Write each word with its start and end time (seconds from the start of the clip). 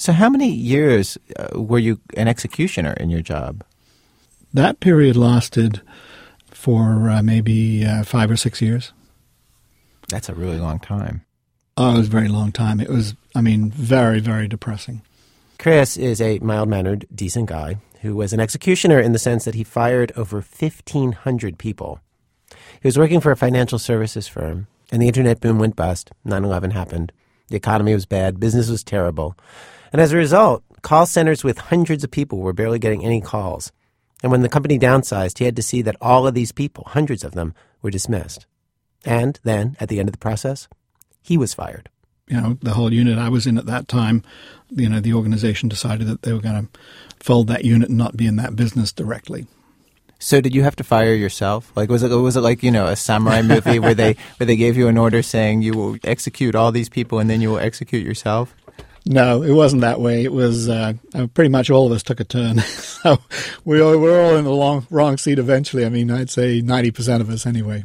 So, 0.00 0.14
how 0.14 0.30
many 0.30 0.48
years 0.48 1.18
uh, 1.38 1.60
were 1.60 1.78
you 1.78 2.00
an 2.16 2.26
executioner 2.26 2.94
in 2.94 3.10
your 3.10 3.20
job? 3.20 3.62
That 4.54 4.80
period 4.80 5.14
lasted 5.14 5.82
for 6.50 7.10
uh, 7.10 7.22
maybe 7.22 7.84
uh, 7.84 8.04
five 8.04 8.30
or 8.30 8.36
six 8.38 8.62
years. 8.62 8.94
That's 10.08 10.30
a 10.30 10.34
really 10.34 10.56
long 10.56 10.78
time. 10.78 11.26
Oh, 11.76 11.96
it 11.96 11.98
was 11.98 12.06
a 12.06 12.10
very 12.10 12.28
long 12.28 12.50
time. 12.50 12.80
It 12.80 12.88
was, 12.88 13.14
I 13.34 13.42
mean, 13.42 13.70
very, 13.70 14.20
very 14.20 14.48
depressing. 14.48 15.02
Chris 15.58 15.98
is 15.98 16.18
a 16.22 16.38
mild 16.38 16.70
mannered, 16.70 17.06
decent 17.14 17.50
guy 17.50 17.76
who 18.00 18.16
was 18.16 18.32
an 18.32 18.40
executioner 18.40 19.00
in 19.00 19.12
the 19.12 19.18
sense 19.18 19.44
that 19.44 19.54
he 19.54 19.64
fired 19.64 20.12
over 20.16 20.36
1,500 20.36 21.58
people. 21.58 22.00
He 22.48 22.88
was 22.88 22.96
working 22.96 23.20
for 23.20 23.32
a 23.32 23.36
financial 23.36 23.78
services 23.78 24.26
firm, 24.26 24.66
and 24.90 25.02
the 25.02 25.08
internet 25.08 25.42
boom 25.42 25.58
went 25.58 25.76
bust. 25.76 26.10
9 26.24 26.42
11 26.42 26.70
happened. 26.70 27.12
The 27.48 27.56
economy 27.56 27.92
was 27.92 28.06
bad, 28.06 28.40
business 28.40 28.70
was 28.70 28.82
terrible. 28.82 29.36
And 29.92 30.00
as 30.00 30.12
a 30.12 30.16
result, 30.16 30.62
call 30.82 31.06
centers 31.06 31.44
with 31.44 31.58
hundreds 31.58 32.04
of 32.04 32.10
people 32.10 32.38
were 32.38 32.52
barely 32.52 32.78
getting 32.78 33.04
any 33.04 33.20
calls. 33.20 33.72
And 34.22 34.30
when 34.30 34.42
the 34.42 34.48
company 34.48 34.78
downsized, 34.78 35.38
he 35.38 35.44
had 35.44 35.56
to 35.56 35.62
see 35.62 35.82
that 35.82 35.96
all 36.00 36.26
of 36.26 36.34
these 36.34 36.52
people, 36.52 36.84
hundreds 36.88 37.24
of 37.24 37.32
them, 37.32 37.54
were 37.82 37.90
dismissed. 37.90 38.46
And 39.04 39.40
then, 39.44 39.76
at 39.80 39.88
the 39.88 39.98
end 39.98 40.08
of 40.08 40.12
the 40.12 40.18
process, 40.18 40.68
he 41.22 41.38
was 41.38 41.54
fired. 41.54 41.88
You 42.28 42.40
know, 42.40 42.58
the 42.62 42.74
whole 42.74 42.92
unit 42.92 43.18
I 43.18 43.28
was 43.28 43.46
in 43.46 43.58
at 43.58 43.66
that 43.66 43.88
time, 43.88 44.22
you 44.70 44.88
know, 44.88 45.00
the 45.00 45.14
organization 45.14 45.68
decided 45.68 46.06
that 46.06 46.22
they 46.22 46.32
were 46.32 46.40
going 46.40 46.66
to 46.66 46.80
fold 47.18 47.48
that 47.48 47.64
unit 47.64 47.88
and 47.88 47.98
not 47.98 48.16
be 48.16 48.26
in 48.26 48.36
that 48.36 48.54
business 48.56 48.92
directly. 48.92 49.46
So 50.22 50.42
did 50.42 50.54
you 50.54 50.62
have 50.62 50.76
to 50.76 50.84
fire 50.84 51.14
yourself? 51.14 51.72
Like 51.74 51.88
was 51.88 52.02
it 52.02 52.10
was 52.10 52.36
it 52.36 52.42
like 52.42 52.62
you 52.62 52.70
know 52.70 52.86
a 52.86 52.94
samurai 52.94 53.40
movie 53.40 53.78
where 53.78 53.94
they 53.94 54.12
where 54.36 54.46
they 54.46 54.54
gave 54.54 54.76
you 54.76 54.86
an 54.86 54.98
order 54.98 55.22
saying 55.22 55.62
you 55.62 55.72
will 55.72 55.96
execute 56.04 56.54
all 56.54 56.70
these 56.70 56.90
people 56.90 57.18
and 57.18 57.30
then 57.30 57.40
you 57.40 57.48
will 57.48 57.58
execute 57.58 58.06
yourself? 58.06 58.54
No, 59.06 59.42
it 59.42 59.52
wasn't 59.52 59.82
that 59.82 60.00
way. 60.00 60.24
It 60.24 60.32
was 60.32 60.68
uh, 60.68 60.94
uh 61.14 61.26
pretty 61.28 61.48
much 61.48 61.70
all 61.70 61.86
of 61.86 61.92
us 61.92 62.02
took 62.02 62.20
a 62.20 62.24
turn. 62.24 62.58
so 62.60 63.18
we 63.64 63.80
were 63.80 64.20
all 64.20 64.36
in 64.36 64.44
the 64.44 64.52
long, 64.52 64.86
wrong 64.90 65.16
seat 65.16 65.38
eventually. 65.38 65.84
I 65.84 65.88
mean, 65.88 66.10
I'd 66.10 66.30
say 66.30 66.60
ninety 66.60 66.90
percent 66.90 67.22
of 67.22 67.30
us 67.30 67.46
anyway. 67.46 67.84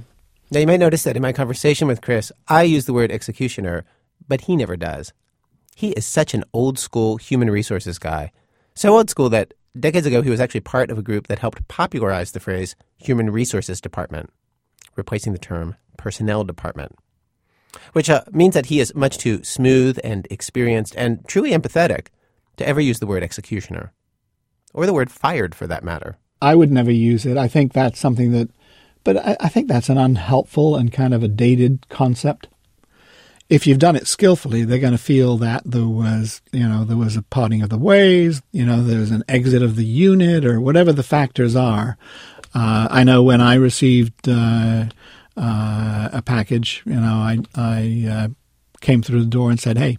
Now 0.51 0.59
you 0.59 0.67
might 0.67 0.79
notice 0.79 1.03
that 1.03 1.15
in 1.15 1.21
my 1.21 1.33
conversation 1.33 1.87
with 1.87 2.01
Chris, 2.01 2.31
I 2.47 2.63
use 2.63 2.85
the 2.85 2.93
word 2.93 3.11
executioner, 3.11 3.85
but 4.27 4.41
he 4.41 4.55
never 4.55 4.77
does. 4.77 5.13
He 5.75 5.89
is 5.91 6.05
such 6.05 6.33
an 6.33 6.43
old 6.53 6.77
school 6.77 7.17
human 7.17 7.49
resources 7.49 7.97
guy. 7.97 8.31
So 8.75 8.95
old 8.95 9.09
school 9.09 9.29
that 9.29 9.53
decades 9.77 10.05
ago 10.05 10.21
he 10.21 10.29
was 10.29 10.39
actually 10.39 10.61
part 10.61 10.91
of 10.91 10.97
a 10.97 11.03
group 11.03 11.27
that 11.27 11.39
helped 11.39 11.67
popularize 11.67 12.31
the 12.31 12.39
phrase 12.39 12.75
human 12.97 13.29
resources 13.29 13.81
department, 13.81 14.29
replacing 14.95 15.33
the 15.33 15.39
term 15.39 15.75
personnel 15.97 16.43
department. 16.43 16.95
Which 17.93 18.09
uh, 18.09 18.23
means 18.31 18.53
that 18.53 18.67
he 18.67 18.79
is 18.79 18.95
much 18.95 19.17
too 19.17 19.43
smooth 19.43 19.99
and 20.03 20.27
experienced 20.29 20.95
and 20.95 21.25
truly 21.27 21.51
empathetic 21.51 22.07
to 22.57 22.67
ever 22.67 22.81
use 22.81 22.99
the 22.99 23.07
word 23.07 23.23
executioner. 23.23 23.93
Or 24.73 24.85
the 24.85 24.93
word 24.93 25.11
fired 25.11 25.55
for 25.55 25.67
that 25.67 25.83
matter. 25.83 26.17
I 26.41 26.55
would 26.55 26.71
never 26.71 26.91
use 26.91 27.25
it. 27.25 27.37
I 27.37 27.47
think 27.47 27.73
that's 27.73 27.99
something 27.99 28.31
that, 28.31 28.49
but 29.03 29.17
I, 29.17 29.37
I 29.39 29.49
think 29.49 29.67
that's 29.67 29.89
an 29.89 29.97
unhelpful 29.97 30.75
and 30.75 30.91
kind 30.91 31.13
of 31.13 31.23
a 31.23 31.27
dated 31.27 31.87
concept 31.89 32.47
if 33.49 33.67
you've 33.67 33.79
done 33.79 33.95
it 33.95 34.07
skillfully, 34.07 34.63
they're 34.63 34.79
going 34.79 34.91
to 34.91 34.97
feel 34.97 35.37
that 35.37 35.61
there 35.65 35.87
was, 35.87 36.41
you 36.51 36.67
know, 36.67 36.83
there 36.83 36.97
was 36.97 37.15
a 37.15 37.21
parting 37.21 37.61
of 37.61 37.69
the 37.69 37.77
ways, 37.77 38.41
you 38.51 38.65
know, 38.65 38.81
there 38.81 38.99
was 38.99 39.11
an 39.11 39.23
exit 39.27 39.61
of 39.61 39.75
the 39.75 39.85
unit 39.85 40.45
or 40.45 40.59
whatever 40.59 40.91
the 40.91 41.03
factors 41.03 41.55
are. 41.55 41.97
Uh, 42.55 42.87
I 42.89 43.03
know 43.03 43.21
when 43.21 43.41
I 43.41 43.55
received 43.55 44.27
uh, 44.27 44.85
uh, 45.37 46.09
a 46.13 46.21
package, 46.21 46.81
you 46.85 46.95
know, 46.95 47.01
I, 47.01 47.39
I 47.55 48.07
uh, 48.09 48.27
came 48.81 49.01
through 49.01 49.21
the 49.21 49.29
door 49.29 49.49
and 49.49 49.59
said, 49.59 49.77
hey, 49.77 49.97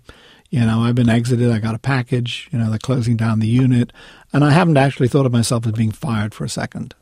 you 0.51 0.61
know, 0.61 0.81
I've 0.83 0.95
been 0.95 1.09
exited. 1.09 1.51
I 1.51 1.59
got 1.59 1.75
a 1.75 1.79
package. 1.79 2.49
You 2.53 2.59
know, 2.59 2.71
they're 2.71 2.79
closing 2.79 3.17
down 3.17 3.41
the 3.41 3.47
unit. 3.47 3.93
And 4.33 4.45
I 4.45 4.51
haven't 4.51 4.77
actually 4.77 5.09
thought 5.09 5.27
of 5.27 5.33
myself 5.33 5.67
as 5.67 5.73
being 5.73 5.91
fired 5.91 6.35
for 6.35 6.45
a 6.45 6.49
second. 6.49 6.95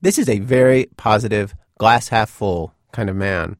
This 0.00 0.18
is 0.18 0.28
a 0.28 0.40
very 0.40 0.86
positive, 0.96 1.54
glass 1.78 2.08
half 2.08 2.30
full 2.30 2.74
kind 2.92 3.08
of 3.08 3.16
man. 3.16 3.56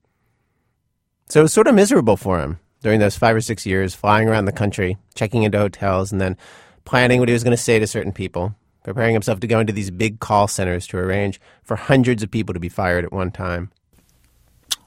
So 1.29 1.41
it 1.41 1.45
was 1.45 1.53
sort 1.53 1.69
of 1.69 1.75
miserable 1.75 2.17
for 2.17 2.41
him 2.41 2.59
during 2.83 2.99
those 2.99 3.17
five 3.17 3.37
or 3.37 3.41
six 3.41 3.65
years, 3.65 3.95
flying 3.95 4.29
around 4.29 4.47
the 4.47 4.53
country, 4.53 4.97
checking 5.15 5.45
into 5.45 5.59
hotels, 5.59 6.11
and 6.11 6.21
then 6.21 6.37
planning 6.85 7.21
what 7.21 7.29
he 7.29 7.33
was 7.33 7.45
going 7.45 7.57
to 7.57 7.63
say 7.63 7.79
to 7.79 7.87
certain 7.87 8.13
people, 8.13 8.55
preparing 8.83 9.15
himself 9.15 9.41
to 9.41 9.47
go 9.47 9.61
into 9.61 9.73
these 9.73 9.91
big 9.91 10.21
call 10.21 10.49
centers 10.49 10.87
to 10.89 10.99
arrange 10.99 11.41
for 11.63 11.77
hundreds 11.77 12.23
of 12.23 12.31
people 12.31 12.55
to 12.55 12.61
be 12.61 12.69
fired 12.69 13.05
at 13.05 13.13
one 13.13 13.31
time. 13.31 13.71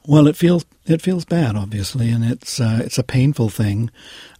Well, 0.06 0.28
it 0.28 0.36
feels 0.36 0.64
it 0.86 1.02
feels 1.02 1.24
bad, 1.24 1.56
obviously, 1.56 2.10
and 2.10 2.24
it's 2.24 2.60
uh, 2.60 2.80
it's 2.84 2.98
a 2.98 3.02
painful 3.02 3.48
thing. 3.48 3.90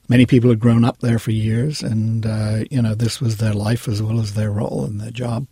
Many 0.09 0.25
people 0.25 0.51
had 0.51 0.61
grown 0.61 0.85
up 0.85 1.01
there 1.01 1.19
for 1.19 1.33
years, 1.33 1.83
and 1.83 2.25
uh, 2.25 2.65
you 2.71 2.81
know 2.81 2.95
this 2.95 3.21
was 3.21 3.39
their 3.39 3.53
life 3.53 3.89
as 3.89 4.01
well 4.01 4.21
as 4.21 4.35
their 4.35 4.53
role 4.53 4.85
and 4.85 5.01
their 5.01 5.11
job. 5.11 5.49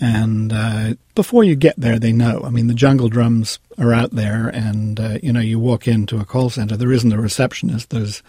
And 0.00 0.52
uh, 0.52 0.94
before 1.14 1.44
you 1.44 1.54
get 1.54 1.76
there, 1.78 1.98
they 1.98 2.12
know. 2.12 2.42
I 2.44 2.50
mean, 2.50 2.66
the 2.66 2.74
jungle 2.74 3.08
drums 3.08 3.60
are 3.78 3.92
out 3.92 4.10
there, 4.10 4.48
and 4.48 4.98
uh, 4.98 5.18
you 5.22 5.32
know, 5.32 5.40
you 5.40 5.58
walk 5.58 5.86
into 5.86 6.18
a 6.18 6.24
call 6.24 6.50
center. 6.50 6.76
There 6.76 6.92
isn't 6.92 7.12
a 7.12 7.20
receptionist. 7.20 7.90
There's, 7.90 8.22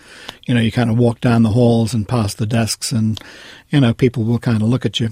you 0.46 0.54
know, 0.54 0.62
you 0.62 0.72
kind 0.72 0.92
of 0.92 0.98
walk 0.98 1.22
down 1.22 1.44
the 1.44 1.50
halls 1.50 1.94
and 1.94 2.08
past 2.08 2.38
the 2.38 2.46
desks, 2.46 2.92
and 2.92 3.20
you 3.70 3.80
know, 3.80 3.94
people 3.94 4.24
will 4.24 4.40
kind 4.40 4.62
of 4.62 4.70
look 4.70 4.86
at 4.86 5.00
you. 5.00 5.10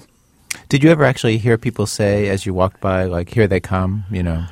Did 0.69 0.83
you 0.83 0.91
ever 0.91 1.03
actually 1.03 1.39
hear 1.39 1.57
people 1.57 1.87
say 1.87 2.29
as 2.29 2.45
you 2.45 2.53
walked 2.53 2.79
by, 2.79 3.05
like, 3.05 3.29
"Here 3.29 3.47
they 3.47 3.59
come"? 3.59 4.05
You 4.11 4.21
know, 4.21 4.45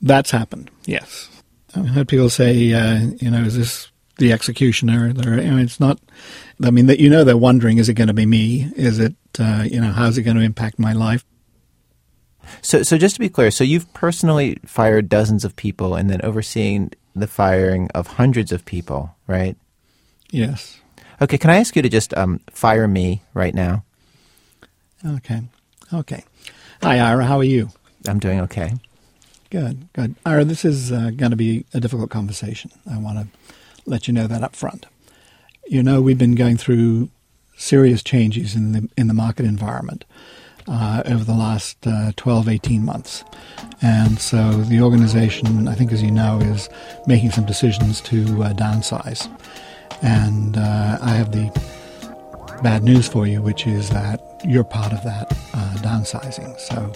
that's 0.00 0.30
happened. 0.30 0.70
Yes, 0.86 1.28
I've 1.74 1.88
heard 1.88 2.08
people 2.08 2.30
say, 2.30 2.72
uh, 2.72 3.10
you 3.18 3.30
know, 3.30 3.42
is 3.42 3.56
this 3.56 3.90
the 4.18 4.32
executioner? 4.32 5.12
There, 5.12 5.40
you 5.40 5.50
know, 5.50 5.56
it's 5.56 5.80
not. 5.80 5.98
I 6.62 6.70
mean, 6.70 6.86
that 6.86 7.00
you 7.00 7.08
know, 7.08 7.24
they're 7.24 7.36
wondering, 7.36 7.78
is 7.78 7.88
it 7.88 7.94
going 7.94 8.08
to 8.08 8.14
be 8.14 8.26
me? 8.26 8.70
Is 8.76 8.98
it, 8.98 9.14
uh, 9.38 9.64
you 9.66 9.80
know, 9.80 9.92
how's 9.92 10.18
it 10.18 10.22
going 10.22 10.36
to 10.36 10.42
impact 10.42 10.78
my 10.78 10.92
life? 10.92 11.24
So, 12.62 12.82
so 12.82 12.96
just 12.98 13.14
to 13.16 13.20
be 13.20 13.28
clear, 13.28 13.50
so 13.50 13.64
you've 13.64 13.92
personally 13.94 14.58
fired 14.64 15.08
dozens 15.08 15.44
of 15.44 15.56
people 15.56 15.94
and 15.94 16.08
then 16.08 16.20
overseeing 16.22 16.92
the 17.14 17.26
firing 17.26 17.88
of 17.94 18.06
hundreds 18.06 18.52
of 18.52 18.64
people, 18.64 19.14
right? 19.26 19.56
Yes. 20.30 20.80
Okay, 21.20 21.38
can 21.38 21.50
I 21.50 21.56
ask 21.56 21.74
you 21.74 21.82
to 21.82 21.88
just 21.88 22.16
um, 22.16 22.40
fire 22.50 22.86
me 22.86 23.22
right 23.34 23.54
now? 23.54 23.84
Okay. 25.04 25.42
Okay. 25.92 26.24
Hi, 26.82 26.98
Ira. 26.98 27.24
How 27.24 27.38
are 27.38 27.44
you? 27.44 27.70
I'm 28.06 28.18
doing 28.18 28.40
okay. 28.42 28.74
Good, 29.50 29.88
good. 29.92 30.14
Ira, 30.26 30.44
this 30.44 30.64
is 30.64 30.92
uh, 30.92 31.10
going 31.16 31.30
to 31.30 31.36
be 31.36 31.64
a 31.72 31.80
difficult 31.80 32.10
conversation. 32.10 32.70
I 32.90 32.98
want 32.98 33.18
to 33.18 33.54
let 33.88 34.08
you 34.08 34.14
know 34.14 34.26
that 34.26 34.42
up 34.42 34.54
front. 34.54 34.86
You 35.66 35.82
know, 35.82 36.00
we've 36.00 36.18
been 36.18 36.34
going 36.34 36.56
through 36.56 37.10
serious 37.56 38.02
changes 38.02 38.54
in 38.54 38.72
the 38.72 38.88
in 38.96 39.08
the 39.08 39.14
market 39.14 39.44
environment 39.44 40.04
uh, 40.68 41.02
over 41.06 41.24
the 41.24 41.34
last 41.34 41.86
uh, 41.86 42.12
12, 42.16 42.48
18 42.48 42.84
months. 42.84 43.24
And 43.80 44.18
so 44.18 44.52
the 44.52 44.80
organization, 44.80 45.68
I 45.68 45.74
think, 45.74 45.92
as 45.92 46.02
you 46.02 46.10
know, 46.10 46.38
is 46.40 46.68
making 47.06 47.30
some 47.30 47.46
decisions 47.46 48.00
to 48.02 48.42
uh, 48.42 48.52
downsize. 48.52 49.28
And 50.02 50.56
uh, 50.56 50.98
I 51.00 51.10
have 51.10 51.32
the 51.32 51.50
bad 52.62 52.82
news 52.82 53.08
for 53.08 53.26
you, 53.26 53.40
which 53.40 53.66
is 53.66 53.90
that 53.90 54.20
you're 54.44 54.64
part 54.64 54.92
of 54.92 55.02
that 55.04 55.32
uh, 55.54 55.74
downsizing. 55.78 56.58
So 56.60 56.92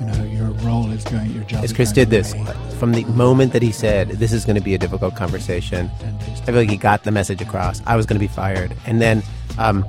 you 0.00 0.06
know, 0.06 0.24
your 0.24 0.50
role 0.66 0.90
is 0.90 1.04
going, 1.04 1.30
your 1.32 1.44
job. 1.44 1.64
As 1.64 1.72
Chris 1.72 1.92
did 1.92 2.10
this, 2.10 2.34
from 2.78 2.92
the 2.92 3.04
moment 3.06 3.52
that 3.52 3.62
he 3.62 3.72
said 3.72 4.10
this 4.10 4.32
is 4.32 4.44
going 4.44 4.56
to 4.56 4.62
be 4.62 4.74
a 4.74 4.78
difficult 4.78 5.16
conversation, 5.16 5.90
I 6.02 6.34
feel 6.46 6.54
like 6.54 6.70
he 6.70 6.76
got 6.76 7.04
the 7.04 7.10
message 7.10 7.40
across. 7.40 7.82
I 7.86 7.96
was 7.96 8.06
going 8.06 8.20
to 8.20 8.24
be 8.24 8.32
fired, 8.32 8.74
and 8.86 9.00
then, 9.00 9.22
um, 9.58 9.86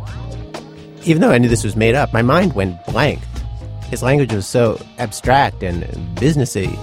even 1.04 1.22
though 1.22 1.32
I 1.32 1.38
knew 1.38 1.50
this 1.50 1.64
was 1.64 1.76
made 1.76 1.96
up, 1.96 2.14
my 2.14 2.22
mind 2.22 2.54
went 2.54 2.84
blank. 2.86 3.20
His 3.90 4.04
language 4.04 4.34
was 4.34 4.48
so 4.48 4.80
abstract 4.98 5.64
and 5.64 5.84
businessy 6.18 6.76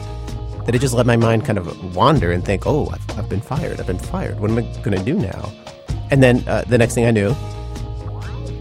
that 0.64 0.74
it 0.74 0.80
just 0.80 0.94
let 0.94 1.04
my 1.06 1.16
mind 1.16 1.44
kind 1.44 1.58
of 1.58 1.94
wander 1.94 2.32
and 2.32 2.44
think, 2.44 2.66
"Oh, 2.66 2.88
I've, 2.88 3.19
I've 3.19 3.28
been 3.28 3.41
fired. 3.41 3.80
I've 3.80 3.86
been 3.86 3.98
fired. 3.98 4.41
What 4.41 4.50
am 4.50 4.58
I 4.58 4.62
going 4.82 4.97
to 4.97 5.04
do 5.04 5.14
now?" 5.14 5.53
And 6.10 6.22
then 6.22 6.44
uh, 6.47 6.62
the 6.66 6.78
next 6.78 6.94
thing 6.94 7.06
I 7.06 7.10
knew, 7.10 7.34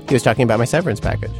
he 0.07 0.13
was 0.13 0.23
talking 0.23 0.43
about 0.43 0.59
my 0.59 0.65
severance 0.65 0.99
package. 0.99 1.31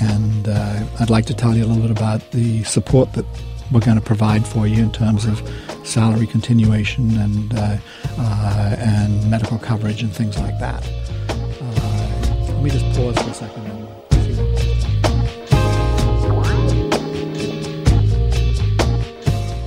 And 0.00 0.48
uh, 0.48 0.84
I'd 1.00 1.10
like 1.10 1.26
to 1.26 1.34
tell 1.34 1.56
you 1.56 1.64
a 1.64 1.66
little 1.66 1.82
bit 1.82 1.90
about 1.90 2.30
the 2.30 2.62
support 2.64 3.12
that 3.14 3.24
we're 3.72 3.80
going 3.80 3.98
to 3.98 4.04
provide 4.04 4.46
for 4.46 4.66
you 4.66 4.82
in 4.82 4.92
terms 4.92 5.24
of 5.24 5.42
salary 5.84 6.26
continuation 6.26 7.16
and 7.16 7.54
uh, 7.54 7.76
uh, 8.18 8.76
and 8.78 9.30
medical 9.30 9.58
coverage 9.58 10.02
and 10.02 10.12
things 10.12 10.38
like 10.38 10.58
that. 10.58 10.86
Uh, 11.28 12.52
let 12.52 12.62
me 12.62 12.70
just 12.70 12.84
pause 12.96 13.16
for 13.18 13.30
a 13.30 13.34
second. 13.34 13.66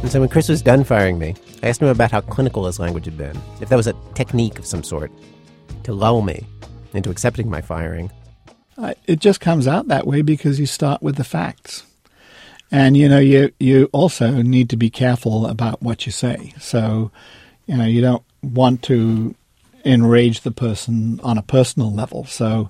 And 0.10 0.14
so 0.14 0.22
when 0.22 0.30
Chris 0.30 0.50
was 0.50 0.64
done 0.64 0.84
firing 0.84 1.20
me, 1.20 1.36
I 1.62 1.68
asked 1.68 1.84
him 1.84 1.88
about 1.88 2.10
how 2.10 2.22
clinical 2.22 2.66
his 2.66 2.80
language 2.80 3.06
had 3.06 3.16
been, 3.16 3.40
if 3.62 3.70
that 3.70 3.76
was 3.76 3.86
a 3.86 3.94
technique 4.16 4.58
of 4.58 4.66
some 4.66 4.82
sort 4.82 5.12
to 5.84 5.94
lull 5.94 6.24
me 6.24 6.48
into 6.94 7.12
accepting 7.12 7.48
my 7.48 7.62
firing. 7.62 8.10
Uh, 8.80 8.94
it 9.08 9.20
just 9.20 9.42
comes 9.42 9.68
out 9.68 9.88
that 9.90 10.08
way 10.08 10.22
because 10.22 10.60
you 10.60 10.66
start 10.66 11.02
with 11.02 11.18
the 11.18 11.24
facts. 11.24 11.84
And 12.72 12.96
you 12.96 13.10
know, 13.10 13.20
you 13.20 13.52
you 13.60 13.90
also 13.92 14.42
need 14.42 14.70
to 14.70 14.78
be 14.78 14.90
careful 14.90 15.48
about 15.48 15.82
what 15.82 16.06
you 16.06 16.12
say. 16.12 16.54
So, 16.60 17.12
you 17.66 17.76
know, 17.76 17.86
you 17.86 18.00
don't 18.00 18.24
want 18.42 18.84
to 18.84 19.36
enrage 19.84 20.42
the 20.42 20.52
person 20.52 21.20
on 21.24 21.38
a 21.38 21.42
personal 21.42 21.92
level. 21.92 22.26
So, 22.26 22.70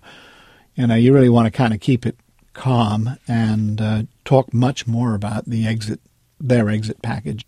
you 0.75 0.88
know, 0.88 0.95
you 0.95 1.13
really 1.13 1.29
want 1.29 1.45
to 1.45 1.51
kind 1.51 1.73
of 1.73 1.79
keep 1.79 2.06
it 2.06 2.15
calm 2.53 3.17
and 3.27 3.81
uh, 3.81 4.03
talk 4.25 4.53
much 4.53 4.88
more 4.88 5.15
about 5.15 5.45
the 5.45 5.67
exit, 5.67 6.00
their 6.39 6.69
exit 6.69 7.01
package. 7.01 7.45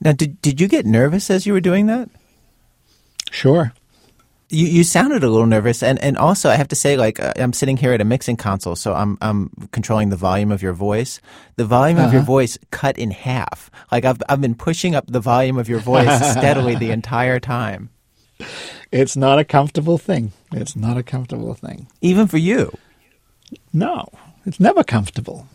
Now, 0.00 0.12
did 0.12 0.42
did 0.42 0.60
you 0.60 0.68
get 0.68 0.86
nervous 0.86 1.30
as 1.30 1.46
you 1.46 1.52
were 1.52 1.60
doing 1.60 1.86
that? 1.86 2.10
Sure. 3.30 3.72
You 4.48 4.66
you 4.66 4.84
sounded 4.84 5.24
a 5.24 5.28
little 5.28 5.46
nervous, 5.46 5.82
and, 5.82 5.98
and 6.00 6.16
also 6.16 6.48
I 6.50 6.54
have 6.54 6.68
to 6.68 6.76
say, 6.76 6.96
like 6.96 7.18
uh, 7.18 7.32
I'm 7.36 7.52
sitting 7.52 7.76
here 7.76 7.92
at 7.92 8.00
a 8.00 8.04
mixing 8.04 8.36
console, 8.36 8.76
so 8.76 8.94
I'm 8.94 9.18
I'm 9.20 9.50
controlling 9.72 10.10
the 10.10 10.16
volume 10.16 10.52
of 10.52 10.62
your 10.62 10.72
voice. 10.72 11.20
The 11.56 11.64
volume 11.64 11.98
of 11.98 12.12
your 12.12 12.20
Uh-huh. 12.22 12.26
voice 12.32 12.56
cut 12.70 12.96
in 12.96 13.10
half. 13.10 13.70
Like 13.90 14.04
I've 14.04 14.22
I've 14.28 14.40
been 14.40 14.54
pushing 14.54 14.94
up 14.94 15.04
the 15.08 15.18
volume 15.20 15.58
of 15.58 15.68
your 15.68 15.80
voice 15.80 16.30
steadily 16.30 16.76
the 16.76 16.90
entire 16.98 17.40
time, 17.40 17.90
It's 18.92 19.16
not 19.16 19.40
a 19.40 19.44
comfortable 19.44 19.98
thing. 19.98 20.30
It's 20.52 20.76
not 20.76 20.96
a 20.96 21.02
comfortable 21.02 21.54
thing. 21.54 21.88
even 22.00 22.28
for 22.28 22.38
you. 22.38 22.70
No, 23.72 24.08
it's 24.44 24.60
never 24.60 24.84
comfortable. 24.84 25.48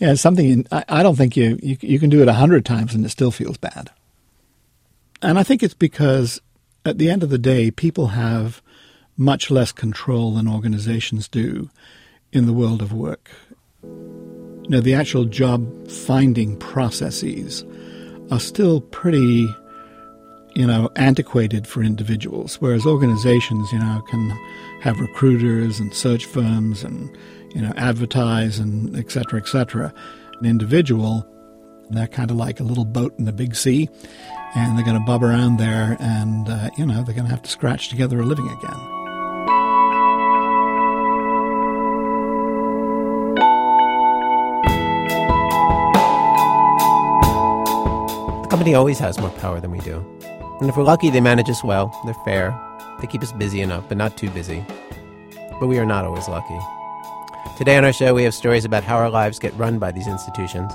Yeah, 0.00 0.10
it's 0.12 0.20
something 0.20 0.44
you, 0.46 0.64
I, 0.72 0.84
I 0.88 1.02
don't 1.04 1.14
think 1.16 1.36
you, 1.36 1.56
you 1.62 1.76
you 1.80 1.98
can 2.00 2.10
do 2.10 2.20
it 2.20 2.26
a 2.28 2.32
hundred 2.34 2.64
times 2.64 2.94
and 2.96 3.04
it 3.06 3.10
still 3.10 3.30
feels 3.30 3.58
bad. 3.58 3.90
And 5.22 5.38
I 5.38 5.44
think 5.44 5.62
it's 5.62 5.74
because 5.74 6.40
at 6.84 6.98
the 6.98 7.10
end 7.10 7.22
of 7.22 7.30
the 7.30 7.38
day, 7.38 7.70
people 7.70 8.08
have 8.08 8.62
much 9.16 9.50
less 9.50 9.72
control 9.72 10.34
than 10.34 10.48
organizations 10.48 11.28
do 11.28 11.70
in 12.32 12.46
the 12.46 12.52
world 12.52 12.82
of 12.82 12.92
work. 12.92 13.30
You 13.82 14.66
know, 14.70 14.80
the 14.80 14.94
actual 14.94 15.24
job 15.24 15.88
finding 15.88 16.56
processes 16.58 17.64
are 18.30 18.40
still 18.40 18.80
pretty, 18.80 19.46
you 20.54 20.66
know, 20.66 20.90
antiquated 20.96 21.66
for 21.66 21.82
individuals, 21.82 22.56
whereas 22.56 22.86
organizations, 22.86 23.70
you 23.72 23.78
know, 23.78 24.02
can 24.10 24.30
have 24.80 24.98
recruiters 24.98 25.78
and 25.78 25.94
search 25.94 26.24
firms 26.24 26.82
and, 26.82 27.14
you 27.54 27.60
know, 27.60 27.72
advertise 27.76 28.58
and 28.58 28.96
et 28.96 29.10
cetera, 29.10 29.38
et 29.38 29.46
cetera. 29.46 29.92
An 30.40 30.46
individual, 30.46 31.26
they're 31.90 32.08
kind 32.08 32.30
of 32.30 32.36
like 32.36 32.58
a 32.58 32.64
little 32.64 32.86
boat 32.86 33.14
in 33.18 33.26
the 33.26 33.32
big 33.32 33.54
sea, 33.54 33.88
and 34.54 34.76
they're 34.76 34.84
going 34.84 34.98
to 34.98 35.04
bob 35.04 35.22
around 35.22 35.56
there 35.56 35.96
and, 35.98 36.48
uh, 36.48 36.70
you 36.76 36.86
know, 36.86 37.02
they're 37.02 37.14
going 37.14 37.26
to 37.26 37.30
have 37.30 37.42
to 37.42 37.50
scratch 37.50 37.88
together 37.88 38.20
a 38.20 38.24
living 38.24 38.46
again. 38.46 38.78
The 48.42 48.48
company 48.48 48.74
always 48.74 49.00
has 49.00 49.18
more 49.18 49.30
power 49.30 49.60
than 49.60 49.72
we 49.72 49.80
do. 49.80 50.04
And 50.60 50.68
if 50.70 50.76
we're 50.76 50.84
lucky, 50.84 51.10
they 51.10 51.20
manage 51.20 51.50
us 51.50 51.64
well. 51.64 51.92
They're 52.04 52.14
fair. 52.24 52.56
They 53.00 53.08
keep 53.08 53.22
us 53.22 53.32
busy 53.32 53.60
enough, 53.60 53.88
but 53.88 53.96
not 53.96 54.16
too 54.16 54.30
busy. 54.30 54.64
But 55.58 55.66
we 55.66 55.78
are 55.78 55.86
not 55.86 56.04
always 56.04 56.28
lucky. 56.28 56.58
Today 57.58 57.76
on 57.76 57.84
our 57.84 57.92
show, 57.92 58.14
we 58.14 58.22
have 58.22 58.34
stories 58.34 58.64
about 58.64 58.84
how 58.84 58.96
our 58.96 59.10
lives 59.10 59.40
get 59.40 59.52
run 59.56 59.80
by 59.80 59.90
these 59.90 60.06
institutions. 60.06 60.72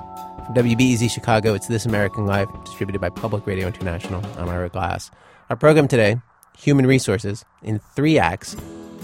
WBEZ 0.54 1.12
Chicago, 1.12 1.54
it's 1.54 1.68
This 1.68 1.86
American 1.86 2.26
Life, 2.26 2.50
distributed 2.66 3.00
by 3.00 3.10
Public 3.10 3.46
Radio 3.46 3.68
International. 3.68 4.26
I'm 4.36 4.50
Ira 4.50 4.70
Glass. 4.70 5.12
Our 5.52 5.56
program 5.56 5.88
today, 5.88 6.16
Human 6.58 6.88
Resources, 6.88 7.46
in 7.62 7.78
three 7.96 8.18
acts. 8.18 8.56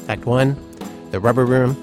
Act 0.07 0.25
one, 0.25 0.57
The 1.11 1.19
Rubber 1.19 1.45
Room. 1.45 1.77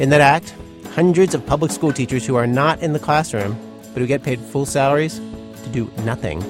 In 0.00 0.10
that 0.10 0.20
act, 0.20 0.56
hundreds 0.92 1.36
of 1.36 1.46
public 1.46 1.70
school 1.70 1.92
teachers 1.92 2.26
who 2.26 2.34
are 2.34 2.48
not 2.48 2.80
in 2.80 2.92
the 2.92 2.98
classroom, 2.98 3.56
but 3.92 4.00
who 4.00 4.08
get 4.08 4.24
paid 4.24 4.40
full 4.40 4.66
salaries 4.66 5.20
to 5.62 5.68
do 5.70 5.88
nothing. 5.98 6.42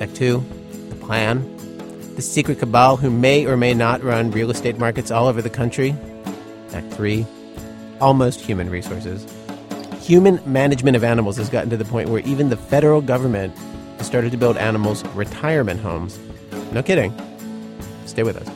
Act 0.00 0.16
two, 0.16 0.42
The 0.88 0.96
Plan. 0.96 1.44
The 2.16 2.22
secret 2.22 2.60
cabal 2.60 2.96
who 2.96 3.10
may 3.10 3.44
or 3.44 3.58
may 3.58 3.74
not 3.74 4.02
run 4.02 4.30
real 4.30 4.50
estate 4.50 4.78
markets 4.78 5.10
all 5.10 5.26
over 5.26 5.42
the 5.42 5.50
country. 5.50 5.94
Act 6.72 6.94
three, 6.94 7.26
Almost 8.00 8.40
Human 8.40 8.70
Resources. 8.70 9.26
Human 10.02 10.40
management 10.44 10.96
of 10.96 11.04
animals 11.04 11.36
has 11.36 11.48
gotten 11.48 11.70
to 11.70 11.76
the 11.76 11.84
point 11.84 12.08
where 12.08 12.22
even 12.22 12.48
the 12.50 12.56
federal 12.56 13.00
government 13.00 13.56
has 13.98 14.06
started 14.06 14.32
to 14.32 14.36
build 14.36 14.56
animals' 14.56 15.04
retirement 15.14 15.80
homes. 15.80 16.18
No 16.72 16.82
kidding. 16.82 17.14
Stay 18.06 18.24
with 18.24 18.36
us. 18.36 18.48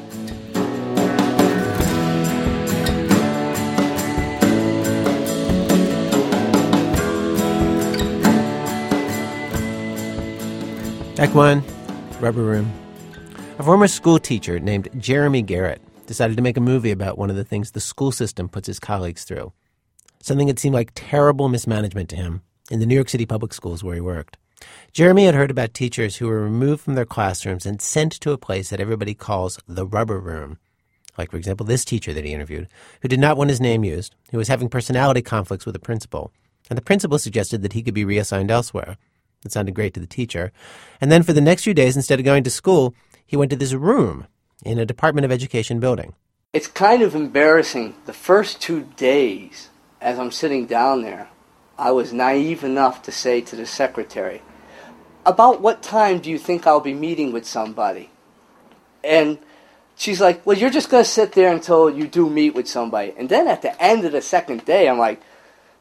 Act 11.19 11.33
1 11.33 11.63
Rubber 12.19 12.43
Room. 12.43 12.73
A 13.61 13.63
former 13.63 13.87
school 13.87 14.19
teacher 14.19 14.59
named 14.59 14.89
Jeremy 14.99 15.43
Garrett 15.43 15.81
decided 16.07 16.37
to 16.37 16.43
make 16.43 16.57
a 16.57 16.61
movie 16.61 16.91
about 16.91 17.19
one 17.19 17.31
of 17.31 17.37
the 17.37 17.45
things 17.45 17.71
the 17.71 17.81
school 17.81 18.11
system 18.11 18.49
puts 18.49 18.67
his 18.67 18.81
colleagues 18.81 19.23
through. 19.23 19.53
Something 20.27 20.49
that 20.49 20.59
seemed 20.59 20.75
like 20.75 20.91
terrible 20.97 21.49
mismanagement 21.49 22.09
to 22.09 22.17
him 22.17 22.43
in 22.69 22.81
the 22.81 22.87
New 22.87 22.97
York 22.97 23.09
City 23.09 23.25
public 23.25 23.55
schools 23.55 23.85
where 23.85 23.95
he 23.95 24.01
worked. 24.01 24.37
Jeremy 24.93 25.25
had 25.25 25.37
heard 25.37 25.53
about 25.53 25.73
teachers 25.73 26.17
who 26.17 26.27
were 26.27 26.43
removed 26.43 26.83
from 26.83 26.97
their 26.97 27.05
classrooms 27.05 27.65
and 27.65 27.81
sent 27.81 28.11
to 28.15 28.33
a 28.33 28.37
place 28.37 28.71
that 28.71 28.81
everybody 28.81 29.15
calls 29.15 29.61
the 29.69 29.87
rubber 29.87 30.19
room. 30.19 30.59
Like, 31.17 31.31
for 31.31 31.37
example, 31.37 31.65
this 31.65 31.85
teacher 31.85 32.13
that 32.13 32.25
he 32.25 32.33
interviewed, 32.33 32.67
who 33.03 33.09
did 33.09 33.21
not 33.21 33.37
want 33.37 33.51
his 33.51 33.61
name 33.61 33.85
used, 33.85 34.17
who 34.33 34.39
was 34.39 34.49
having 34.49 34.69
personality 34.69 35.23
conflicts 35.23 35.65
with 35.65 35.75
the 35.75 35.79
principal. 35.79 36.33
And 36.69 36.77
the 36.77 36.83
principal 36.83 37.21
suggested 37.21 37.63
that 37.63 37.75
he 37.75 37.83
could 37.85 37.95
be 37.95 38.05
reassigned 38.05 38.51
elsewhere. 38.51 38.97
It 39.45 39.53
sounded 39.53 39.77
great 39.77 39.95
to 39.95 40.01
the 40.01 40.09
teacher. 40.09 40.51
And 41.01 41.13
then 41.13 41.23
for 41.23 41.35
the 41.35 41.41
next 41.41 41.63
few 41.63 41.73
days, 41.73 41.95
instead 41.95 42.19
of 42.19 42.25
going 42.25 42.43
to 42.43 42.51
school, 42.51 42.97
he 43.25 43.37
went 43.37 43.51
to 43.51 43.57
this 43.57 43.75
room 43.75 44.27
in 44.65 44.81
a 44.81 44.87
Department 44.87 45.25
of 45.25 45.31
Education 45.31 45.79
building. 45.79 46.15
It's 46.53 46.67
kind 46.67 47.03
of 47.03 47.15
embarrassing. 47.15 47.95
The 48.07 48.13
first 48.13 48.61
two 48.61 48.89
days, 48.97 49.71
as 50.07 50.21
I'm 50.21 50.31
sitting 50.31 50.67
down 50.67 51.03
there, 51.03 51.29
I 51.77 51.91
was 51.91 52.13
naive 52.13 52.63
enough 52.63 53.03
to 53.03 53.13
say 53.13 53.41
to 53.41 53.57
the 53.57 53.67
secretary, 53.67 54.41
About 55.27 55.61
what 55.61 55.83
time 55.83 56.21
do 56.21 56.31
you 56.31 56.39
think 56.39 56.65
I'll 56.65 56.79
be 56.79 56.95
meeting 56.95 57.33
with 57.33 57.45
somebody? 57.45 58.11
And 59.03 59.37
she's 59.97 60.21
like, 60.21 60.47
Well, 60.47 60.57
you're 60.57 60.71
just 60.71 60.91
going 60.91 61.03
to 61.03 61.11
sit 61.11 61.33
there 61.33 61.53
until 61.53 61.91
you 61.91 62.07
do 62.07 62.31
meet 62.31 62.55
with 62.55 62.69
somebody. 62.69 63.15
And 63.19 63.29
then 63.29 63.49
at 63.49 63.63
the 63.63 63.83
end 63.83 64.05
of 64.05 64.13
the 64.13 64.23
second 64.23 64.65
day, 64.65 64.89
I'm 64.89 64.97
like, 64.97 65.21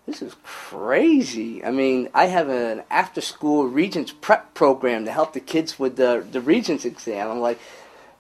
this 0.07 0.23
is 0.23 0.35
crazy. 0.43 1.63
I 1.63 1.69
mean, 1.69 2.09
I 2.13 2.25
have 2.25 2.49
an 2.49 2.81
after 2.89 3.21
school 3.21 3.67
Regents 3.67 4.11
prep 4.11 4.55
program 4.55 5.05
to 5.05 5.11
help 5.11 5.33
the 5.33 5.39
kids 5.39 5.77
with 5.77 5.97
the, 5.97 6.25
the 6.31 6.41
Regents 6.41 6.83
exam. 6.83 7.29
I'm 7.29 7.41
like, 7.41 7.59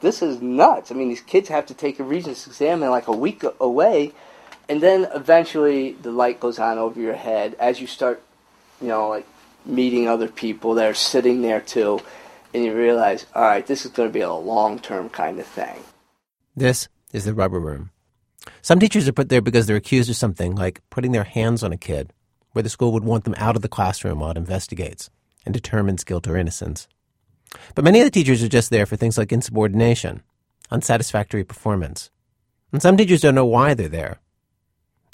this 0.01 0.21
is 0.21 0.39
nuts. 0.39 0.91
I 0.91 0.95
mean, 0.95 1.09
these 1.09 1.21
kids 1.21 1.49
have 1.49 1.65
to 1.65 1.73
take 1.73 1.99
a 1.99 2.03
Regents 2.03 2.45
exam 2.45 2.83
in 2.83 2.91
like 2.91 3.07
a 3.07 3.11
week 3.11 3.43
away. 3.59 4.13
And 4.67 4.81
then 4.81 5.07
eventually 5.13 5.93
the 5.93 6.11
light 6.11 6.39
goes 6.39 6.59
on 6.59 6.77
over 6.77 6.99
your 6.99 7.13
head 7.13 7.55
as 7.59 7.79
you 7.79 7.87
start, 7.87 8.21
you 8.81 8.87
know, 8.87 9.09
like 9.09 9.27
meeting 9.65 10.07
other 10.07 10.27
people 10.27 10.75
that 10.75 10.89
are 10.89 10.95
sitting 10.95 11.41
there 11.41 11.61
too. 11.61 11.99
And 12.53 12.63
you 12.63 12.73
realize, 12.73 13.25
all 13.35 13.43
right, 13.43 13.65
this 13.65 13.85
is 13.85 13.91
going 13.91 14.09
to 14.09 14.13
be 14.13 14.21
a 14.21 14.31
long 14.31 14.79
term 14.79 15.09
kind 15.09 15.39
of 15.39 15.45
thing. 15.45 15.77
This 16.55 16.87
is 17.11 17.25
the 17.25 17.33
rubber 17.33 17.59
room. 17.59 17.91
Some 18.61 18.79
teachers 18.79 19.07
are 19.07 19.13
put 19.13 19.29
there 19.29 19.41
because 19.41 19.67
they're 19.67 19.75
accused 19.75 20.09
of 20.09 20.15
something, 20.15 20.55
like 20.55 20.81
putting 20.89 21.11
their 21.11 21.23
hands 21.23 21.63
on 21.63 21.73
a 21.73 21.77
kid, 21.77 22.13
where 22.53 22.63
the 22.63 22.69
school 22.69 22.91
would 22.93 23.03
want 23.03 23.25
them 23.25 23.35
out 23.37 23.55
of 23.55 23.61
the 23.61 23.67
classroom 23.67 24.19
while 24.19 24.31
it 24.31 24.37
investigates 24.37 25.09
and 25.45 25.53
determines 25.53 26.03
guilt 26.03 26.27
or 26.27 26.37
innocence. 26.37 26.87
But 27.73 27.83
many 27.83 27.99
of 27.99 28.05
the 28.05 28.11
teachers 28.11 28.41
are 28.43 28.47
just 28.47 28.69
there 28.69 28.85
for 28.85 28.95
things 28.95 29.17
like 29.17 29.31
insubordination, 29.31 30.23
unsatisfactory 30.71 31.43
performance. 31.43 32.09
And 32.71 32.81
some 32.81 32.97
teachers 32.97 33.21
don't 33.21 33.35
know 33.35 33.45
why 33.45 33.73
they're 33.73 33.87
there. 33.87 34.19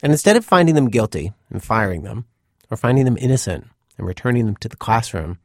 And 0.01 0.11
instead 0.11 0.35
of 0.35 0.45
finding 0.45 0.75
them 0.75 0.89
guilty 0.89 1.31
and 1.49 1.63
firing 1.63 2.03
them, 2.03 2.25
or 2.69 2.77
finding 2.77 3.05
them 3.05 3.17
innocent 3.19 3.67
and 3.97 4.07
returning 4.07 4.45
them 4.45 4.55
to 4.57 4.69
the 4.69 4.77
classroom, 4.77 5.37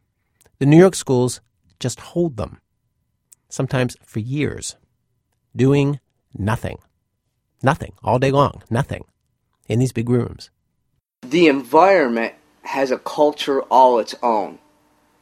the 0.58 0.66
New 0.66 0.78
York 0.78 0.94
schools 0.94 1.40
just 1.78 2.00
hold 2.00 2.36
them, 2.36 2.60
sometimes 3.48 3.96
for 4.04 4.20
years, 4.20 4.76
doing 5.54 6.00
nothing. 6.36 6.78
Nothing, 7.62 7.92
all 8.02 8.18
day 8.18 8.30
long, 8.30 8.62
nothing, 8.70 9.04
in 9.68 9.78
these 9.78 9.92
big 9.92 10.08
rooms. 10.08 10.50
the 11.22 11.48
environment 11.48 12.34
has 12.62 12.90
a 12.90 12.98
culture 12.98 13.62
all 13.62 13.98
its 13.98 14.14
own. 14.22 14.58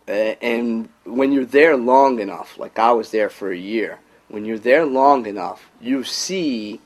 Uh, 0.07 0.35
and 0.43 0.89
when 1.05 1.33
you're 1.33 1.45
there 1.47 1.77
long 1.77 2.21
enough, 2.21 2.59
like 2.59 2.79
I 2.79 2.93
was 2.93 3.11
there 3.11 3.31
for 3.31 3.51
a 3.51 3.57
year, 3.57 3.99
when 4.29 4.45
you're 4.45 4.59
there 4.59 4.85
long 4.85 5.27
enough, 5.27 5.71
you 5.81 6.05
see 6.05 6.81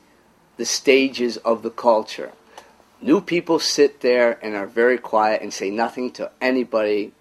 the 0.57 0.65
stages 0.65 1.37
of 1.37 1.61
the 1.63 1.69
culture. 1.69 2.31
New 3.01 3.21
people 3.21 3.59
sit 3.59 4.01
there 4.01 4.37
and 4.43 4.55
are 4.55 4.67
very 4.67 4.97
quiet 4.97 5.41
and 5.41 5.53
say 5.53 5.69
nothing 5.69 6.11
to 6.11 6.31
anybody 6.41 7.13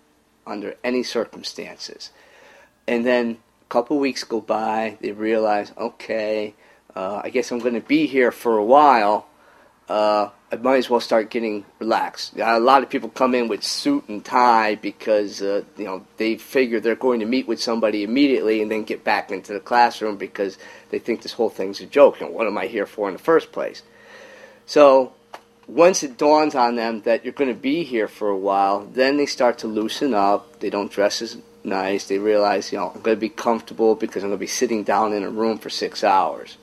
under 0.47 0.75
any 0.83 1.03
circumstances. 1.03 2.11
And 2.87 3.07
then 3.07 3.39
a 3.63 3.69
couple 3.69 3.99
weeks 3.99 4.25
go 4.25 4.41
by, 4.41 4.99
they 5.01 5.13
realize, 5.13 5.73
okay, 5.77 6.55
uh, 6.97 7.21
I 7.23 7.31
guess 7.31 7.53
I'm 7.53 7.59
going 7.59 7.75
to 7.75 7.81
be 7.81 8.07
here 8.07 8.33
for 8.33 8.57
a 8.57 8.65
while 8.65 9.29
uh, 9.89 10.29
I 10.53 10.57
might 10.57 10.77
as 10.77 10.91
well 10.91 11.01
start 11.01 11.31
getting 11.31 11.65
relaxed. 11.79 12.37
A 12.39 12.61
lot 12.61 12.83
of 12.83 12.91
people 12.91 13.09
come 13.09 13.35
in 13.35 13.49
with 13.49 13.63
suit 13.63 14.09
and 14.09 14.25
tie 14.25 14.75
because 14.75 15.41
uh, 15.41 15.63
you 15.77 15.85
know 15.85 16.07
they 16.19 16.37
figure 16.37 16.79
they're 16.79 16.95
going 16.95 17.21
to 17.21 17.27
meet 17.27 17.49
with 17.49 17.61
somebody 17.61 18.03
immediately 18.03 18.61
and 18.61 18.71
then 18.71 18.85
get 18.85 19.03
back 19.03 19.31
into 19.31 19.53
the 19.53 19.61
classroom 19.61 20.17
because 20.17 20.59
they 20.91 20.99
think 20.99 21.23
this 21.23 21.33
whole 21.33 21.49
thing's 21.49 21.81
a 21.81 21.87
joke. 21.87 22.21
And 22.21 22.35
what 22.35 22.47
am 22.47 22.59
I 22.59 22.67
here 22.67 22.87
for 22.87 23.09
in 23.09 23.15
the 23.15 23.23
first 23.23 23.51
place? 23.51 23.83
So 24.67 25.15
once 25.69 26.03
it 26.03 26.17
dawns 26.17 26.55
on 26.55 26.77
them 26.77 27.03
that 27.03 27.25
you're 27.25 27.33
going 27.35 27.53
to 27.53 27.61
be 27.61 27.85
here 27.85 28.09
for 28.09 28.29
a 28.29 28.37
while, 28.37 28.87
then 28.87 29.19
they 29.19 29.27
start 29.27 29.59
to 29.59 29.67
loosen 29.67 30.15
up. 30.15 30.61
They 30.61 30.71
don't 30.71 30.91
dress 30.91 31.21
as 31.21 31.37
nice. 31.63 32.07
They 32.07 32.19
realize, 32.19 32.73
you 32.73 32.79
know, 32.79 32.91
I'm 32.95 33.03
going 33.03 33.17
to 33.17 33.21
be 33.21 33.29
comfortable 33.29 33.95
because 33.95 34.23
I'm 34.23 34.31
going 34.31 34.39
to 34.39 34.43
be 34.43 34.47
sitting 34.47 34.83
down 34.83 35.13
in 35.13 35.23
a 35.23 35.31
room 35.31 35.59
for 35.59 35.69
six 35.69 36.03
hours. 36.03 36.57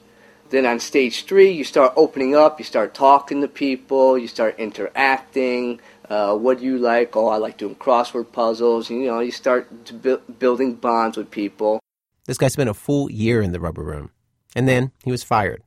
Then 0.49 0.65
on 0.65 0.79
stage 0.79 1.25
three, 1.25 1.51
you 1.51 1.63
start 1.63 1.93
opening 1.95 2.35
up, 2.35 2.59
you 2.59 2.65
start 2.65 2.93
talking 2.93 3.41
to 3.41 3.47
people, 3.47 4.17
you 4.17 4.27
start 4.27 4.59
interacting. 4.59 5.79
Uh, 6.09 6.35
what 6.35 6.59
do 6.59 6.65
you 6.65 6.77
like? 6.77 7.15
Oh, 7.15 7.27
I 7.27 7.37
like 7.37 7.57
doing 7.57 7.75
crossword 7.75 8.31
puzzles. 8.31 8.89
You 8.89 9.05
know, 9.05 9.19
you 9.19 9.31
start 9.31 9.67
bu- 10.01 10.21
building 10.39 10.75
bonds 10.75 11.17
with 11.17 11.29
people. 11.29 11.79
This 12.25 12.37
guy 12.37 12.47
spent 12.47 12.69
a 12.69 12.73
full 12.73 13.11
year 13.11 13.41
in 13.41 13.51
the 13.51 13.59
rubber 13.59 13.83
room, 13.83 14.11
and 14.55 14.67
then 14.67 14.91
he 15.03 15.11
was 15.11 15.23
fired 15.23 15.63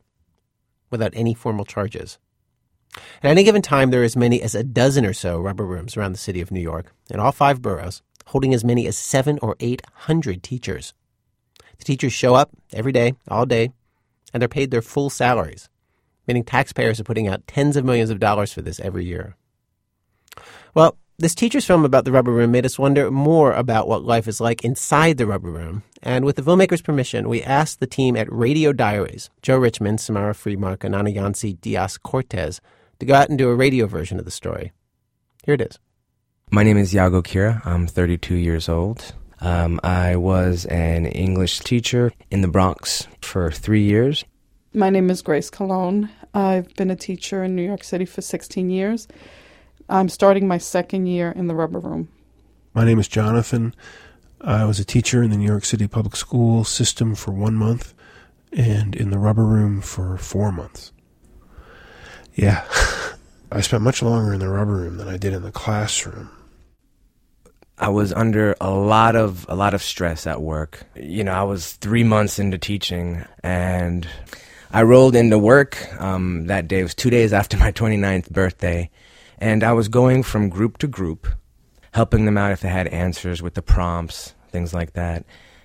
without 0.90 1.12
any 1.14 1.34
formal 1.34 1.64
charges. 1.64 2.18
At 3.22 3.30
any 3.30 3.44
given 3.44 3.62
time, 3.62 3.90
there 3.90 4.00
are 4.02 4.04
as 4.04 4.16
many 4.16 4.42
as 4.42 4.54
a 4.54 4.64
dozen 4.64 5.04
or 5.04 5.12
so 5.12 5.38
rubber 5.38 5.66
rooms 5.66 5.96
around 5.96 6.12
the 6.12 6.18
city 6.18 6.40
of 6.40 6.50
New 6.50 6.60
York, 6.60 6.92
in 7.10 7.20
all 7.20 7.32
five 7.32 7.62
boroughs, 7.62 8.02
holding 8.26 8.54
as 8.54 8.64
many 8.64 8.86
as 8.86 8.96
seven 8.96 9.38
or 9.40 9.56
eight 9.60 9.82
hundred 9.92 10.42
teachers. 10.42 10.94
The 11.78 11.84
teachers 11.84 12.12
show 12.12 12.34
up 12.34 12.50
every 12.72 12.92
day, 12.92 13.14
all 13.28 13.46
day, 13.46 13.70
and 14.32 14.40
they're 14.40 14.48
paid 14.48 14.70
their 14.70 14.82
full 14.82 15.10
salaries, 15.10 15.68
meaning 16.26 16.44
taxpayers 16.44 16.98
are 16.98 17.04
putting 17.04 17.28
out 17.28 17.46
tens 17.46 17.76
of 17.76 17.84
millions 17.84 18.10
of 18.10 18.20
dollars 18.20 18.52
for 18.52 18.62
this 18.62 18.80
every 18.80 19.04
year. 19.04 19.36
Well, 20.74 20.96
this 21.18 21.34
teacher's 21.34 21.64
film 21.64 21.84
about 21.84 22.04
the 22.04 22.12
rubber 22.12 22.30
room 22.30 22.52
made 22.52 22.64
us 22.64 22.78
wonder 22.78 23.10
more 23.10 23.52
about 23.52 23.88
what 23.88 24.04
life 24.04 24.28
is 24.28 24.40
like 24.40 24.64
inside 24.64 25.16
the 25.16 25.26
rubber 25.26 25.50
room. 25.50 25.82
And 26.00 26.24
with 26.24 26.36
the 26.36 26.42
filmmaker's 26.42 26.82
permission, 26.82 27.28
we 27.28 27.42
asked 27.42 27.80
the 27.80 27.88
team 27.88 28.16
at 28.16 28.32
Radio 28.32 28.72
Diaries, 28.72 29.28
Joe 29.42 29.56
Richman, 29.56 29.98
Samara 29.98 30.32
Freemark, 30.32 30.84
and 30.84 30.94
Anayansi 30.94 31.60
Diaz 31.60 31.98
Cortes, 31.98 32.60
to 32.98 33.06
go 33.06 33.14
out 33.14 33.28
and 33.28 33.38
do 33.38 33.48
a 33.48 33.54
radio 33.54 33.86
version 33.86 34.18
of 34.18 34.24
the 34.24 34.30
story. 34.30 34.72
Here 35.44 35.54
it 35.54 35.60
is. 35.60 35.78
My 36.50 36.62
name 36.62 36.78
is 36.78 36.94
Yago 36.94 37.22
Kira. 37.22 37.64
I'm 37.66 37.86
32 37.86 38.34
years 38.34 38.68
old. 38.68 39.14
Um, 39.40 39.78
I 39.84 40.16
was 40.16 40.64
an 40.66 41.06
English 41.06 41.60
teacher 41.60 42.12
in 42.30 42.40
the 42.40 42.48
Bronx 42.48 43.06
for 43.20 43.50
three 43.50 43.82
years. 43.82 44.24
My 44.74 44.90
name 44.90 45.10
is 45.10 45.22
Grace 45.22 45.50
Cologne. 45.50 46.10
I've 46.34 46.74
been 46.74 46.90
a 46.90 46.96
teacher 46.96 47.44
in 47.44 47.54
New 47.54 47.62
York 47.62 47.84
City 47.84 48.04
for 48.04 48.20
16 48.20 48.70
years. 48.70 49.08
I'm 49.88 50.08
starting 50.08 50.46
my 50.48 50.58
second 50.58 51.06
year 51.06 51.30
in 51.30 51.46
the 51.46 51.54
rubber 51.54 51.78
room. 51.78 52.08
My 52.74 52.84
name 52.84 52.98
is 52.98 53.08
Jonathan. 53.08 53.74
I 54.40 54.64
was 54.64 54.78
a 54.78 54.84
teacher 54.84 55.22
in 55.22 55.30
the 55.30 55.36
New 55.36 55.46
York 55.46 55.64
City 55.64 55.88
public 55.88 56.16
school 56.16 56.64
system 56.64 57.14
for 57.14 57.32
one 57.32 57.54
month 57.54 57.94
and 58.52 58.94
in 58.94 59.10
the 59.10 59.18
rubber 59.18 59.44
room 59.44 59.80
for 59.80 60.16
four 60.16 60.52
months. 60.52 60.92
Yeah, 62.38 62.64
I 63.52 63.62
spent 63.62 63.82
much 63.82 64.00
longer 64.00 64.32
in 64.32 64.38
the 64.38 64.48
rubber 64.48 64.76
room 64.76 64.96
than 64.96 65.08
I 65.08 65.16
did 65.16 65.32
in 65.34 65.42
the 65.42 65.50
classroom. 65.50 66.30
I 67.76 67.88
was 67.88 68.12
under 68.12 68.54
a 68.60 68.70
lot 68.70 69.16
of 69.16 69.44
a 69.48 69.56
lot 69.56 69.74
of 69.74 69.82
stress 69.82 70.24
at 70.24 70.40
work. 70.40 70.84
You 70.94 71.24
know, 71.24 71.32
I 71.32 71.42
was 71.42 71.72
three 71.72 72.04
months 72.04 72.38
into 72.38 72.56
teaching, 72.56 73.24
and 73.42 74.06
I 74.70 74.82
rolled 74.82 75.16
into 75.16 75.36
work 75.36 75.84
um, 76.00 76.46
that 76.46 76.68
day. 76.68 76.78
It 76.78 76.84
was 76.84 76.94
two 76.94 77.10
days 77.10 77.32
after 77.32 77.56
my 77.58 77.72
29th 77.72 78.30
birthday, 78.30 78.88
and 79.38 79.64
I 79.64 79.72
was 79.72 79.88
going 79.88 80.22
from 80.22 80.48
group 80.48 80.78
to 80.78 80.86
group, 80.86 81.26
helping 81.92 82.24
them 82.24 82.38
out 82.38 82.52
if 82.52 82.60
they 82.60 82.68
had 82.68 82.86
answers 82.86 83.42
with 83.42 83.54
the 83.54 83.62
prompts, 83.62 84.34
things 84.52 84.72
like 84.72 84.92
that. 84.92 85.24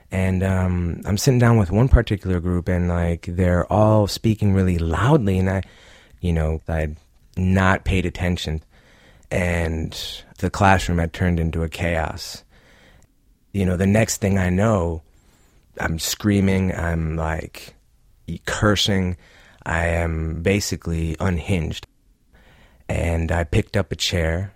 And 0.10 0.42
um, 0.42 1.02
I'm 1.06 1.18
sitting 1.18 1.40
down 1.40 1.58
with 1.58 1.70
one 1.70 1.88
particular 1.88 2.40
group, 2.40 2.68
and 2.68 2.88
like 2.88 3.28
they're 3.30 3.72
all 3.72 4.08
speaking 4.08 4.56
really 4.56 4.80
loudly, 4.80 5.38
and 5.38 5.52
I, 5.52 5.64
you 6.24 6.32
know, 6.32 6.62
I'd 6.70 6.96
not 7.36 7.84
paid 7.84 8.06
attention 8.06 8.64
and 9.30 10.24
the 10.38 10.50
classroom 10.50 11.00
had 11.00 11.12
turned 11.12 11.40
into 11.40 11.64
a 11.64 11.70
chaos. 11.70 12.44
You 13.52 13.66
know, 13.66 13.76
the 13.76 13.86
next 13.86 14.18
thing 14.18 14.38
I 14.38 14.50
know, 14.50 15.02
I'm 15.80 16.00
screaming, 16.00 16.74
I'm 16.74 17.18
like 17.18 17.76
cursing, 18.46 19.18
I 19.66 19.88
am 19.88 20.42
basically 20.42 21.18
unhinged. 21.20 21.88
And 22.88 23.32
I 23.32 23.44
picked 23.44 23.76
up 23.76 23.92
a 23.92 23.96
chair 23.96 24.54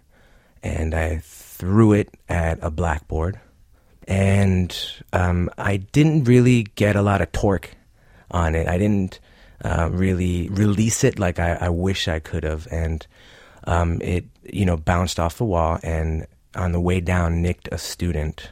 and 0.64 0.94
I 0.94 1.22
threw 1.24 1.92
it 1.92 2.14
at 2.30 2.60
a 2.62 2.72
blackboard. 2.72 3.40
And 4.08 4.78
um, 5.12 5.50
I 5.58 5.78
didn't 5.78 6.26
really 6.26 6.64
get 6.76 6.96
a 6.96 7.02
lot 7.02 7.22
of 7.22 7.32
torque 7.34 7.72
on 8.32 8.56
it. 8.56 8.68
I 8.68 8.78
didn't 8.78 9.20
uh, 9.64 9.90
really 9.92 10.50
release 10.50 11.04
it 11.04 11.20
like 11.20 11.40
I, 11.40 11.54
I 11.54 11.70
wish 11.70 12.08
I 12.08 12.20
could 12.20 12.44
have. 12.44 12.68
And 12.72 13.06
um, 13.66 14.02
it 14.02 14.26
you 14.44 14.66
know 14.66 14.78
bounced 14.78 15.20
off 15.20 15.38
the 15.38 15.46
wall 15.46 15.80
and 15.84 16.26
on 16.56 16.72
the 16.72 16.80
way 16.80 17.00
down 17.00 17.42
nicked 17.42 17.70
a 17.72 17.78
student. 17.78 18.52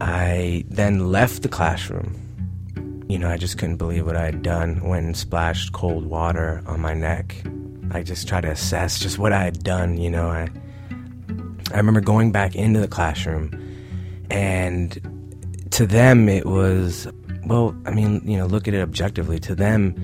I 0.00 0.64
then 0.68 1.10
left 1.10 1.42
the 1.42 1.48
classroom. 1.48 2.20
You 3.08 3.18
know, 3.18 3.28
I 3.28 3.36
just 3.36 3.58
couldn't 3.58 3.76
believe 3.76 4.06
what 4.06 4.16
I 4.16 4.24
had 4.24 4.42
done 4.42 4.88
when 4.88 5.14
splashed 5.14 5.72
cold 5.72 6.06
water 6.06 6.62
on 6.66 6.80
my 6.80 6.94
neck. 6.94 7.36
I 7.90 8.02
just 8.02 8.26
tried 8.26 8.42
to 8.42 8.50
assess 8.50 8.98
just 8.98 9.18
what 9.18 9.32
I 9.32 9.44
had 9.44 9.62
done, 9.62 9.98
you 9.98 10.10
know. 10.10 10.28
I 10.28 10.48
I 11.72 11.76
remember 11.76 12.00
going 12.00 12.32
back 12.32 12.54
into 12.54 12.80
the 12.80 12.88
classroom 12.88 13.50
and 14.30 15.66
to 15.70 15.86
them 15.86 16.28
it 16.28 16.46
was 16.46 17.08
well, 17.46 17.76
I 17.84 17.90
mean, 17.90 18.22
you 18.24 18.36
know, 18.38 18.46
look 18.46 18.68
at 18.68 18.74
it 18.74 18.80
objectively. 18.80 19.38
To 19.40 19.54
them, 19.54 19.94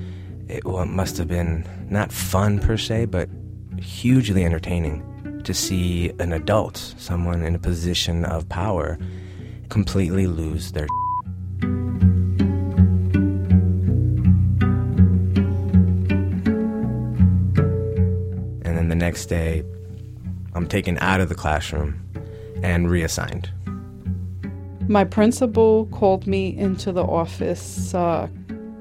it, 0.49 0.64
well, 0.64 0.82
it 0.82 0.87
must 0.87 1.16
have 1.18 1.28
been 1.28 1.64
not 1.88 2.12
fun 2.12 2.59
per 2.59 2.76
se, 2.76 3.06
but 3.06 3.28
hugely 3.78 4.44
entertaining 4.44 5.06
to 5.44 5.54
see 5.54 6.12
an 6.18 6.32
adult, 6.32 6.76
someone 6.99 7.42
in 7.42 7.54
a 7.54 7.59
position 7.59 8.25
of 8.25 8.49
power, 8.49 8.99
completely 9.68 10.26
lose 10.26 10.73
their. 10.73 10.87
And 18.62 18.76
then 18.76 18.88
the 18.88 18.97
next 18.97 19.26
day, 19.26 19.62
I'm 20.54 20.66
taken 20.66 20.99
out 20.99 21.20
of 21.20 21.28
the 21.28 21.35
classroom 21.35 22.02
and 22.62 22.90
reassigned. 22.90 23.50
My 24.90 25.04
principal 25.04 25.87
called 25.92 26.26
me 26.26 26.49
into 26.49 26.90
the 26.90 27.04
office 27.04 27.94
uh, 27.94 28.26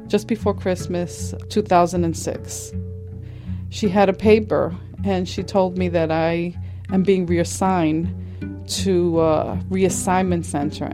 just 0.08 0.28
before 0.28 0.56
Christmas 0.56 1.36
2006. 1.50 2.74
She 3.70 3.90
had 3.90 4.10
a 4.10 4.14
paper 4.14 4.76
and 5.04 5.30
she 5.30 5.44
told 5.44 5.78
me 5.78 5.88
that 5.90 6.10
I 6.10 6.58
am 6.92 7.04
being 7.04 7.28
reassigned 7.28 8.08
to 8.82 9.22
a 9.22 9.64
reassignment 9.70 10.46
center. 10.46 10.92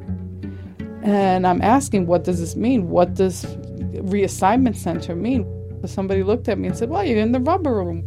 And 1.01 1.47
I'm 1.47 1.61
asking, 1.61 2.07
what 2.07 2.25
does 2.25 2.41
this 2.41 2.57
mean? 2.57 2.89
What 2.89 3.13
does 3.13 3.45
reassignment 3.45 4.75
center 4.75 5.15
mean? 5.15 5.47
Somebody 5.85 6.23
looked 6.23 6.49
at 6.49 6.59
me 6.59 6.67
and 6.67 6.77
said, 6.77 6.89
Well, 6.89 7.05
you're 7.05 7.19
in 7.19 7.31
the 7.31 7.39
rubber 7.39 7.73
room. 7.73 8.03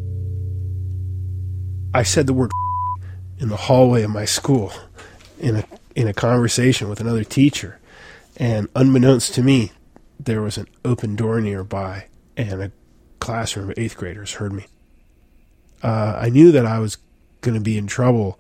I 1.94 2.02
said 2.02 2.26
the 2.26 2.34
word 2.34 2.50
in 3.38 3.48
the 3.48 3.56
hallway 3.56 4.02
of 4.02 4.10
my 4.10 4.26
school 4.26 4.74
in 5.38 5.56
a 5.56 5.77
in 5.98 6.06
a 6.06 6.14
conversation 6.14 6.88
with 6.88 7.00
another 7.00 7.24
teacher, 7.24 7.80
and 8.36 8.68
unbeknownst 8.76 9.34
to 9.34 9.42
me, 9.42 9.72
there 10.20 10.40
was 10.40 10.56
an 10.56 10.68
open 10.84 11.16
door 11.16 11.40
nearby, 11.40 12.06
and 12.36 12.62
a 12.62 12.70
classroom 13.18 13.68
of 13.68 13.76
eighth 13.76 13.96
graders 13.96 14.34
heard 14.34 14.52
me. 14.52 14.64
Uh, 15.82 16.16
I 16.16 16.28
knew 16.28 16.52
that 16.52 16.64
I 16.64 16.78
was 16.78 16.98
going 17.40 17.56
to 17.56 17.60
be 17.60 17.76
in 17.76 17.88
trouble. 17.88 18.38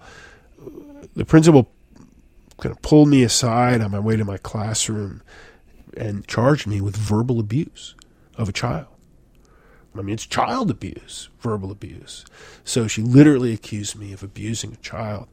The 1.16 1.24
principal 1.24 1.68
kind 2.58 2.72
of 2.72 2.80
pulled 2.80 3.08
me 3.08 3.24
aside 3.24 3.80
on 3.80 3.90
my 3.90 3.98
way 3.98 4.16
to 4.16 4.24
my 4.24 4.38
classroom 4.38 5.20
and 5.96 6.24
charged 6.28 6.68
me 6.68 6.80
with 6.80 6.96
verbal 6.96 7.40
abuse 7.40 7.96
of 8.36 8.48
a 8.48 8.52
child. 8.52 8.86
I 9.96 10.02
mean, 10.02 10.14
it's 10.14 10.26
child 10.26 10.70
abuse, 10.70 11.28
verbal 11.40 11.72
abuse. 11.72 12.24
So 12.62 12.86
she 12.86 13.02
literally 13.02 13.52
accused 13.52 13.98
me 13.98 14.12
of 14.12 14.22
abusing 14.22 14.74
a 14.74 14.76
child 14.76 15.26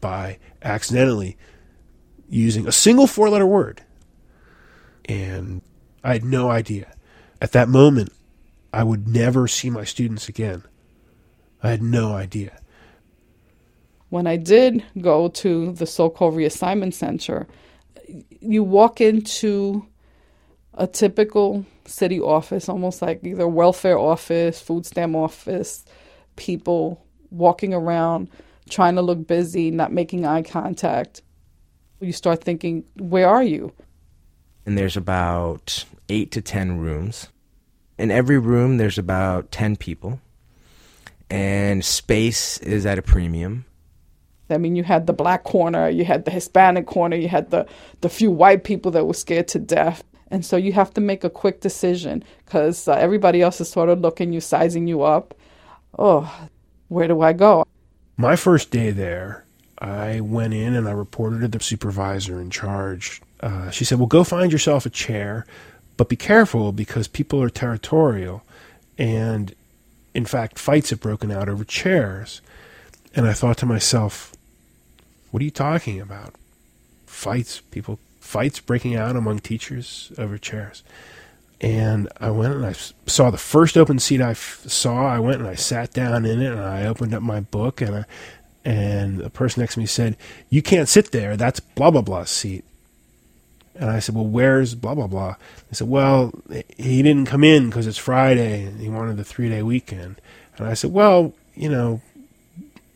by 0.00 0.38
accidentally 0.60 1.36
using 2.28 2.66
a 2.66 2.72
single 2.72 3.06
four 3.06 3.30
letter 3.30 3.46
word. 3.46 3.82
And 5.06 5.62
I 6.04 6.12
had 6.12 6.24
no 6.24 6.50
idea. 6.50 6.92
At 7.40 7.52
that 7.52 7.68
moment, 7.68 8.12
I 8.72 8.84
would 8.84 9.08
never 9.08 9.48
see 9.48 9.70
my 9.70 9.84
students 9.84 10.28
again. 10.28 10.62
I 11.62 11.70
had 11.70 11.82
no 11.82 12.12
idea. 12.12 12.58
When 14.10 14.26
I 14.26 14.36
did 14.36 14.84
go 15.00 15.28
to 15.28 15.72
the 15.72 15.86
so 15.86 16.08
called 16.10 16.34
reassignment 16.34 16.94
center, 16.94 17.46
you 18.40 18.62
walk 18.62 19.00
into 19.00 19.86
a 20.74 20.86
typical 20.86 21.66
city 21.86 22.20
office, 22.20 22.68
almost 22.68 23.02
like 23.02 23.24
either 23.24 23.48
welfare 23.48 23.98
office, 23.98 24.60
food 24.60 24.86
stamp 24.86 25.16
office, 25.16 25.84
people 26.36 27.04
walking 27.30 27.74
around 27.74 28.28
trying 28.68 28.94
to 28.96 29.02
look 29.02 29.26
busy, 29.26 29.70
not 29.70 29.92
making 29.92 30.24
eye 30.24 30.42
contact. 30.42 31.22
You 32.00 32.12
start 32.12 32.42
thinking, 32.42 32.84
where 32.96 33.28
are 33.28 33.42
you? 33.42 33.72
And 34.64 34.78
there's 34.78 34.96
about 34.96 35.84
eight 36.08 36.30
to 36.32 36.42
10 36.42 36.78
rooms. 36.78 37.28
In 37.98 38.10
every 38.10 38.38
room, 38.38 38.76
there's 38.76 38.98
about 38.98 39.50
10 39.50 39.76
people. 39.76 40.20
And 41.30 41.84
space 41.84 42.58
is 42.58 42.86
at 42.86 42.98
a 42.98 43.02
premium. 43.02 43.64
I 44.50 44.58
mean, 44.58 44.76
you 44.76 44.84
had 44.84 45.06
the 45.06 45.12
black 45.12 45.44
corner, 45.44 45.88
you 45.88 46.04
had 46.04 46.24
the 46.24 46.30
Hispanic 46.30 46.86
corner, 46.86 47.16
you 47.16 47.28
had 47.28 47.50
the, 47.50 47.66
the 48.00 48.08
few 48.08 48.30
white 48.30 48.64
people 48.64 48.90
that 48.92 49.06
were 49.06 49.14
scared 49.14 49.48
to 49.48 49.58
death. 49.58 50.02
And 50.30 50.44
so 50.44 50.56
you 50.56 50.72
have 50.72 50.92
to 50.94 51.00
make 51.00 51.24
a 51.24 51.30
quick 51.30 51.60
decision 51.60 52.22
because 52.44 52.86
uh, 52.88 52.92
everybody 52.92 53.42
else 53.42 53.60
is 53.60 53.68
sort 53.68 53.88
of 53.88 54.00
looking 54.00 54.32
you, 54.32 54.40
sizing 54.40 54.86
you 54.86 55.02
up. 55.02 55.34
Oh, 55.98 56.48
where 56.88 57.08
do 57.08 57.20
I 57.20 57.32
go? 57.32 57.66
My 58.16 58.36
first 58.36 58.70
day 58.70 58.90
there, 58.90 59.44
I 59.80 60.20
went 60.20 60.54
in 60.54 60.74
and 60.74 60.88
I 60.88 60.92
reported 60.92 61.40
to 61.40 61.48
the 61.48 61.62
supervisor 61.62 62.40
in 62.40 62.50
charge. 62.50 63.22
Uh, 63.40 63.70
she 63.70 63.84
said, 63.84 63.98
Well, 63.98 64.08
go 64.08 64.24
find 64.24 64.50
yourself 64.50 64.86
a 64.86 64.90
chair, 64.90 65.46
but 65.96 66.08
be 66.08 66.16
careful 66.16 66.72
because 66.72 67.06
people 67.08 67.42
are 67.42 67.50
territorial. 67.50 68.42
And 68.96 69.54
in 70.14 70.26
fact, 70.26 70.58
fights 70.58 70.90
have 70.90 71.00
broken 71.00 71.30
out 71.30 71.48
over 71.48 71.64
chairs. 71.64 72.40
And 73.14 73.26
I 73.26 73.32
thought 73.32 73.58
to 73.58 73.66
myself, 73.66 74.34
What 75.30 75.40
are 75.40 75.44
you 75.44 75.50
talking 75.50 76.00
about? 76.00 76.34
Fights, 77.06 77.60
people, 77.60 77.98
fights 78.20 78.60
breaking 78.60 78.96
out 78.96 79.16
among 79.16 79.38
teachers 79.38 80.12
over 80.18 80.38
chairs. 80.38 80.82
And 81.60 82.08
I 82.20 82.30
went 82.30 82.54
and 82.54 82.64
I 82.64 82.74
saw 83.06 83.30
the 83.30 83.38
first 83.38 83.76
open 83.76 83.98
seat 83.98 84.20
I 84.20 84.30
f- 84.30 84.62
saw. 84.68 85.06
I 85.06 85.18
went 85.18 85.40
and 85.40 85.48
I 85.48 85.56
sat 85.56 85.92
down 85.92 86.24
in 86.24 86.40
it 86.40 86.52
and 86.52 86.60
I 86.60 86.86
opened 86.86 87.14
up 87.14 87.22
my 87.22 87.40
book 87.40 87.80
and 87.80 87.96
I, 87.96 88.04
and 88.68 89.20
the 89.20 89.30
person 89.30 89.62
next 89.62 89.74
to 89.74 89.80
me 89.80 89.86
said, 89.86 90.14
"You 90.50 90.60
can't 90.60 90.90
sit 90.90 91.10
there. 91.10 91.38
That's 91.38 91.58
blah 91.58 91.90
blah 91.90 92.02
blah 92.02 92.24
seat." 92.24 92.64
And 93.74 93.88
I 93.88 93.98
said, 93.98 94.14
"Well, 94.14 94.26
where's 94.26 94.74
blah 94.74 94.94
blah 94.94 95.06
blah?" 95.06 95.36
They 95.70 95.74
said, 95.74 95.88
"Well, 95.88 96.34
he 96.76 97.02
didn't 97.02 97.24
come 97.24 97.42
in 97.44 97.70
because 97.70 97.86
it's 97.86 97.96
Friday 97.96 98.64
and 98.64 98.78
he 98.78 98.90
wanted 98.90 99.16
the 99.16 99.24
three 99.24 99.48
day 99.48 99.62
weekend." 99.62 100.20
And 100.58 100.66
I 100.66 100.74
said, 100.74 100.92
"Well, 100.92 101.32
you 101.54 101.70
know, 101.70 102.02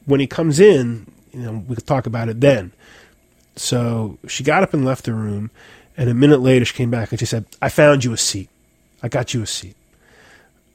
when 0.05 0.21
he 0.21 0.27
comes 0.27 0.61
in, 0.61 1.11
you 1.33 1.41
know, 1.41 1.65
we 1.67 1.75
could 1.75 1.87
talk 1.87 2.07
about 2.07 2.29
it 2.29 2.43
then." 2.43 2.73
So 3.57 4.19
she 4.29 4.45
got 4.45 4.63
up 4.63 4.75
and 4.75 4.85
left 4.85 5.07
the 5.07 5.15
room, 5.15 5.51
and 5.97 6.11
a 6.11 6.15
minute 6.15 6.43
later 6.43 6.67
she 6.67 6.75
came 6.75 6.91
back 6.91 7.13
and 7.13 7.19
she 7.19 7.27
said, 7.27 7.47
"I 7.63 7.71
found 7.71 8.05
you 8.05 8.13
a 8.13 8.19
seat." 8.19 8.51
I 9.03 9.09
got 9.09 9.33
you 9.33 9.43
a 9.43 9.47
seat. 9.47 9.75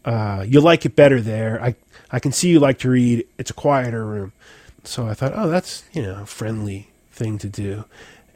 Uh, 0.03 0.43
you'll 0.47 0.63
like 0.63 0.85
it 0.85 0.95
better 0.95 1.21
there. 1.21 1.61
I 1.61 1.75
I 2.09 2.19
can 2.19 2.31
see 2.31 2.49
you 2.49 2.59
like 2.59 2.79
to 2.79 2.89
read. 2.89 3.27
It's 3.37 3.51
a 3.51 3.53
quieter 3.53 4.03
room. 4.03 4.33
So 4.83 5.07
I 5.07 5.13
thought, 5.13 5.33
oh, 5.35 5.49
that's 5.49 5.83
you 5.93 6.01
know, 6.01 6.21
a 6.21 6.25
friendly 6.25 6.89
thing 7.11 7.37
to 7.39 7.49
do. 7.49 7.85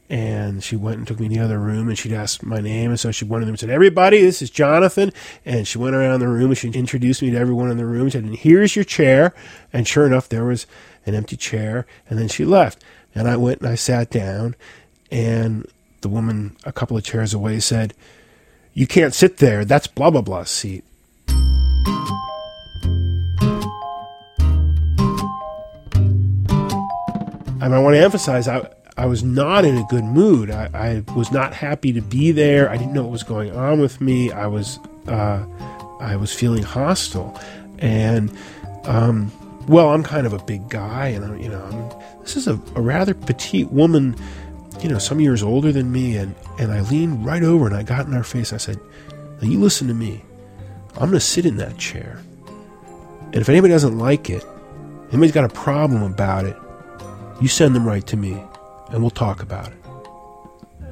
And 0.10 0.62
she 0.62 0.76
went 0.76 0.98
and 0.98 1.08
took 1.08 1.22
me 1.22 1.28
in 1.28 1.32
the 1.32 1.40
other 1.40 1.58
room, 1.58 1.88
and 1.88 1.98
she'd 1.98 2.12
asked 2.12 2.44
my 2.44 2.60
name, 2.60 2.90
and 2.90 3.00
so 3.00 3.12
she 3.12 3.24
went 3.24 3.44
in 3.44 3.50
and 3.50 3.58
said, 3.58 3.70
"Everybody, 3.70 4.20
this 4.20 4.42
is 4.42 4.50
Jonathan." 4.50 5.14
And 5.46 5.66
she 5.66 5.78
went 5.78 5.96
around 5.96 6.20
the 6.20 6.28
room 6.28 6.50
and 6.50 6.58
she 6.58 6.70
introduced 6.70 7.22
me 7.22 7.32
to 7.32 7.38
everyone 7.38 7.72
in 7.72 7.78
the 7.78 7.86
room. 7.86 8.08
She 8.08 8.12
said, 8.12 8.26
"And 8.26 8.36
here's 8.36 8.76
your 8.76 8.84
chair." 8.84 9.34
And 9.72 9.88
sure 9.88 10.06
enough, 10.06 10.28
there 10.28 10.44
was 10.44 10.68
an 11.06 11.16
empty 11.16 11.38
chair. 11.38 11.86
And 12.10 12.20
then 12.20 12.28
she 12.28 12.44
left, 12.44 12.84
and 13.16 13.26
I 13.26 13.38
went 13.38 13.62
and 13.62 13.70
I 13.70 13.76
sat 13.76 14.10
down, 14.10 14.56
and 15.10 15.66
the 16.02 16.10
woman 16.10 16.58
a 16.66 16.74
couple 16.74 16.98
of 16.98 17.06
chairs 17.06 17.34
away 17.34 17.62
said, 17.62 17.94
you 18.74 18.88
can't 18.88 19.14
sit 19.14 19.38
there. 19.38 19.66
That's 19.66 19.88
blah, 19.88 20.10
blah, 20.10 20.22
blah 20.22 20.44
seat. 20.46 20.84
I 27.62 27.80
want 27.80 27.96
to 27.96 28.00
emphasize, 28.00 28.48
I, 28.48 28.70
I 28.98 29.06
was 29.06 29.24
not 29.24 29.66
in 29.66 29.78
a 29.78 29.84
good 29.84 30.04
mood. 30.04 30.50
I, 30.50 30.70
I, 30.74 31.14
was 31.14 31.32
not 31.32 31.54
happy 31.54 31.94
to 31.94 32.02
be 32.02 32.32
there. 32.32 32.70
I 32.70 32.78
didn't 32.78 32.94
know 32.94 33.04
what 33.04 33.12
was 33.12 33.24
going 33.24 33.56
on 33.56 33.80
with 33.80 34.02
me. 34.02 34.32
I 34.32 34.48
was, 34.48 34.80
uh, 35.08 35.46
I 36.00 36.16
was 36.16 36.34
feeling 36.34 36.64
hostile, 36.64 37.40
and 37.80 38.36
um, 38.86 39.32
well, 39.68 39.90
I'm 39.90 40.04
kind 40.04 40.26
of 40.26 40.34
a 40.34 40.40
big 40.40 40.70
guy, 40.70 41.10
and 41.10 41.24
I'm, 41.24 41.40
you 41.40 41.50
know, 41.50 41.64
I'm, 41.64 42.22
this 42.22 42.36
is 42.36 42.48
a, 42.48 42.60
a 42.76 42.82
rather 42.82 43.14
petite 43.14 43.72
woman 43.72 44.16
you 44.82 44.90
know, 44.90 44.98
some 44.98 45.20
years 45.20 45.44
older 45.44 45.72
than 45.72 45.92
me, 45.92 46.18
and, 46.18 46.36
and 46.58 46.72
I 46.72 46.82
leaned 46.82 47.26
right 47.26 47.44
over 47.44 47.68
and 47.68 47.76
I 47.76 47.84
got 47.84 48.08
in 48.08 48.14
her 48.14 48.24
face. 48.24 48.52
I 48.52 48.58
said, 48.58 48.80
Now 49.42 49.48
you 49.48 49.60
listen 49.60 49.88
to 49.88 49.94
me. 49.94 50.24
I'm 50.94 51.10
going 51.10 51.12
to 51.14 51.20
sit 51.20 51.46
in 51.46 51.58
that 51.58 51.78
chair. 51.78 52.20
And 53.26 53.36
if 53.36 53.48
anybody 53.48 53.72
doesn't 53.72 53.98
like 53.98 54.30
it, 54.30 54.44
anybody's 55.10 55.32
got 55.32 55.46
a 55.46 55.54
problem 55.54 56.04
about 56.04 56.46
it, 56.46 56.58
you 57.42 57.48
send 57.48 57.76
them 57.76 57.86
right 57.86 58.06
to 58.08 58.16
me 58.16 58.42
and 58.90 59.02
we'll 59.02 59.10
talk 59.10 59.42
about 59.42 59.72
it. 59.72 59.78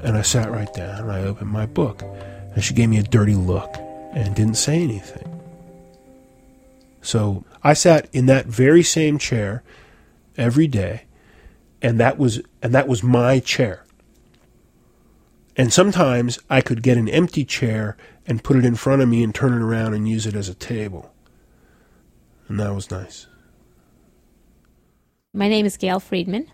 And 0.03 0.17
I 0.17 0.21
sat 0.21 0.51
right 0.51 0.73
down 0.73 1.01
and 1.01 1.11
I 1.11 1.23
opened 1.23 1.51
my 1.51 1.65
book. 1.65 2.01
And 2.55 2.63
she 2.63 2.73
gave 2.73 2.89
me 2.89 2.97
a 2.97 3.03
dirty 3.03 3.35
look 3.35 3.75
and 4.13 4.35
didn't 4.35 4.55
say 4.55 4.81
anything. 4.81 5.25
So 7.01 7.45
I 7.63 7.73
sat 7.73 8.09
in 8.11 8.25
that 8.25 8.47
very 8.47 8.83
same 8.83 9.19
chair 9.19 9.63
every 10.35 10.67
day 10.67 11.03
and 11.81 11.99
that 11.99 12.17
was 12.17 12.41
and 12.61 12.73
that 12.73 12.87
was 12.87 13.03
my 13.03 13.39
chair. 13.39 13.85
And 15.55 15.71
sometimes 15.71 16.39
I 16.49 16.61
could 16.61 16.81
get 16.81 16.97
an 16.97 17.09
empty 17.09 17.45
chair 17.45 17.97
and 18.25 18.43
put 18.43 18.57
it 18.57 18.65
in 18.65 18.75
front 18.75 19.01
of 19.01 19.09
me 19.09 19.23
and 19.23 19.33
turn 19.33 19.53
it 19.53 19.61
around 19.61 19.93
and 19.93 20.07
use 20.07 20.25
it 20.25 20.35
as 20.35 20.49
a 20.49 20.55
table. 20.55 21.13
And 22.47 22.59
that 22.59 22.73
was 22.73 22.89
nice. 22.89 23.27
My 25.33 25.47
name 25.47 25.65
is 25.65 25.77
Gail 25.77 25.99
Friedman. 25.99 26.51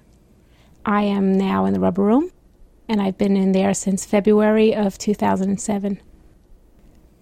I 0.85 1.03
am 1.03 1.37
now 1.37 1.65
in 1.65 1.73
the 1.73 1.79
rubber 1.79 2.03
room, 2.03 2.31
and 2.89 3.01
I've 3.01 3.17
been 3.17 3.37
in 3.37 3.51
there 3.51 3.73
since 3.73 4.05
February 4.05 4.75
of 4.75 4.97
2007. 4.97 6.01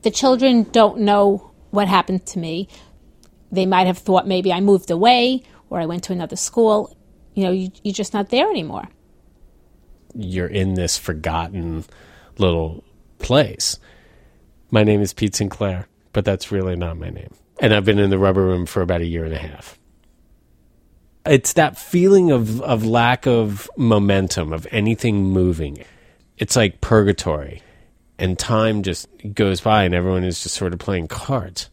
The 0.01 0.11
children 0.11 0.63
don't 0.63 0.99
know 0.99 1.51
what 1.71 1.87
happened 1.87 2.25
to 2.27 2.39
me. 2.39 2.67
They 3.51 3.65
might 3.65 3.87
have 3.87 3.99
thought 3.99 4.27
maybe 4.27 4.51
I 4.51 4.59
moved 4.59 4.91
away 4.91 5.43
or 5.69 5.79
I 5.79 5.85
went 5.85 6.03
to 6.05 6.13
another 6.13 6.35
school 6.35 6.97
you 7.33 7.43
know, 7.43 7.51
you, 7.51 7.71
you're 7.83 7.93
just 7.93 8.13
not 8.13 8.29
there 8.29 8.49
anymore. 8.49 8.87
You're 10.15 10.47
in 10.47 10.75
this 10.75 10.97
forgotten 10.97 11.85
little 12.37 12.83
place. 13.19 13.79
My 14.71 14.83
name 14.83 15.01
is 15.01 15.13
Pete 15.13 15.35
Sinclair, 15.35 15.87
but 16.13 16.25
that's 16.25 16.51
really 16.51 16.75
not 16.75 16.97
my 16.97 17.09
name. 17.09 17.33
And 17.59 17.73
I've 17.73 17.85
been 17.85 17.99
in 17.99 18.09
the 18.09 18.19
rubber 18.19 18.43
room 18.43 18.65
for 18.65 18.81
about 18.81 19.01
a 19.01 19.05
year 19.05 19.25
and 19.25 19.33
a 19.33 19.39
half. 19.39 19.79
It's 21.25 21.53
that 21.53 21.77
feeling 21.77 22.31
of, 22.31 22.61
of 22.61 22.85
lack 22.85 23.25
of 23.25 23.69
momentum, 23.77 24.51
of 24.51 24.67
anything 24.71 25.23
moving. 25.23 25.83
It's 26.37 26.55
like 26.55 26.81
purgatory. 26.81 27.61
And 28.19 28.37
time 28.37 28.83
just 28.83 29.07
goes 29.33 29.61
by 29.61 29.83
and 29.83 29.95
everyone 29.95 30.23
is 30.23 30.43
just 30.43 30.55
sort 30.55 30.73
of 30.73 30.79
playing 30.79 31.07
cards. 31.07 31.69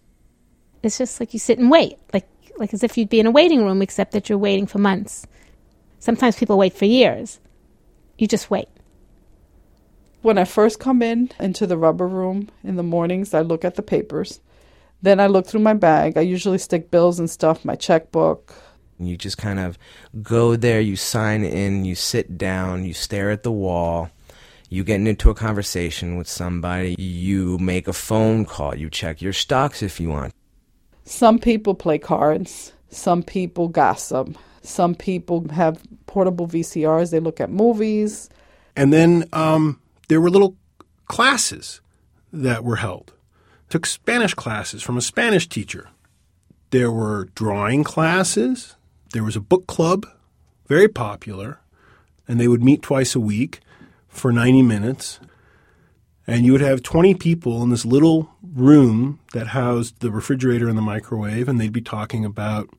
It's 0.83 0.99
just 0.99 1.21
like 1.21 1.33
you 1.33 1.39
sit 1.39 1.59
and 1.59 1.71
wait, 1.71 1.99
like 2.13 2.27
like 2.57 2.75
as 2.75 2.83
if 2.83 2.97
you'd 2.97 3.09
be 3.09 3.21
in 3.21 3.27
a 3.27 3.31
waiting 3.31 3.65
room, 3.65 3.83
except 3.83 4.13
that 4.13 4.29
you're 4.29 4.39
waiting 4.39 4.67
for 4.67 4.79
months. 4.79 5.27
Sometimes 5.99 6.37
people 6.37 6.59
wait 6.59 6.75
for 6.75 6.85
years. 6.85 7.41
You 8.19 8.27
just 8.27 8.51
wait. 8.51 8.69
When 10.23 10.39
I 10.39 10.45
first 10.45 10.79
come 10.79 11.03
in 11.03 11.31
into 11.39 11.67
the 11.67 11.79
rubber 11.79 12.07
room 12.07 12.51
in 12.63 12.77
the 12.77 12.83
mornings, 12.83 13.33
I 13.33 13.41
look 13.41 13.65
at 13.65 13.77
the 13.77 13.83
papers. 13.83 14.41
Then 15.03 15.19
I 15.19 15.27
look 15.27 15.47
through 15.47 15.61
my 15.61 15.73
bag. 15.73 16.19
I 16.19 16.21
usually 16.21 16.59
stick 16.59 16.91
bills 16.91 17.19
and 17.19 17.31
stuff, 17.31 17.65
my 17.65 17.75
checkbook. 17.75 18.55
You 19.07 19.17
just 19.17 19.39
kind 19.39 19.59
of 19.59 19.79
go 20.23 20.57
there, 20.57 20.81
you 20.81 20.97
sign 20.97 21.45
in, 21.45 21.85
you 21.85 21.95
sit 21.95 22.37
down, 22.39 22.85
you 22.85 22.93
stare 22.93 23.31
at 23.31 23.43
the 23.43 23.53
wall, 23.53 24.11
you 24.69 24.85
get 24.85 25.01
into 25.01 25.31
a 25.31 25.35
conversation 25.35 26.17
with 26.17 26.29
somebody, 26.29 26.95
you 26.99 27.59
make 27.59 27.89
a 27.89 27.93
phone 27.93 28.45
call, 28.45 28.77
you 28.77 28.89
check 28.89 29.21
your 29.21 29.33
stocks 29.33 29.83
if 29.83 29.99
you 30.01 30.09
want. 30.09 30.33
Some 31.05 31.39
people 31.39 31.75
play 31.75 31.99
cards, 31.99 32.73
some 32.89 33.23
people 33.23 33.69
gossip, 33.69 34.37
some 34.63 34.95
people 34.95 35.49
have 35.51 35.83
portable 36.07 36.47
VCRs, 36.47 37.11
they 37.11 37.21
look 37.21 37.41
at 37.41 37.51
movies. 37.51 38.29
And 38.77 38.93
then 38.93 39.25
um, 39.33 39.81
there 40.09 40.21
were 40.21 40.31
little 40.31 40.57
classes 41.07 41.81
that 42.33 42.63
were 42.63 42.77
held. 42.77 43.13
Took 43.69 43.87
Spanish 43.87 44.35
classes 44.35 44.83
from 44.83 44.97
a 44.97 45.01
Spanish 45.01 45.49
teacher. 45.49 45.89
There 46.71 46.91
were 46.91 47.29
drawing 47.35 47.85
classes. 47.85 48.77
There 49.13 49.25
was 49.25 49.37
a 49.37 49.41
book 49.41 49.67
club, 49.67 50.07
very 50.69 50.89
popular, 50.89 51.59
and 52.29 52.41
they 52.41 52.47
would 52.47 52.63
meet 52.63 52.81
twice 52.83 53.15
a 53.17 53.21
week 53.21 53.61
for 54.09 54.33
90 54.33 54.63
minutes. 54.63 55.19
And 56.27 56.47
you 56.47 56.53
would 56.53 56.61
have 56.61 56.83
20 56.83 57.15
people 57.15 57.63
in 57.63 57.71
this 57.71 57.85
little 57.85 58.31
room 58.41 59.19
that 59.33 59.49
housed 59.49 59.99
the 59.99 60.13
refrigerator 60.13 60.69
and 60.69 60.79
the 60.79 60.83
microwave, 60.83 61.49
and 61.49 61.61
they'd 61.61 61.73
be 61.73 61.81
talking 61.81 62.25
about 62.25 62.71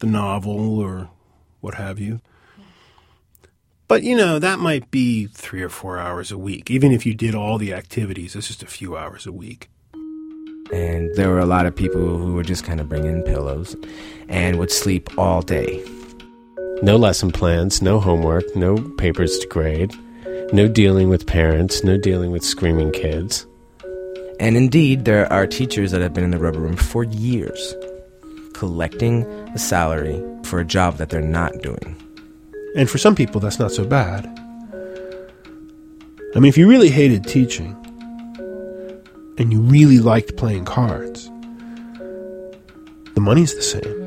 the 0.00 0.06
novel 0.06 0.78
or 0.78 1.08
what 1.60 1.74
have 1.74 1.98
you. 1.98 2.20
But, 3.88 4.02
you 4.02 4.16
know, 4.16 4.38
that 4.38 4.58
might 4.58 4.90
be 4.90 5.26
three 5.26 5.62
or 5.62 5.68
four 5.70 5.98
hours 5.98 6.30
a 6.30 6.38
week. 6.38 6.70
Even 6.70 6.92
if 6.92 7.06
you 7.06 7.14
did 7.14 7.34
all 7.34 7.56
the 7.56 7.72
activities, 7.72 8.36
it's 8.36 8.48
just 8.48 8.62
a 8.62 8.66
few 8.66 8.96
hours 8.96 9.26
a 9.26 9.32
week. 9.32 9.70
And 10.72 11.14
there 11.14 11.28
were 11.28 11.38
a 11.38 11.46
lot 11.46 11.66
of 11.66 11.76
people 11.76 12.18
who 12.18 12.34
would 12.34 12.46
just 12.46 12.64
kind 12.64 12.80
of 12.80 12.88
bring 12.88 13.04
in 13.04 13.22
pillows 13.22 13.76
and 14.28 14.58
would 14.58 14.70
sleep 14.70 15.08
all 15.18 15.42
day. 15.42 15.84
No 16.82 16.96
lesson 16.96 17.30
plans, 17.30 17.82
no 17.82 18.00
homework, 18.00 18.44
no 18.56 18.76
papers 18.98 19.38
to 19.38 19.46
grade, 19.48 19.94
no 20.52 20.66
dealing 20.66 21.08
with 21.08 21.26
parents, 21.26 21.84
no 21.84 21.96
dealing 21.96 22.30
with 22.30 22.42
screaming 22.42 22.90
kids. 22.92 23.46
And 24.40 24.56
indeed, 24.56 25.04
there 25.04 25.32
are 25.32 25.46
teachers 25.46 25.92
that 25.92 26.00
have 26.00 26.12
been 26.12 26.24
in 26.24 26.30
the 26.30 26.38
rubber 26.38 26.60
room 26.60 26.76
for 26.76 27.04
years, 27.04 27.74
collecting 28.54 29.24
a 29.54 29.58
salary 29.58 30.22
for 30.42 30.60
a 30.60 30.64
job 30.64 30.96
that 30.96 31.10
they're 31.10 31.20
not 31.20 31.62
doing. 31.62 31.96
And 32.76 32.90
for 32.90 32.98
some 32.98 33.14
people, 33.14 33.40
that's 33.40 33.58
not 33.58 33.70
so 33.70 33.84
bad. 33.84 34.26
I 36.34 36.40
mean, 36.40 36.48
if 36.48 36.58
you 36.58 36.68
really 36.68 36.90
hated 36.90 37.24
teaching 37.24 37.76
and 39.38 39.52
you 39.52 39.60
really 39.60 39.98
liked 39.98 40.36
playing 40.36 40.64
cards, 40.64 41.30
the 43.14 43.20
money's 43.20 43.54
the 43.54 43.62
same. 43.62 44.04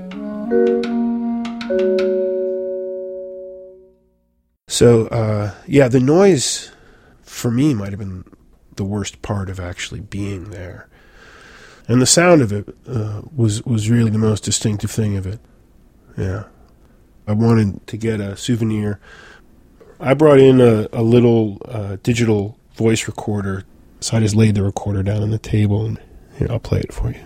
So, 4.67 5.07
uh, 5.07 5.53
yeah, 5.65 5.87
the 5.87 5.99
noise 5.99 6.71
for 7.23 7.49
me 7.49 7.73
might 7.73 7.89
have 7.89 7.99
been 7.99 8.25
the 8.75 8.83
worst 8.83 9.21
part 9.21 9.49
of 9.49 9.59
actually 9.59 10.01
being 10.01 10.51
there. 10.51 10.87
And 11.87 12.01
the 12.01 12.05
sound 12.05 12.41
of 12.41 12.51
it 12.51 12.67
uh, 12.87 13.21
was 13.35 13.63
was 13.63 13.89
really 13.89 14.11
the 14.11 14.17
most 14.17 14.43
distinctive 14.43 14.91
thing 14.91 15.15
of 15.15 15.25
it. 15.25 15.39
Yeah. 16.17 16.43
I 17.27 17.33
wanted 17.33 17.85
to 17.87 17.97
get 17.97 18.19
a 18.19 18.37
souvenir. 18.37 18.99
I 19.99 20.13
brought 20.13 20.39
in 20.39 20.61
a, 20.61 20.87
a 20.93 21.01
little 21.01 21.61
uh, 21.65 21.97
digital 22.03 22.57
voice 22.75 23.07
recorder, 23.07 23.65
so 23.99 24.17
I 24.17 24.19
just 24.19 24.35
laid 24.35 24.55
the 24.55 24.63
recorder 24.63 25.03
down 25.03 25.21
on 25.23 25.31
the 25.31 25.37
table, 25.37 25.85
and 25.85 25.99
here, 26.37 26.47
I'll 26.49 26.59
play 26.59 26.79
it 26.79 26.93
for 26.93 27.11
you. 27.11 27.21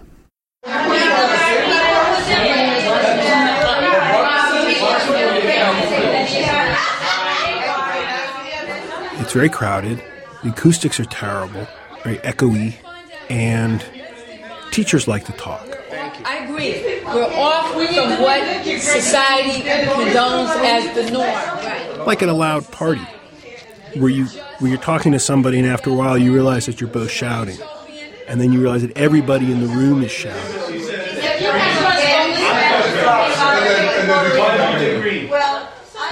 It's 9.20 9.34
very 9.34 9.50
crowded. 9.50 10.04
The 10.44 10.50
acoustics 10.50 11.00
are 11.00 11.06
terrible, 11.06 11.68
very 12.04 12.18
echoey, 12.18 12.74
and 13.30 13.86
teachers 14.72 15.08
like 15.08 15.26
to 15.26 15.32
talk. 15.34 15.66
I 16.26 16.46
agree. 16.46 17.02
We're 17.06 17.34
off 17.36 17.72
from 17.72 18.22
what 18.22 18.66
society 18.80 19.62
condones 19.62 20.50
as 20.64 20.96
the 20.96 21.12
norm. 21.12 22.06
Like 22.06 22.22
at 22.24 22.30
a 22.30 22.34
loud 22.34 22.70
party, 22.72 23.06
where 23.96 24.10
you 24.10 24.26
where 24.60 24.70
you're 24.70 24.80
talking 24.80 25.12
to 25.12 25.20
somebody, 25.20 25.60
and 25.60 25.68
after 25.68 25.90
a 25.90 25.94
while 25.94 26.18
you 26.18 26.34
realize 26.34 26.66
that 26.66 26.80
you're 26.80 26.90
both 26.90 27.12
shouting, 27.12 27.58
and 28.28 28.40
then 28.40 28.52
you 28.52 28.62
realize 28.62 28.82
that 28.82 28.96
everybody 28.98 29.52
in 29.52 29.62
the 29.62 29.68
room 29.68 30.04
is 30.04 30.12
shouting. 30.12 30.42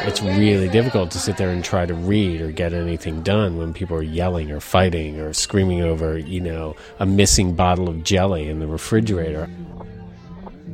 It's 0.02 0.22
really 0.22 0.70
difficult 0.70 1.12
to 1.12 1.20
sit 1.20 1.38
there 1.38 1.50
and 1.50 1.64
try 1.64 1.86
to 1.86 1.94
read 1.94 2.42
or 2.42 2.52
get 2.52 2.74
anything 2.74 3.22
done 3.22 3.58
when 3.58 3.74
people 3.74 3.96
are 3.98 4.02
yelling 4.02 4.50
or 4.50 4.60
fighting 4.60 5.20
or 5.20 5.34
screaming 5.34 5.82
over, 5.82 6.18
you 6.18 6.42
know, 6.42 6.76
a 7.00 7.06
missing 7.06 7.54
bottle 7.54 7.88
of 7.88 8.04
jelly 8.04 8.50
in 8.50 8.60
the 8.60 8.68
refrigerator. 8.68 9.50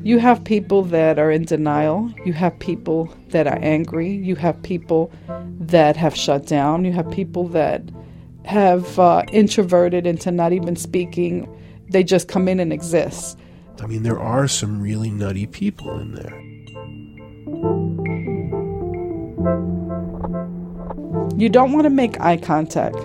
You 0.05 0.19
have 0.19 0.43
people 0.43 0.83
that 0.83 1.17
are 1.17 1.31
in 1.31 1.45
denial. 1.45 2.13
You 2.25 2.33
have 2.33 2.59
people 2.59 3.11
that 3.29 3.47
are 3.47 3.57
angry. 3.63 4.11
You 4.11 4.35
have 4.35 4.61
people 4.61 5.11
that 5.59 5.97
have 5.97 6.15
shut 6.15 6.45
down. 6.45 6.85
You 6.85 6.91
have 6.91 7.09
people 7.09 7.47
that 7.47 7.81
have 8.43 8.99
uh, 8.99 9.23
introverted 9.31 10.05
into 10.05 10.29
not 10.29 10.53
even 10.53 10.75
speaking. 10.75 11.49
They 11.89 12.03
just 12.03 12.27
come 12.27 12.47
in 12.47 12.59
and 12.59 12.71
exist. 12.71 13.35
I 13.81 13.87
mean, 13.87 14.03
there 14.03 14.19
are 14.19 14.47
some 14.47 14.79
really 14.79 15.09
nutty 15.09 15.47
people 15.47 15.99
in 15.99 16.13
there. 16.13 16.39
You 21.35 21.49
don't 21.49 21.71
want 21.71 21.85
to 21.85 21.89
make 21.89 22.21
eye 22.21 22.37
contact. 22.37 22.97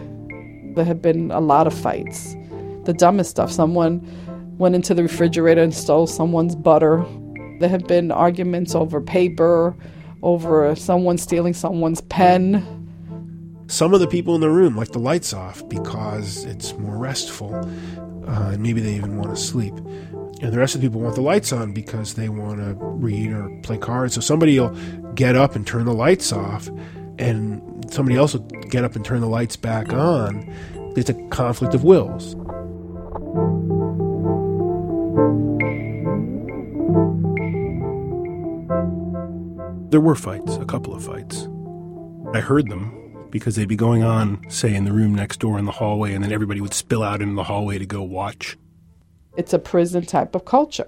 There 0.75 0.85
have 0.85 1.01
been 1.01 1.31
a 1.31 1.41
lot 1.41 1.67
of 1.67 1.73
fights. 1.73 2.37
The 2.85 2.93
dumbest 2.93 3.31
stuff. 3.31 3.51
Someone 3.51 4.07
went 4.61 4.75
into 4.75 4.92
the 4.92 5.03
refrigerator 5.03 5.62
and 5.62 5.75
stole 5.75 6.07
someone's 6.07 6.55
butter. 6.55 7.03
There 7.61 7.68
have 7.68 7.87
been 7.88 8.12
arguments 8.12 8.75
over 8.75 9.01
paper, 9.01 9.75
over 10.23 10.77
someone 10.77 11.16
stealing 11.16 11.55
someone's 11.55 12.03
pen. 12.03 12.77
Some 13.68 13.94
of 13.94 14.01
the 14.01 14.07
people 14.07 14.35
in 14.35 14.42
the 14.42 14.51
room 14.51 14.77
like 14.77 14.92
the 14.92 14.99
lights 14.99 15.33
off 15.33 15.66
because 15.68 16.44
it's 16.44 16.77
more 16.77 16.99
restful, 16.99 17.55
uh, 17.55 18.51
and 18.51 18.62
maybe 18.62 18.83
they 18.83 18.94
even 18.94 19.16
want 19.16 19.31
to 19.31 19.37
sleep. 19.37 19.75
And 20.42 20.53
the 20.53 20.59
rest 20.59 20.75
of 20.75 20.83
the 20.83 20.88
people 20.88 21.01
want 21.01 21.14
the 21.14 21.23
lights 21.23 21.53
on 21.53 21.73
because 21.73 22.14
they 22.14 22.29
want 22.29 22.59
to 22.59 22.75
read 22.79 23.33
or 23.33 23.49
play 23.62 23.79
cards. 23.79 24.14
So 24.14 24.20
somebody 24.20 24.61
will 24.61 24.70
get 25.14 25.37
up 25.37 25.57
and 25.57 25.66
turn 25.66 25.87
the 25.87 25.94
lights 25.94 26.33
off, 26.33 26.68
and 27.18 27.62
somebody 27.90 28.16
else 28.18 28.35
will 28.35 28.46
get 28.68 28.85
up 28.85 28.94
and 28.94 29.05
turn 29.05 29.23
the 29.23 29.27
lights 29.29 29.57
back 29.57 29.92
on. 29.94 30.53
It's 30.96 31.09
a 31.09 31.14
conflict 31.29 31.75
of 31.75 31.83
wills. 31.83 32.37
There 39.90 40.00
were 40.00 40.14
fights, 40.14 40.57
a 40.57 40.64
couple 40.64 40.94
of 40.94 41.05
fights. 41.05 41.48
I 42.33 42.38
heard 42.38 42.68
them 42.68 43.26
because 43.31 43.57
they'd 43.57 43.66
be 43.66 43.74
going 43.74 44.05
on, 44.05 44.48
say, 44.48 44.72
in 44.72 44.85
the 44.85 44.92
room 44.92 45.16
next 45.16 45.40
door 45.40 45.59
in 45.59 45.64
the 45.64 45.72
hallway, 45.72 46.14
and 46.14 46.22
then 46.22 46.31
everybody 46.31 46.61
would 46.61 46.74
spill 46.74 47.03
out 47.03 47.20
into 47.20 47.35
the 47.35 47.42
hallway 47.42 47.79
to 47.79 47.87
go 47.87 48.00
watch. 48.00 48.57
It's 49.37 49.53
a 49.53 49.59
prison 49.59 50.07
type 50.07 50.37
of 50.37 50.44
culture. 50.44 50.87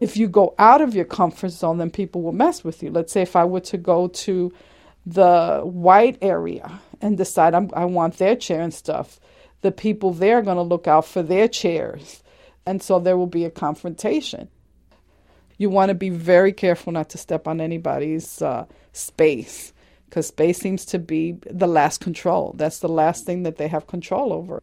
If 0.00 0.16
you 0.16 0.26
go 0.26 0.56
out 0.58 0.80
of 0.80 0.92
your 0.92 1.04
comfort 1.04 1.50
zone, 1.50 1.78
then 1.78 1.90
people 1.90 2.22
will 2.22 2.32
mess 2.32 2.64
with 2.64 2.82
you. 2.82 2.90
Let's 2.90 3.12
say 3.12 3.22
if 3.22 3.36
I 3.36 3.44
were 3.44 3.60
to 3.60 3.78
go 3.78 4.08
to 4.08 4.52
the 5.06 5.60
white 5.62 6.18
area 6.20 6.80
and 7.00 7.16
decide 7.16 7.54
I'm, 7.54 7.70
i 7.74 7.84
want 7.84 8.18
their 8.18 8.34
chair 8.34 8.60
and 8.60 8.74
stuff, 8.74 9.20
the 9.60 9.70
people 9.70 10.12
there 10.12 10.38
are 10.38 10.42
going 10.42 10.56
to 10.56 10.62
look 10.62 10.88
out 10.88 11.06
for 11.06 11.22
their 11.22 11.46
chairs. 11.46 12.24
And 12.66 12.82
so 12.82 12.98
there 12.98 13.16
will 13.16 13.28
be 13.28 13.44
a 13.44 13.50
confrontation. 13.50 14.48
You 15.58 15.70
want 15.70 15.90
to 15.90 15.94
be 15.94 16.10
very 16.10 16.52
careful 16.52 16.92
not 16.92 17.10
to 17.10 17.18
step 17.18 17.46
on 17.46 17.60
anybody's 17.60 18.42
uh, 18.42 18.66
space 18.92 19.72
because 20.08 20.26
space 20.26 20.58
seems 20.58 20.84
to 20.86 20.98
be 20.98 21.38
the 21.50 21.66
last 21.66 22.00
control. 22.00 22.54
That's 22.56 22.80
the 22.80 22.88
last 22.88 23.24
thing 23.24 23.44
that 23.44 23.56
they 23.56 23.68
have 23.68 23.86
control 23.86 24.32
over. 24.32 24.62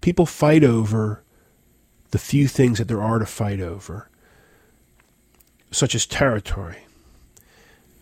People 0.00 0.26
fight 0.26 0.62
over 0.62 1.22
the 2.10 2.18
few 2.18 2.46
things 2.46 2.78
that 2.78 2.88
there 2.88 3.02
are 3.02 3.18
to 3.18 3.26
fight 3.26 3.60
over, 3.60 4.08
such 5.70 5.94
as 5.94 6.06
territory. 6.06 6.84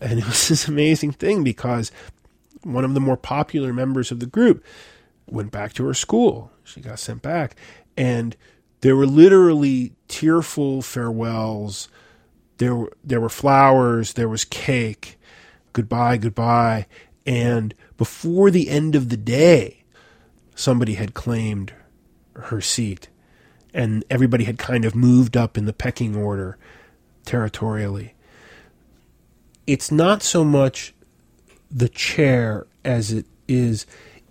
And 0.01 0.19
it 0.19 0.25
was 0.25 0.47
this 0.49 0.67
amazing 0.67 1.13
thing 1.13 1.43
because 1.43 1.91
one 2.63 2.85
of 2.85 2.93
the 2.93 2.99
more 2.99 3.17
popular 3.17 3.73
members 3.73 4.11
of 4.11 4.19
the 4.19 4.25
group 4.25 4.63
went 5.27 5.51
back 5.51 5.73
to 5.73 5.85
her 5.85 5.93
school. 5.93 6.51
She 6.63 6.81
got 6.81 6.99
sent 6.99 7.21
back. 7.21 7.55
And 7.97 8.35
there 8.81 8.95
were 8.95 9.07
literally 9.07 9.93
tearful 10.07 10.81
farewells. 10.81 11.89
There 12.59 12.87
there 13.03 13.19
were 13.19 13.29
flowers. 13.29 14.13
There 14.13 14.29
was 14.29 14.45
cake. 14.45 15.17
Goodbye, 15.73 16.17
goodbye. 16.17 16.85
And 17.25 17.73
before 17.97 18.51
the 18.51 18.69
end 18.69 18.95
of 18.95 19.09
the 19.09 19.17
day, 19.17 19.83
somebody 20.55 20.93
had 20.93 21.13
claimed 21.13 21.73
her 22.35 22.61
seat. 22.61 23.09
And 23.73 24.05
everybody 24.09 24.45
had 24.45 24.57
kind 24.57 24.85
of 24.85 24.95
moved 24.95 25.35
up 25.35 25.57
in 25.57 25.65
the 25.65 25.73
pecking 25.73 26.15
order 26.15 26.57
territorially 27.25 28.15
it's 29.69 29.91
not 29.91 30.23
so 30.23 30.43
much 30.43 30.95
the 31.69 31.89
chair 31.89 32.65
as 32.83 33.11
it 33.11 33.27
is 33.47 33.85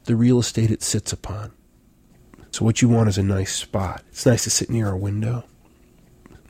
the 0.06 0.16
real 0.16 0.40
estate 0.40 0.68
it 0.68 0.82
sits 0.82 1.12
upon. 1.12 1.52
So, 2.50 2.64
what 2.64 2.82
you 2.82 2.88
want 2.88 3.08
is 3.08 3.18
a 3.18 3.22
nice 3.22 3.54
spot. 3.54 4.02
It's 4.08 4.26
nice 4.26 4.42
to 4.44 4.50
sit 4.50 4.68
near 4.68 4.88
a 4.90 4.96
window. 4.96 5.44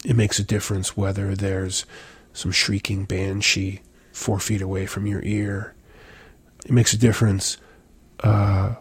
It 0.05 0.17
makes 0.17 0.39
a 0.39 0.45
difference 0.45 0.97
whether 0.97 1.35
there's 1.35 1.85
some 2.33 2.53
shrieking 2.53 3.05
banshee 3.05 3.81
four 4.13 4.39
feet 4.39 4.63
away 4.63 4.87
from 4.87 5.07
your 5.07 5.23
ear. 5.23 5.75
It 6.65 6.73
makes 6.73 6.93
a 6.93 6.99
difference 6.99 7.57
uh, 8.21 8.75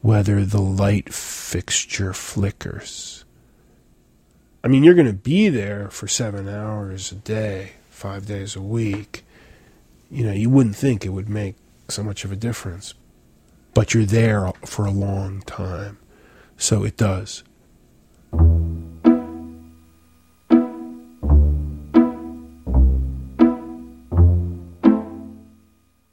whether 0.00 0.44
the 0.44 0.60
light 0.60 1.12
fixture 1.12 2.12
flickers. 2.12 3.24
I 4.64 4.68
mean, 4.68 4.84
you're 4.84 4.94
going 4.94 5.06
to 5.06 5.12
be 5.12 5.48
there 5.48 5.88
for 5.90 6.06
seven 6.06 6.48
hours 6.48 7.12
a 7.12 7.16
day, 7.16 7.72
five 7.90 8.26
days 8.26 8.54
a 8.54 8.62
week 8.62 9.24
you 10.12 10.26
know, 10.26 10.32
you 10.32 10.50
wouldn't 10.50 10.76
think 10.76 11.06
it 11.06 11.08
would 11.08 11.30
make 11.30 11.56
so 11.88 12.02
much 12.02 12.24
of 12.24 12.30
a 12.30 12.36
difference. 12.36 12.92
But 13.72 13.94
you're 13.94 14.04
there 14.04 14.52
for 14.66 14.84
a 14.84 14.90
long 14.90 15.40
time. 15.40 15.96
So 16.58 16.84
it 16.84 16.98
does. 16.98 17.42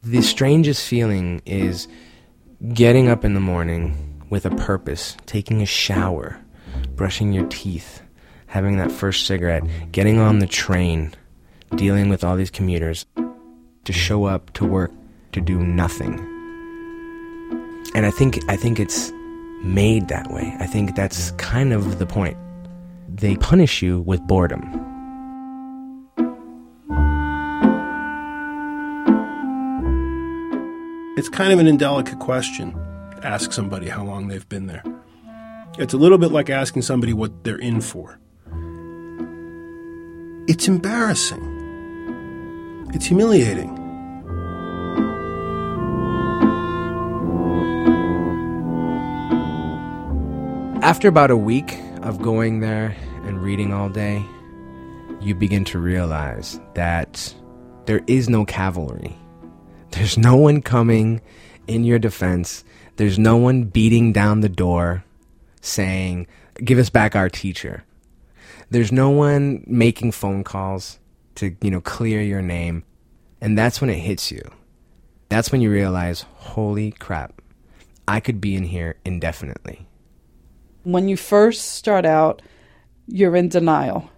The 0.10 0.24
strangest 0.24 0.88
feeling 0.88 1.40
is 1.46 1.88
getting 2.74 3.10
up 3.10 3.24
in 3.24 3.36
the 3.36 3.40
morning 3.40 4.26
with 4.32 4.44
a 4.44 4.50
purpose, 4.50 5.16
taking 5.28 5.62
a 5.62 5.68
shower, 5.68 6.40
brushing 6.96 7.32
your 7.32 7.46
teeth, 7.50 8.02
having 8.48 8.78
that 8.78 8.92
first 8.92 9.28
cigarette, 9.28 9.62
getting 9.92 10.18
on 10.18 10.40
the 10.40 10.48
train, 10.48 11.14
dealing 11.76 12.10
with 12.10 12.24
all 12.24 12.36
these 12.36 12.50
commuters, 12.50 13.06
to 13.84 13.94
show 13.94 14.24
up 14.24 14.52
to 14.54 14.66
work 14.66 14.92
to 15.34 15.42
do 15.42 15.60
nothing. 15.60 16.18
And 17.94 18.08
I 18.08 18.10
think 18.10 18.40
I 18.50 18.56
think 18.56 18.80
it's 18.80 19.12
made 19.62 20.08
that 20.08 20.32
way. 20.32 20.58
I 20.60 20.66
think 20.66 20.96
that's 20.96 21.30
kind 21.34 21.72
of 21.72 22.00
the 22.00 22.08
point. 22.08 22.36
They 23.08 23.36
punish 23.36 23.84
you 23.84 24.00
with 24.00 24.22
boredom. 24.22 24.89
It's 31.20 31.28
kind 31.28 31.52
of 31.52 31.60
an 31.60 31.68
indelicate 31.68 32.18
question 32.20 32.72
to 32.72 33.20
ask 33.24 33.52
somebody 33.52 33.90
how 33.90 34.06
long 34.06 34.30
they've 34.30 34.48
been 34.48 34.68
there. 34.68 34.82
It's 35.78 35.94
a 35.94 35.98
little 35.98 36.18
bit 36.18 36.32
like 36.32 36.50
asking 36.50 36.84
somebody 36.84 37.12
what 37.12 37.44
they're 37.44 37.58
in 37.58 37.82
for. 37.82 38.18
It's 40.48 40.70
embarrassing. 40.70 41.44
It's 42.94 43.06
humiliating. 43.06 43.68
After 50.82 51.10
about 51.10 51.32
a 51.32 51.38
week 51.38 51.78
of 52.02 52.22
going 52.22 52.62
there 52.62 52.96
and 53.26 53.44
reading 53.44 53.74
all 53.74 53.90
day, 53.90 54.24
you 55.20 55.36
begin 55.36 55.66
to 55.66 55.80
realize 55.80 56.62
that 56.76 57.36
there 57.88 58.04
is 58.08 58.30
no 58.30 58.46
cavalry. 58.46 59.19
There's 59.92 60.18
no 60.18 60.36
one 60.36 60.62
coming 60.62 61.22
in 61.68 61.84
your 61.84 62.00
defense. 62.00 62.64
There's 62.98 63.20
no 63.20 63.38
one 63.38 63.64
beating 63.66 64.12
down 64.14 64.42
the 64.42 64.50
door 64.50 65.04
saying, 65.62 66.28
Give 66.56 66.78
us 66.78 66.90
back 66.90 67.16
our 67.16 67.30
teacher. 67.30 67.84
There's 68.70 68.92
no 68.92 69.10
one 69.10 69.64
making 69.66 70.12
phone 70.12 70.44
calls 70.44 71.00
to, 71.36 71.56
you 71.62 71.72
know, 71.72 71.82
clear 71.82 72.22
your 72.22 72.42
name. 72.42 72.84
And 73.42 73.58
that's 73.58 73.80
when 73.80 73.90
it 73.90 74.00
hits 74.00 74.32
you. 74.32 74.42
That's 75.30 75.52
when 75.52 75.62
you 75.62 75.72
realize, 75.72 76.26
holy 76.36 76.92
crap, 76.92 77.42
I 78.08 78.20
could 78.20 78.42
be 78.42 78.56
in 78.56 78.64
here 78.64 78.98
indefinitely. 79.06 79.88
When 80.84 81.08
you 81.08 81.16
first 81.16 81.74
start 81.76 82.06
out, 82.06 82.42
you're 83.08 83.36
in 83.36 83.50
denial 83.50 84.10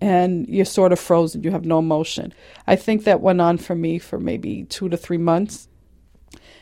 and 0.00 0.48
you're 0.48 0.64
sort 0.64 0.92
of 0.92 0.98
frozen. 0.98 1.42
You 1.42 1.50
have 1.50 1.64
no 1.64 1.78
emotion. 1.78 2.32
I 2.66 2.76
think 2.76 3.04
that 3.04 3.20
went 3.20 3.40
on 3.40 3.58
for 3.58 3.74
me 3.74 3.98
for 3.98 4.18
maybe 4.18 4.64
two 4.64 4.88
to 4.88 4.96
three 4.96 5.18
months. 5.18 5.68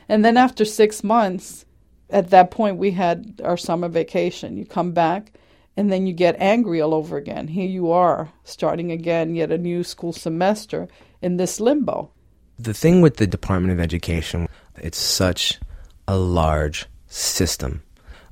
And 0.08 0.24
then 0.24 0.36
after 0.36 0.64
six 0.64 1.04
months, 1.04 1.64
at 2.10 2.30
that 2.30 2.50
point, 2.50 2.78
we 2.78 2.90
had 2.92 3.40
our 3.44 3.56
summer 3.56 3.88
vacation. 3.88 4.56
You 4.56 4.64
come 4.64 4.92
back 4.92 5.32
and 5.76 5.92
then 5.92 6.06
you 6.06 6.12
get 6.12 6.34
angry 6.40 6.80
all 6.80 6.94
over 6.94 7.16
again. 7.16 7.46
Here 7.48 7.68
you 7.68 7.92
are, 7.92 8.32
starting 8.44 8.90
again, 8.90 9.34
yet 9.34 9.52
a 9.52 9.58
new 9.58 9.84
school 9.84 10.12
semester 10.12 10.88
in 11.22 11.36
this 11.36 11.60
limbo. 11.60 12.10
The 12.58 12.74
thing 12.74 13.00
with 13.00 13.18
the 13.18 13.26
Department 13.26 13.72
of 13.72 13.78
Education, 13.78 14.48
it's 14.76 14.98
such 14.98 15.60
a 16.08 16.16
large 16.16 16.86
system 17.06 17.82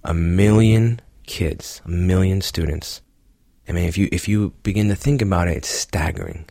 a 0.03 0.14
million 0.14 1.01
kids, 1.27 1.83
a 1.85 1.88
million 1.88 2.40
students. 2.40 3.03
I 3.69 3.73
mean, 3.73 3.89
if 3.89 3.99
you 3.99 4.09
if 4.13 4.29
you 4.29 4.53
begin 4.63 4.89
to 4.89 4.95
think 4.95 5.23
about 5.23 5.49
it, 5.49 5.57
it's 5.57 5.69
staggering. 5.69 6.47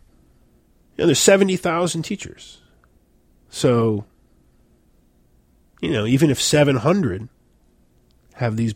You 0.97 1.03
know, 1.03 1.05
there's 1.07 1.19
seventy 1.19 1.55
thousand 1.55 2.03
teachers, 2.03 2.61
so 3.49 4.05
you 5.81 5.91
know, 5.91 6.05
even 6.05 6.29
if 6.29 6.41
seven 6.41 6.77
hundred 6.77 7.29
have 8.35 8.57
these 8.57 8.75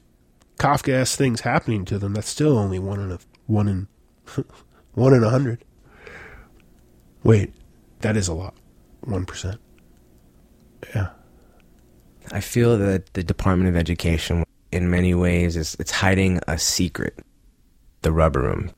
Kafkaesque 0.57 1.15
things 1.15 1.41
happening 1.41 1.85
to 1.85 1.97
them, 1.99 2.13
that's 2.13 2.29
still 2.29 2.57
only 2.57 2.79
one 2.79 2.99
in 2.99 3.11
a 3.11 3.19
one 3.47 3.67
in 3.67 3.87
one 4.93 5.13
in 5.13 5.23
a 5.23 5.29
hundred. 5.29 5.63
Wait, 7.23 7.53
that 7.99 8.15
is 8.15 8.27
a 8.27 8.33
lot. 8.33 8.55
One 9.01 9.25
percent. 9.25 9.59
Yeah. 10.95 11.09
I 12.31 12.41
feel 12.41 12.77
that 12.77 13.13
the 13.13 13.23
Department 13.23 13.69
of 13.69 13.75
Education 13.75 14.43
in 14.71 14.89
many 14.89 15.13
ways 15.13 15.57
is 15.57 15.75
it's 15.79 15.91
hiding 15.91 16.39
a 16.47 16.57
secret 16.59 17.17
the 18.01 18.11
rubber 18.11 18.41
room? 18.41 18.71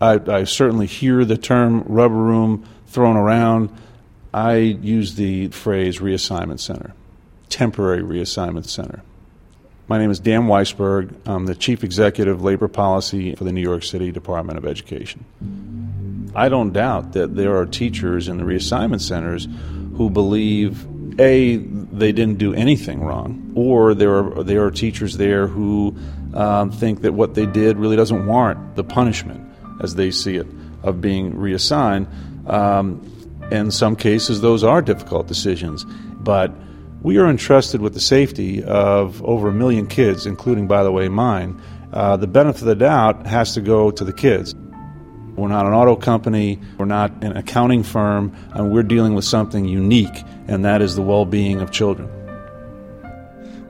I, 0.00 0.20
I 0.26 0.44
certainly 0.44 0.86
hear 0.86 1.24
the 1.24 1.36
term 1.36 1.82
rubber 1.86 2.14
room 2.14 2.66
thrown 2.86 3.16
around. 3.16 3.70
I 4.32 4.56
use 4.56 5.14
the 5.14 5.48
phrase 5.48 5.98
reassignment 5.98 6.60
center 6.60 6.94
temporary 7.48 8.02
reassignment 8.02 8.66
center. 8.66 9.02
My 9.88 9.98
name 9.98 10.10
is 10.10 10.20
dan 10.20 10.42
weisberg. 10.42 11.14
I'm 11.24 11.46
the 11.46 11.54
chief 11.54 11.82
executive 11.82 12.42
labor 12.42 12.68
policy 12.68 13.34
for 13.34 13.44
the 13.44 13.52
new 13.52 13.62
york 13.62 13.82
city 13.82 14.12
department 14.12 14.58
of 14.58 14.66
education. 14.66 15.24
I 16.34 16.48
don't 16.48 16.72
doubt 16.72 17.14
that 17.14 17.34
there 17.34 17.56
are 17.56 17.64
teachers 17.64 18.28
in 18.28 18.36
the 18.36 18.44
reassignment 18.44 19.00
centers 19.00 19.48
who 19.96 20.10
believe 20.10 20.86
a 21.18 21.56
they 21.56 22.12
didn't 22.12 22.38
do 22.38 22.54
anything 22.54 23.00
wrong, 23.00 23.52
or 23.56 23.94
there 23.94 24.14
are 24.14 24.44
there 24.44 24.64
are 24.64 24.70
teachers 24.70 25.16
there 25.16 25.46
who 25.46 25.96
um, 26.34 26.70
think 26.70 27.02
that 27.02 27.14
what 27.14 27.34
they 27.34 27.46
did 27.46 27.76
really 27.78 27.96
doesn't 27.96 28.26
warrant 28.26 28.76
the 28.76 28.84
punishment 28.84 29.44
as 29.80 29.94
they 29.94 30.10
see 30.10 30.36
it 30.36 30.46
of 30.82 31.00
being 31.00 31.36
reassigned. 31.36 32.06
Um, 32.46 33.04
in 33.50 33.70
some 33.70 33.96
cases, 33.96 34.40
those 34.40 34.62
are 34.62 34.82
difficult 34.82 35.26
decisions, 35.26 35.84
but 36.20 36.52
we 37.02 37.18
are 37.18 37.28
entrusted 37.28 37.80
with 37.80 37.94
the 37.94 38.00
safety 38.00 38.62
of 38.62 39.22
over 39.24 39.48
a 39.48 39.52
million 39.52 39.86
kids, 39.86 40.26
including, 40.26 40.66
by 40.66 40.82
the 40.82 40.92
way, 40.92 41.08
mine. 41.08 41.60
Uh, 41.92 42.16
the 42.16 42.26
benefit 42.26 42.62
of 42.62 42.68
the 42.68 42.74
doubt 42.74 43.26
has 43.26 43.54
to 43.54 43.60
go 43.60 43.90
to 43.90 44.04
the 44.04 44.12
kids. 44.12 44.54
We're 45.36 45.48
not 45.48 45.66
an 45.66 45.72
auto 45.72 45.94
company, 45.94 46.60
we're 46.76 46.84
not 46.84 47.22
an 47.22 47.36
accounting 47.36 47.84
firm, 47.84 48.34
and 48.52 48.72
we're 48.72 48.82
dealing 48.82 49.14
with 49.14 49.24
something 49.24 49.64
unique, 49.64 50.24
and 50.48 50.64
that 50.64 50.82
is 50.82 50.96
the 50.96 51.02
well 51.02 51.24
being 51.24 51.60
of 51.60 51.70
children. 51.70 52.10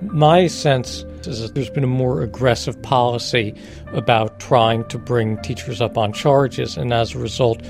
My 0.00 0.46
sense 0.46 1.04
is 1.26 1.40
that 1.40 1.54
there's 1.54 1.70
been 1.70 1.84
a 1.84 1.88
more 1.88 2.22
aggressive 2.22 2.80
policy 2.82 3.54
about 3.92 4.38
trying 4.40 4.84
to 4.88 4.98
bring 4.98 5.40
teachers 5.42 5.80
up 5.80 5.98
on 5.98 6.12
charges, 6.12 6.76
and 6.76 6.92
as 6.92 7.14
a 7.14 7.18
result, 7.18 7.62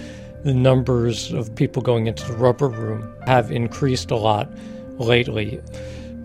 the 0.45 0.55
numbers 0.55 1.33
of 1.33 1.55
people 1.55 1.83
going 1.83 2.07
into 2.07 2.25
the 2.27 2.37
rubber 2.37 2.69
room 2.69 3.13
have 3.27 3.51
increased 3.51 4.11
a 4.11 4.17
lot 4.17 4.49
lately. 4.99 5.61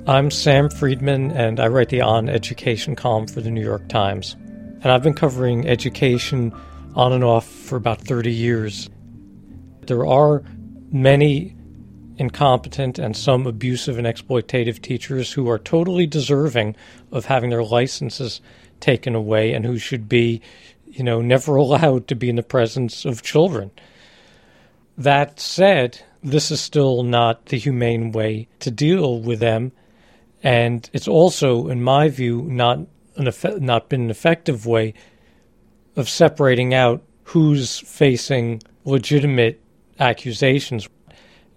I'm 0.06 0.32
Sam 0.32 0.70
Freedman, 0.70 1.32
and 1.32 1.60
I 1.60 1.68
write 1.68 1.90
the 1.90 2.02
On 2.02 2.28
Education 2.28 2.96
column 2.96 3.28
for 3.28 3.42
the 3.42 3.50
New 3.50 3.64
York 3.64 3.88
Times. 3.88 4.36
And 4.82 4.88
I've 4.88 5.04
been 5.04 5.14
covering 5.14 5.68
education 5.68 6.54
on 6.96 7.14
and 7.14 7.24
off 7.24 7.48
for 7.48 7.78
about 7.78 8.02
30 8.02 8.32
years. 8.32 8.90
There 9.88 10.06
are 10.06 10.44
many 10.92 11.56
incompetent 12.18 13.00
and 13.00 13.16
some 13.16 13.48
abusive 13.48 13.98
and 13.98 14.08
exploitative 14.08 14.82
teachers 14.82 15.34
who 15.34 15.50
are 15.50 15.60
totally 15.60 16.06
deserving 16.06 16.76
of 17.12 17.26
having 17.26 17.50
their 17.50 17.64
licenses 17.64 18.42
taken 18.80 19.16
away 19.16 19.54
and 19.54 19.66
who 19.66 19.78
should 19.78 20.08
be, 20.08 20.42
you 20.86 21.04
know, 21.04 21.22
never 21.22 21.56
allowed 21.58 22.08
to 22.08 22.16
be 22.16 22.30
in 22.30 22.36
the 22.36 22.44
presence 22.44 23.06
of 23.06 23.22
children. 23.22 23.72
That 24.98 25.40
said, 25.40 26.02
this 26.22 26.52
is 26.52 26.62
still 26.62 27.04
not 27.04 27.48
the 27.48 27.58
humane 27.58 28.12
way 28.12 28.48
to 28.60 28.70
deal 28.70 29.20
with 29.20 29.40
them, 29.40 29.72
and 30.44 30.90
it's 30.94 31.08
also, 31.08 31.68
in 31.68 31.82
my 31.82 32.10
view, 32.10 32.44
not 32.44 32.80
an 33.16 33.28
eff- 33.28 33.60
not 33.60 33.90
been 33.90 34.02
an 34.02 34.10
effective 34.12 34.66
way 34.66 34.94
of 35.96 36.10
separating 36.10 36.74
out 36.74 37.02
who's 37.24 37.80
facing 37.80 38.62
legitimate 38.86 39.62
accusations 40.00 40.88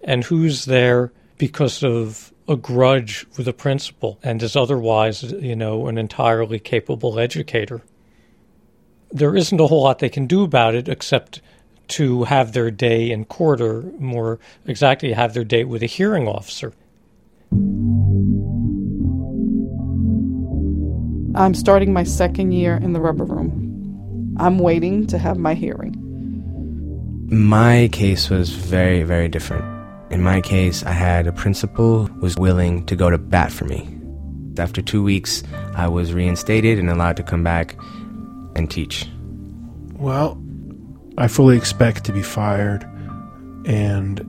and 0.03 0.23
who's 0.23 0.65
there 0.65 1.11
because 1.37 1.83
of 1.83 2.33
a 2.47 2.55
grudge 2.55 3.25
with 3.37 3.47
a 3.47 3.53
principal 3.53 4.19
and 4.23 4.41
is 4.41 4.55
otherwise, 4.55 5.23
you 5.23 5.55
know, 5.55 5.87
an 5.87 5.97
entirely 5.97 6.59
capable 6.59 7.19
educator. 7.19 7.81
There 9.11 9.35
isn't 9.35 9.59
a 9.59 9.67
whole 9.67 9.83
lot 9.83 9.99
they 9.99 10.09
can 10.09 10.27
do 10.27 10.43
about 10.43 10.75
it 10.75 10.87
except 10.87 11.41
to 11.89 12.23
have 12.25 12.53
their 12.53 12.71
day 12.71 13.11
in 13.11 13.25
court 13.25 13.61
or 13.61 13.83
more 13.99 14.39
exactly 14.65 15.13
have 15.13 15.33
their 15.33 15.43
date 15.43 15.65
with 15.65 15.83
a 15.83 15.87
hearing 15.87 16.27
officer. 16.27 16.73
I'm 21.35 21.53
starting 21.53 21.93
my 21.93 22.03
second 22.03 22.51
year 22.51 22.77
in 22.77 22.93
the 22.93 22.99
rubber 22.99 23.23
room. 23.23 24.35
I'm 24.37 24.59
waiting 24.59 25.07
to 25.07 25.17
have 25.17 25.37
my 25.37 25.53
hearing. 25.53 26.03
My 27.29 27.89
case 27.91 28.29
was 28.29 28.49
very, 28.49 29.03
very 29.03 29.27
different. 29.27 29.76
In 30.09 30.23
my 30.23 30.39
case, 30.41 30.83
I 30.83 30.91
had 30.91 31.27
a 31.27 31.33
principal 31.33 32.07
who 32.07 32.21
was 32.21 32.37
willing 32.37 32.85
to 32.85 32.95
go 32.95 33.09
to 33.09 33.17
bat 33.17 33.51
for 33.51 33.65
me. 33.65 33.89
After 34.57 34.81
two 34.81 35.03
weeks, 35.03 35.43
I 35.75 35.87
was 35.87 36.13
reinstated 36.13 36.79
and 36.79 36.89
allowed 36.89 37.17
to 37.17 37.23
come 37.23 37.43
back 37.43 37.75
and 38.55 38.71
teach. 38.71 39.05
Well, 39.93 40.41
I 41.17 41.27
fully 41.27 41.57
expect 41.57 42.05
to 42.05 42.13
be 42.13 42.23
fired, 42.23 42.83
and 43.65 44.19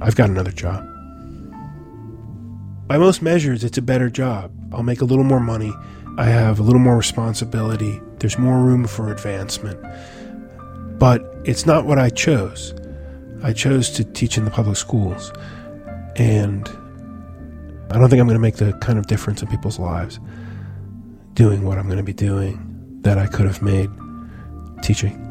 I've 0.00 0.16
got 0.16 0.28
another 0.30 0.52
job. 0.52 0.84
by 2.86 2.98
most 2.98 3.22
measures, 3.22 3.64
it's 3.64 3.78
a 3.78 3.82
better 3.82 4.08
job. 4.10 4.52
I'll 4.72 4.82
make 4.84 5.00
a 5.00 5.04
little 5.04 5.24
more 5.24 5.40
money. 5.40 5.72
I 6.18 6.26
have 6.26 6.60
a 6.60 6.62
little 6.62 6.80
more 6.80 6.96
responsibility. 6.96 8.00
There's 8.18 8.38
more 8.38 8.58
room 8.60 8.86
for 8.86 9.10
advancement. 9.10 9.80
But 10.98 11.22
it's 11.44 11.66
not 11.66 11.84
what 11.84 11.98
I 11.98 12.10
chose. 12.10 12.74
I 13.42 13.52
chose 13.52 13.90
to 13.90 14.04
teach 14.04 14.38
in 14.38 14.44
the 14.44 14.50
public 14.50 14.76
schools. 14.76 15.32
And 16.16 16.68
I 17.90 17.98
don't 17.98 18.08
think 18.08 18.20
I'm 18.20 18.26
going 18.26 18.34
to 18.34 18.38
make 18.38 18.56
the 18.56 18.72
kind 18.80 18.98
of 18.98 19.06
difference 19.06 19.42
in 19.42 19.48
people's 19.48 19.78
lives 19.78 20.18
doing 21.34 21.64
what 21.64 21.78
I'm 21.78 21.86
going 21.86 21.98
to 21.98 22.02
be 22.02 22.14
doing 22.14 22.62
that 23.02 23.18
I 23.18 23.26
could 23.26 23.46
have 23.46 23.62
made 23.62 23.90
teaching. 24.82 25.22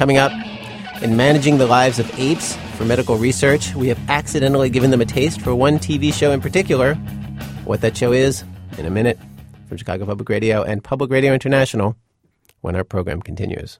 Coming 0.01 0.17
up, 0.17 0.31
in 1.03 1.15
managing 1.15 1.59
the 1.59 1.67
lives 1.67 1.99
of 1.99 2.11
apes 2.19 2.55
for 2.75 2.85
medical 2.85 3.17
research, 3.17 3.75
we 3.75 3.87
have 3.89 3.99
accidentally 4.09 4.67
given 4.67 4.89
them 4.89 4.99
a 4.99 5.05
taste 5.05 5.39
for 5.41 5.53
one 5.53 5.77
TV 5.77 6.11
show 6.11 6.31
in 6.31 6.41
particular. 6.41 6.95
What 7.65 7.81
that 7.81 7.95
show 7.95 8.11
is, 8.11 8.43
in 8.79 8.87
a 8.87 8.89
minute, 8.89 9.19
from 9.67 9.77
Chicago 9.77 10.07
Public 10.07 10.27
Radio 10.27 10.63
and 10.63 10.83
Public 10.83 11.11
Radio 11.11 11.35
International, 11.35 11.95
when 12.61 12.75
our 12.75 12.83
program 12.83 13.21
continues. 13.21 13.77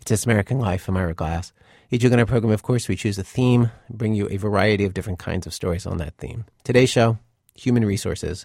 It's 0.00 0.10
This 0.10 0.24
American 0.24 0.58
Life. 0.58 0.88
I'm 0.88 0.96
Ira 0.96 1.14
Glass. 1.14 1.52
Each 1.92 2.02
week 2.02 2.12
on 2.12 2.18
our 2.18 2.26
program, 2.26 2.52
of 2.52 2.64
course, 2.64 2.88
we 2.88 2.96
choose 2.96 3.16
a 3.16 3.22
theme 3.22 3.70
and 3.86 3.96
bring 3.96 4.14
you 4.14 4.26
a 4.28 4.38
variety 4.38 4.84
of 4.84 4.92
different 4.92 5.20
kinds 5.20 5.46
of 5.46 5.54
stories 5.54 5.86
on 5.86 5.98
that 5.98 6.16
theme. 6.16 6.46
Today's 6.64 6.90
show, 6.90 7.18
Human 7.54 7.84
Resources. 7.84 8.44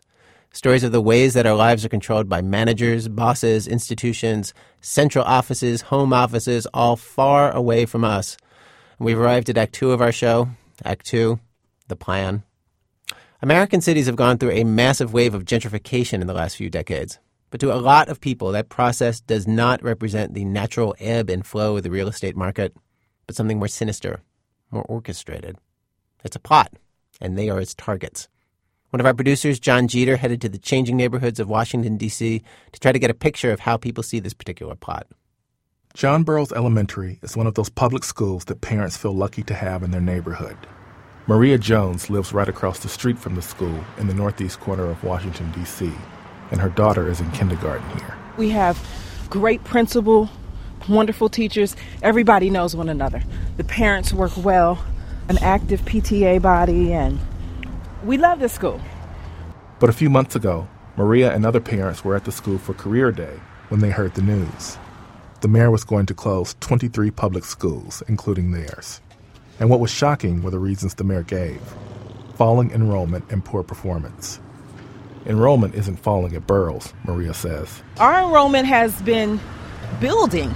Stories 0.51 0.83
of 0.83 0.91
the 0.91 1.01
ways 1.01 1.35
that 1.35 1.45
our 1.45 1.55
lives 1.55 1.85
are 1.85 1.89
controlled 1.89 2.27
by 2.27 2.41
managers, 2.41 3.07
bosses, 3.07 3.67
institutions, 3.67 4.51
central 4.81 5.23
offices, 5.23 5.81
home 5.81 6.11
offices, 6.11 6.65
all 6.73 6.95
far 6.95 7.51
away 7.51 7.85
from 7.85 8.03
us. 8.03 8.35
We've 8.97 9.19
arrived 9.19 9.49
at 9.49 9.59
Act 9.59 9.73
Two 9.73 9.91
of 9.91 10.01
our 10.01 10.11
show. 10.11 10.49
Act 10.83 11.05
Two, 11.05 11.39
the 11.87 11.95
plan. 11.95 12.41
American 13.43 13.79
cities 13.79 14.07
have 14.07 14.15
gone 14.15 14.39
through 14.39 14.51
a 14.51 14.63
massive 14.63 15.13
wave 15.13 15.35
of 15.35 15.45
gentrification 15.45 16.19
in 16.19 16.25
the 16.25 16.33
last 16.33 16.57
few 16.57 16.69
decades. 16.69 17.19
But 17.51 17.59
to 17.61 17.71
a 17.71 17.77
lot 17.77 18.09
of 18.09 18.19
people, 18.19 18.51
that 18.51 18.69
process 18.69 19.21
does 19.21 19.47
not 19.47 19.83
represent 19.83 20.33
the 20.33 20.45
natural 20.45 20.95
ebb 20.99 21.29
and 21.29 21.45
flow 21.45 21.77
of 21.77 21.83
the 21.83 21.91
real 21.91 22.07
estate 22.07 22.35
market, 22.35 22.75
but 23.27 23.35
something 23.35 23.59
more 23.59 23.67
sinister, 23.67 24.23
more 24.71 24.83
orchestrated. 24.83 25.57
It's 26.23 26.35
a 26.35 26.39
plot, 26.39 26.73
and 27.21 27.37
they 27.37 27.49
are 27.49 27.61
its 27.61 27.75
targets. 27.75 28.27
One 28.91 28.99
of 28.99 29.05
our 29.05 29.13
producers, 29.13 29.59
Jon 29.59 29.87
Jeter, 29.87 30.17
headed 30.17 30.41
to 30.41 30.49
the 30.49 30.57
changing 30.57 30.97
neighborhoods 30.97 31.39
of 31.39 31.47
Washington, 31.47 31.95
D.C. 31.95 32.41
to 32.71 32.79
try 32.79 32.91
to 32.91 32.97
get 32.97 33.11
a 33.11 33.13
picture 33.13 33.51
of 33.51 33.59
how 33.59 33.77
people 33.77 34.01
see 34.01 34.19
this 34.19 34.33
particular 34.33 34.73
plot. 34.73 35.05
John 35.93 36.23
Burroughs 36.23 36.51
Elementary 36.51 37.19
is 37.21 37.37
one 37.37 37.45
of 37.45 37.53
those 37.53 37.69
public 37.69 38.03
schools 38.03 38.45
that 38.45 38.61
parents 38.61 38.97
feel 38.97 39.13
lucky 39.13 39.43
to 39.43 39.53
have 39.53 39.83
in 39.83 39.91
their 39.91 40.01
neighborhood. 40.01 40.57
Maria 41.27 41.59
Jones 41.59 42.09
lives 42.09 42.33
right 42.33 42.49
across 42.49 42.79
the 42.79 42.89
street 42.89 43.19
from 43.19 43.35
the 43.35 43.43
school 43.43 43.83
in 43.99 44.07
the 44.07 44.13
northeast 44.15 44.59
corner 44.59 44.89
of 44.89 45.03
Washington, 45.03 45.51
D.C., 45.51 45.91
and 46.49 46.59
her 46.59 46.69
daughter 46.69 47.11
is 47.11 47.21
in 47.21 47.29
kindergarten 47.29 47.87
here. 47.99 48.17
We 48.37 48.49
have 48.49 48.83
great 49.29 49.63
principal, 49.63 50.31
wonderful 50.87 51.29
teachers. 51.29 51.75
Everybody 52.01 52.49
knows 52.49 52.75
one 52.75 52.89
another. 52.89 53.21
The 53.57 53.63
parents 53.63 54.11
work 54.11 54.35
well, 54.37 54.83
an 55.27 55.37
active 55.37 55.81
PTA 55.81 56.41
body, 56.41 56.91
and 56.91 57.19
we 58.03 58.17
love 58.17 58.39
this 58.39 58.53
school. 58.53 58.79
But 59.79 59.89
a 59.89 59.93
few 59.93 60.09
months 60.09 60.35
ago, 60.35 60.67
Maria 60.97 61.33
and 61.33 61.45
other 61.45 61.59
parents 61.59 62.03
were 62.03 62.15
at 62.15 62.25
the 62.25 62.31
school 62.31 62.57
for 62.57 62.73
career 62.73 63.11
day 63.11 63.39
when 63.69 63.79
they 63.79 63.89
heard 63.89 64.13
the 64.15 64.21
news. 64.21 64.77
The 65.41 65.47
mayor 65.47 65.71
was 65.71 65.83
going 65.83 66.05
to 66.07 66.13
close 66.13 66.55
23 66.59 67.11
public 67.11 67.45
schools, 67.45 68.03
including 68.07 68.51
theirs. 68.51 68.99
And 69.59 69.69
what 69.69 69.79
was 69.79 69.91
shocking 69.91 70.41
were 70.41 70.51
the 70.51 70.59
reasons 70.59 70.95
the 70.95 71.03
mayor 71.03 71.23
gave 71.23 71.61
falling 72.35 72.71
enrollment 72.71 73.25
and 73.29 73.43
poor 73.43 73.63
performance. 73.63 74.39
Enrollment 75.25 75.75
isn't 75.75 75.97
falling 75.97 76.33
at 76.35 76.47
Burroughs, 76.47 76.93
Maria 77.03 77.33
says. 77.33 77.83
Our 77.99 78.23
enrollment 78.23 78.65
has 78.65 79.01
been 79.01 79.41
building. 79.99 80.53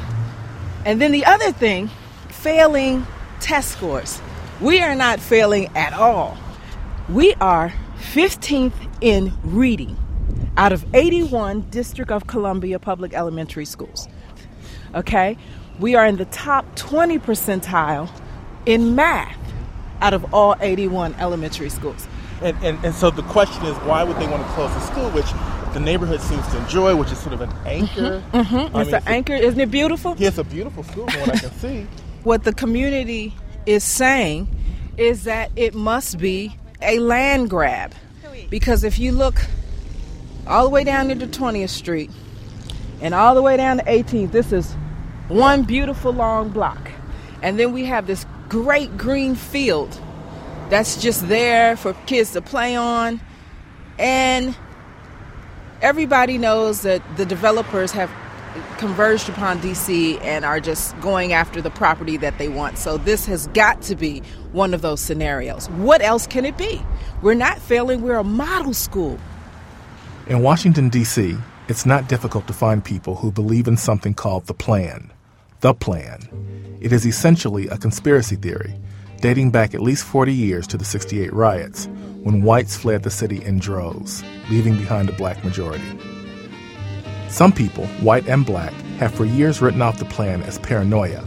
And 0.86 1.02
then 1.02 1.12
the 1.12 1.26
other 1.26 1.52
thing, 1.52 1.90
failing 2.30 3.06
test 3.42 3.74
scores. 3.74 4.22
We 4.62 4.80
are 4.80 4.96
not 4.96 5.20
failing 5.20 5.68
at 5.76 5.92
all. 5.92 6.38
We 7.10 7.34
are 7.36 7.74
15th 8.14 8.74
in 9.02 9.34
reading 9.44 9.98
out 10.56 10.72
of 10.72 10.86
81 10.96 11.62
District 11.70 12.10
of 12.10 12.28
Columbia 12.28 12.80
public 12.80 13.14
elementary 13.14 13.66
schools. 13.66 14.08
Okay? 14.96 15.38
We 15.80 15.96
are 15.96 16.06
in 16.06 16.16
the 16.16 16.26
top 16.26 16.78
20 16.78 17.20
percentile 17.20 18.10
in 18.66 18.96
math 18.96 19.38
out 20.00 20.14
of 20.14 20.34
all 20.34 20.56
81 20.62 21.16
elementary 21.16 21.70
schools. 21.70 22.08
And, 22.42 22.56
and, 22.64 22.86
and 22.86 22.96
so 22.96 23.12
the 23.12 23.24
question 23.24 23.66
is, 23.66 23.76
why 23.80 24.04
would 24.04 24.16
they 24.16 24.28
want 24.28 24.46
to 24.48 24.54
close 24.54 24.74
the 24.74 24.80
school, 24.82 25.10
which 25.10 25.28
the 25.74 25.82
neighborhood 25.82 26.22
seems 26.22 26.48
to 26.50 26.58
enjoy, 26.60 26.96
which 26.96 27.12
is 27.12 27.20
sort 27.20 27.34
of 27.34 27.42
an 27.42 27.52
anchor? 27.66 28.24
Mm-hmm, 28.32 28.38
mm-hmm. 28.38 28.78
It's 28.78 28.92
mean, 28.92 28.96
an 28.96 29.04
anchor. 29.08 29.34
Isn't 29.34 29.60
it 29.60 29.72
beautiful? 29.72 30.16
Yeah, 30.18 30.30
it's 30.30 30.38
a 30.38 30.44
beautiful 30.46 30.84
school 30.84 31.08
from 31.10 31.20
what 31.20 31.36
I 31.36 31.40
can 31.40 31.52
see. 31.60 31.88
What 32.24 32.46
the 32.46 32.54
community 32.54 33.34
is 33.66 33.84
saying 33.84 34.48
is 34.96 35.26
that 35.26 35.52
it 35.58 35.74
must 35.74 36.18
be 36.18 36.56
a 36.84 37.00
land 37.00 37.50
grab. 37.50 37.94
Because 38.50 38.84
if 38.84 39.00
you 39.00 39.12
look 39.12 39.42
all 40.46 40.64
the 40.64 40.70
way 40.70 40.84
down 40.84 41.10
into 41.10 41.26
20th 41.26 41.70
Street 41.70 42.12
and 43.02 43.14
all 43.14 43.34
the 43.34 43.42
way 43.42 43.58
down 43.58 43.78
to 43.78 43.84
18th, 43.84 44.32
this 44.32 44.52
is 44.52 44.74
one 45.28 45.64
beautiful 45.64 46.12
long 46.12 46.50
block. 46.50 46.92
And 47.42 47.58
then 47.60 47.74
we 47.74 47.86
have 47.86 48.08
this 48.08 48.26
great 48.50 48.98
green 48.98 49.36
field 49.36 50.00
that's 50.70 51.02
just 51.02 51.28
there 51.28 51.76
for 51.76 51.94
kids 52.06 52.32
to 52.34 52.42
play 52.42 52.76
on. 52.76 53.20
And 53.98 54.56
everybody 55.82 56.38
knows 56.38 56.82
that 56.82 57.02
the 57.18 57.26
developers 57.26 57.92
have 57.92 58.10
converged 58.78 59.30
upon 59.30 59.60
DC 59.60 60.22
and 60.22 60.46
are 60.46 60.60
just 60.60 61.00
going 61.02 61.34
after 61.34 61.62
the 61.62 61.70
property 61.70 62.18
that 62.18 62.38
they 62.38 62.50
want. 62.50 62.78
So 62.78 62.98
this 62.98 63.26
has 63.26 63.48
got 63.48 63.82
to 63.84 63.96
be 63.96 64.22
one 64.52 64.74
of 64.74 64.82
those 64.82 65.00
scenarios. 65.00 65.70
What 65.72 66.02
else 66.02 66.28
can 66.28 66.46
it 66.46 66.58
be? 66.58 66.82
We're 67.22 67.34
not 67.34 67.60
failing, 67.60 68.02
we're 68.02 68.18
a 68.18 68.24
model 68.24 68.74
school. 68.74 69.20
In 70.28 70.42
Washington, 70.42 70.90
D.C., 70.90 71.38
it's 71.68 71.86
not 71.86 72.08
difficult 72.08 72.48
to 72.48 72.54
find 72.54 72.84
people 72.84 73.16
who 73.16 73.32
believe 73.32 73.68
in 73.68 73.78
something 73.78 74.14
called 74.14 74.46
the 74.48 74.54
plan. 74.54 75.12
The 75.62 75.74
plan. 75.74 76.78
It 76.82 76.92
is 76.92 77.06
essentially 77.06 77.68
a 77.68 77.78
conspiracy 77.78 78.36
theory 78.36 78.76
dating 79.22 79.50
back 79.52 79.74
at 79.74 79.80
least 79.80 80.04
40 80.04 80.34
years 80.34 80.68
to 80.68 80.78
the 80.78 80.84
68 80.84 81.32
riots 81.32 81.88
when 82.24 82.42
whites 82.42 82.76
fled 82.76 83.04
the 83.04 83.10
city 83.10 83.42
in 83.44 83.58
droves, 83.58 84.22
leaving 84.50 84.76
behind 84.76 85.08
a 85.08 85.14
black 85.14 85.42
majority. 85.46 86.13
Some 87.34 87.52
people, 87.52 87.88
white 88.00 88.28
and 88.28 88.46
black, 88.46 88.74
have 89.00 89.12
for 89.12 89.26
years 89.26 89.60
written 89.60 89.82
off 89.82 89.98
the 89.98 90.06
plan 90.06 90.44
as 90.44 90.60
paranoia. 90.60 91.26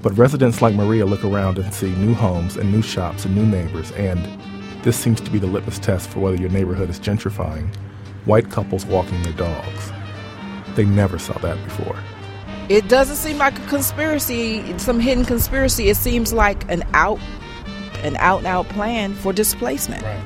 But 0.00 0.16
residents 0.16 0.62
like 0.62 0.74
Maria 0.74 1.04
look 1.04 1.22
around 1.26 1.58
and 1.58 1.74
see 1.74 1.94
new 1.96 2.14
homes 2.14 2.56
and 2.56 2.72
new 2.72 2.80
shops 2.80 3.26
and 3.26 3.36
new 3.36 3.44
neighbors, 3.44 3.92
and 3.92 4.18
this 4.82 4.96
seems 4.96 5.20
to 5.20 5.30
be 5.30 5.38
the 5.38 5.46
litmus 5.46 5.78
test 5.78 6.08
for 6.08 6.20
whether 6.20 6.36
your 6.36 6.48
neighborhood 6.48 6.88
is 6.88 6.98
gentrifying. 6.98 7.68
white 8.24 8.50
couples 8.50 8.86
walking 8.86 9.22
their 9.24 9.34
dogs. 9.34 9.92
They 10.74 10.86
never 10.86 11.18
saw 11.18 11.36
that 11.40 11.62
before. 11.64 11.98
It 12.70 12.88
doesn't 12.88 13.16
seem 13.16 13.36
like 13.36 13.58
a 13.58 13.66
conspiracy, 13.66 14.78
some 14.78 14.98
hidden 14.98 15.26
conspiracy. 15.26 15.90
It 15.90 15.98
seems 15.98 16.32
like 16.32 16.68
an 16.70 16.82
out, 16.94 17.20
an 18.02 18.16
out 18.16 18.38
and 18.38 18.46
out 18.46 18.70
plan 18.70 19.12
for 19.12 19.34
displacement. 19.34 20.02
Right. 20.02 20.24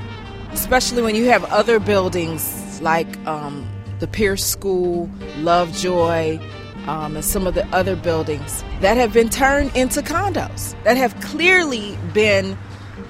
Especially 0.53 1.03
when 1.03 1.17
you 1.17 1.25
have 1.31 1.43
other 1.47 1.81
buildings 1.81 2.81
like 2.81 3.09
um, 3.27 3.69
the 4.01 4.09
Pierce 4.09 4.45
School, 4.45 5.09
Lovejoy, 5.39 6.41
um, 6.87 7.15
and 7.15 7.25
some 7.25 7.47
of 7.47 7.55
the 7.55 7.67
other 7.69 7.95
buildings 7.95 8.65
that 8.81 8.97
have 8.97 9.13
been 9.13 9.29
turned 9.29 9.75
into 9.77 10.01
condos 10.01 10.75
that 10.85 10.97
have 10.97 11.19
clearly 11.21 11.97
been 12.13 12.57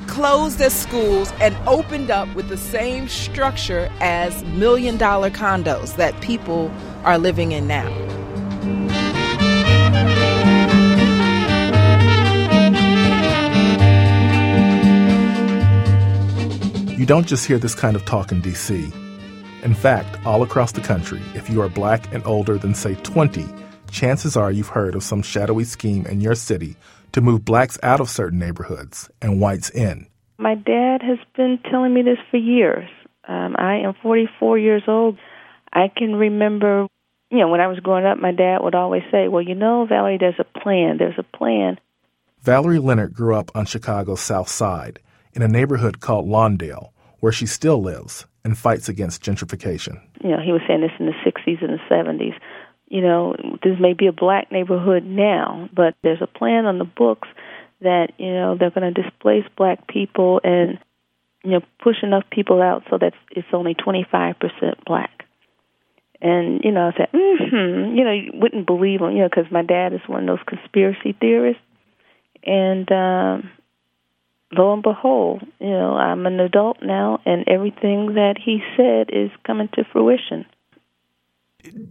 closed 0.09 0.61
as 0.61 0.75
schools 0.75 1.33
and 1.41 1.57
opened 1.69 2.11
up 2.11 2.33
with 2.35 2.49
the 2.49 2.57
same 2.57 3.09
structure 3.09 3.91
as 4.01 4.45
million 4.45 4.97
dollar 4.97 5.31
condos 5.31 5.97
that 5.97 6.21
people 6.21 6.71
are 7.05 7.17
living 7.17 7.53
in 7.53 7.69
now. 7.69 7.89
You 16.97 17.07
don't 17.07 17.27
just 17.27 17.47
hear 17.47 17.59
this 17.59 17.75
kind 17.75 17.97
of 17.97 18.05
talk 18.05 18.31
in 18.31 18.41
D.C. 18.41 18.93
In 19.63 19.75
fact, 19.75 20.25
all 20.25 20.43
across 20.43 20.73
the 20.73 20.81
country, 20.81 21.21
if 21.35 21.51
you 21.51 21.61
are 21.61 21.69
black 21.69 22.13
and 22.15 22.25
older 22.25 22.57
than, 22.57 22.75
say, 22.75 22.95
20, 22.95 23.47
chances 23.91 24.35
are 24.35 24.51
you've 24.51 24.69
heard 24.69 24.95
of 24.95 25.03
some 25.03 25.21
shadowy 25.21 25.65
scheme 25.65 26.07
in 26.07 26.23
your 26.23 26.35
city 26.35 26.77
to 27.13 27.21
move 27.21 27.45
blacks 27.45 27.79
out 27.83 28.01
of 28.01 28.09
certain 28.09 28.39
neighborhoods 28.39 29.11
and 29.21 29.39
whites 29.39 29.69
in. 29.69 30.07
My 30.39 30.55
dad 30.55 31.03
has 31.03 31.19
been 31.37 31.59
telling 31.71 31.93
me 31.93 32.01
this 32.01 32.17
for 32.31 32.39
years. 32.39 32.89
Um, 33.29 33.55
I 33.59 33.81
am 33.81 33.95
44 34.03 34.57
years 34.57 34.83
old. 34.87 35.19
I 35.73 35.89
can 35.95 36.17
remember, 36.17 36.87
you 37.31 37.39
know, 37.39 37.49
when 37.49 37.61
I 37.61 37.67
was 37.67 37.81
growing 37.81 38.07
up, 38.07 38.17
my 38.17 38.33
dad 38.33 38.63
would 38.63 38.75
always 38.75 39.03
say, 39.13 39.29
Well, 39.29 39.43
you 39.43 39.55
know, 39.55 39.85
Valerie, 39.87 40.17
there's 40.19 40.35
a 40.39 40.61
plan. 40.61 40.97
There's 40.99 41.19
a 41.19 41.37
plan. 41.37 41.79
Valerie 42.41 42.79
Leonard 42.79 43.13
grew 43.13 43.35
up 43.35 43.51
on 43.55 43.67
Chicago's 43.67 44.21
South 44.21 44.49
Side 44.49 45.01
in 45.35 45.43
a 45.43 45.49
neighborhood 45.49 46.01
called 46.01 46.27
Lawndale, 46.27 46.93
where 47.21 47.33
she 47.33 47.45
still 47.45 47.83
lives 47.83 48.25
and 48.45 48.57
fights 48.57 48.89
against 48.89 49.23
gentrification. 49.23 50.01
You 50.23 50.31
know, 50.31 50.41
he 50.41 50.53
was 50.53 50.63
saying 50.67 50.81
this 50.81 50.93
in 50.99 51.07
the 51.07 51.13
60s 51.25 51.63
and 51.63 51.79
the 51.79 51.83
70s 51.91 52.35
you 52.91 53.01
know, 53.01 53.37
this 53.63 53.79
may 53.81 53.95
be 53.95 54.09
a 54.09 54.13
black 54.13 54.51
neighborhood 54.53 55.05
now, 55.05 55.71
but 55.73 55.95
there's 56.03 56.21
a 56.21 56.27
plan 56.27 56.67
on 56.67 56.79
the 56.79 56.85
books 56.85 57.29
that, 57.81 58.09
you 58.19 58.33
know, 58.33 58.57
they're 58.59 58.73
going 58.73 58.93
to 58.93 59.03
displace 59.03 59.45
black 59.57 59.87
people 59.87 60.41
and, 60.43 60.79
you 61.45 61.53
know, 61.53 61.61
push 61.83 62.03
enough 62.03 62.25
people 62.31 62.61
out 62.61 62.83
so 62.91 62.99
that 62.99 63.13
it's 63.31 63.47
only 63.53 63.75
25% 63.75 64.35
black. 64.85 65.25
And, 66.21 66.63
you 66.65 66.73
know, 66.73 66.89
I 66.89 66.97
said, 66.99 67.09
mm-hmm, 67.15 67.97
you 67.97 68.05
know, 68.05 68.13
you 68.13 68.33
wouldn't 68.35 68.67
believe 68.67 69.01
him, 69.01 69.13
you 69.13 69.23
know, 69.23 69.29
because 69.29 69.51
my 69.53 69.63
dad 69.63 69.95
is 69.95 70.01
one 70.09 70.29
of 70.29 70.39
those 70.39 70.47
conspiracy 70.47 71.17
theorists. 71.19 71.63
And 72.43 72.91
um, 72.91 73.51
lo 74.53 74.73
and 74.73 74.83
behold, 74.83 75.43
you 75.59 75.71
know, 75.71 75.95
I'm 75.95 76.27
an 76.27 76.41
adult 76.41 76.79
now, 76.83 77.21
and 77.25 77.45
everything 77.49 78.15
that 78.15 78.37
he 78.43 78.61
said 78.77 79.09
is 79.11 79.31
coming 79.47 79.69
to 79.75 79.85
fruition. 79.93 80.47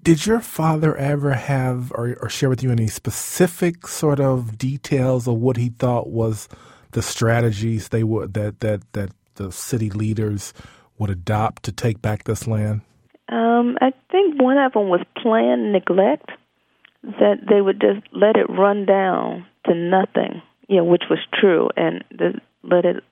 Did 0.01 0.25
your 0.25 0.39
father 0.39 0.95
ever 0.95 1.33
have 1.33 1.91
or, 1.91 2.17
or 2.21 2.29
share 2.29 2.49
with 2.49 2.63
you 2.63 2.71
any 2.71 2.87
specific 2.87 3.87
sort 3.87 4.19
of 4.19 4.57
details 4.57 5.27
of 5.27 5.35
what 5.35 5.57
he 5.57 5.69
thought 5.69 6.09
was 6.09 6.49
the 6.91 7.03
strategies 7.03 7.89
they 7.89 8.03
would 8.03 8.33
that 8.33 8.61
that 8.61 8.81
that 8.93 9.11
the 9.35 9.51
city 9.51 9.91
leaders 9.91 10.53
would 10.97 11.09
adopt 11.11 11.63
to 11.63 11.71
take 11.71 12.01
back 12.01 12.23
this 12.23 12.47
land? 12.47 12.81
Um, 13.29 13.77
I 13.79 13.93
think 14.11 14.41
one 14.41 14.57
of 14.57 14.73
them 14.73 14.89
was 14.89 15.01
planned 15.21 15.71
neglect, 15.71 16.31
that 17.03 17.37
they 17.47 17.61
would 17.61 17.79
just 17.79 18.05
let 18.11 18.35
it 18.35 18.49
run 18.49 18.85
down 18.85 19.45
to 19.65 19.75
nothing, 19.75 20.41
you 20.67 20.77
know, 20.77 20.83
which 20.83 21.03
was 21.09 21.19
true, 21.33 21.69
and 21.77 22.03
the, 22.09 22.41
let 22.63 22.85
it 22.85 23.03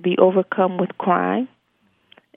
be 0.00 0.16
overcome 0.18 0.78
with 0.78 0.96
crime. 0.98 1.48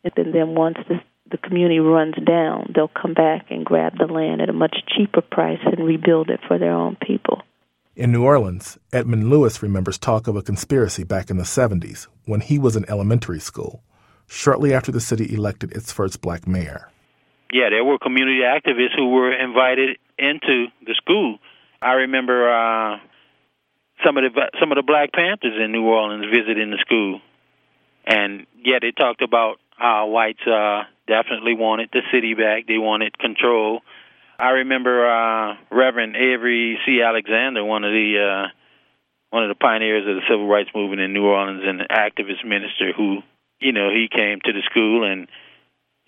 And 0.03 0.33
then 0.33 0.55
once 0.55 0.77
the 0.87 0.99
the 1.33 1.37
community 1.39 1.79
runs 1.79 2.13
down, 2.25 2.71
they'll 2.75 2.87
come 2.87 3.15
back 3.15 3.47
and 3.49 3.65
grab 3.65 3.97
the 3.97 4.05
land 4.05 4.39
at 4.39 4.49
a 4.49 4.53
much 4.53 4.77
cheaper 4.87 5.21
price 5.21 5.59
and 5.65 5.83
rebuild 5.83 6.29
it 6.29 6.39
for 6.47 6.59
their 6.59 6.71
own 6.71 6.95
people. 7.01 7.41
In 7.95 8.11
New 8.11 8.23
Orleans, 8.23 8.77
Edmund 8.91 9.29
Lewis 9.29 9.63
remembers 9.63 9.97
talk 9.97 10.27
of 10.27 10.35
a 10.35 10.43
conspiracy 10.43 11.03
back 11.03 11.31
in 11.31 11.37
the 11.37 11.43
70s 11.43 12.07
when 12.25 12.41
he 12.41 12.59
was 12.59 12.75
in 12.75 12.87
elementary 12.87 13.39
school, 13.39 13.83
shortly 14.27 14.73
after 14.73 14.91
the 14.91 15.01
city 15.01 15.33
elected 15.33 15.71
its 15.71 15.91
first 15.91 16.21
black 16.21 16.47
mayor. 16.47 16.89
Yeah, 17.51 17.69
there 17.69 17.83
were 17.83 17.97
community 17.97 18.41
activists 18.41 18.95
who 18.95 19.09
were 19.09 19.31
invited 19.31 19.97
into 20.19 20.67
the 20.85 20.93
school. 20.95 21.39
I 21.81 21.93
remember 21.93 22.49
uh, 22.49 22.97
some 24.05 24.17
of 24.17 24.23
the 24.23 24.51
some 24.59 24.71
of 24.71 24.75
the 24.75 24.83
Black 24.83 25.11
Panthers 25.13 25.59
in 25.59 25.71
New 25.71 25.85
Orleans 25.85 26.25
visiting 26.31 26.71
the 26.71 26.77
school, 26.81 27.21
and 28.05 28.45
yeah, 28.63 28.79
they 28.81 28.91
talked 28.91 29.21
about 29.21 29.59
how 29.77 30.07
whites 30.07 30.45
uh, 30.45 30.83
definitely 31.07 31.55
wanted 31.55 31.89
the 31.91 32.01
city 32.11 32.33
back. 32.33 32.67
They 32.67 32.77
wanted 32.77 33.17
control. 33.17 33.81
I 34.39 34.49
remember 34.49 35.07
uh, 35.07 35.55
Reverend 35.71 36.15
Avery 36.15 36.79
C. 36.85 37.01
Alexander, 37.01 37.63
one 37.63 37.83
of 37.83 37.91
the 37.91 38.19
uh, 38.19 38.47
one 39.29 39.43
of 39.43 39.49
the 39.49 39.55
pioneers 39.55 40.07
of 40.07 40.15
the 40.15 40.21
civil 40.29 40.47
rights 40.47 40.69
movement 40.75 41.01
in 41.01 41.13
New 41.13 41.25
Orleans, 41.25 41.63
and 41.65 41.81
an 41.81 41.87
activist 41.89 42.45
minister 42.45 42.93
who, 42.95 43.19
you 43.59 43.71
know, 43.71 43.89
he 43.89 44.07
came 44.11 44.39
to 44.43 44.53
the 44.53 44.61
school 44.69 45.09
and 45.09 45.27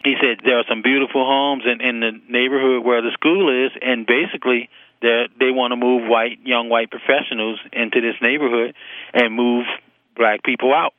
he 0.03 0.15
said 0.21 0.37
there 0.45 0.59
are 0.59 0.65
some 0.69 0.83
beautiful 0.83 1.25
homes 1.25 1.63
in, 1.65 1.81
in 1.81 1.99
the 1.99 2.11
neighborhood 2.29 2.85
where 2.85 3.01
the 3.01 3.11
school 3.13 3.65
is, 3.65 3.71
and 3.81 4.05
basically 4.05 4.69
they 5.05 5.29
they 5.39 5.51
want 5.51 5.71
to 5.71 5.77
move 5.77 6.09
white 6.09 6.41
young 6.43 6.67
white 6.67 6.89
professionals 6.89 7.59
into 7.71 8.01
this 8.01 8.15
neighborhood 8.21 8.73
and 9.13 9.35
move 9.35 9.65
black 10.17 10.43
people 10.43 10.73
out. 10.73 10.93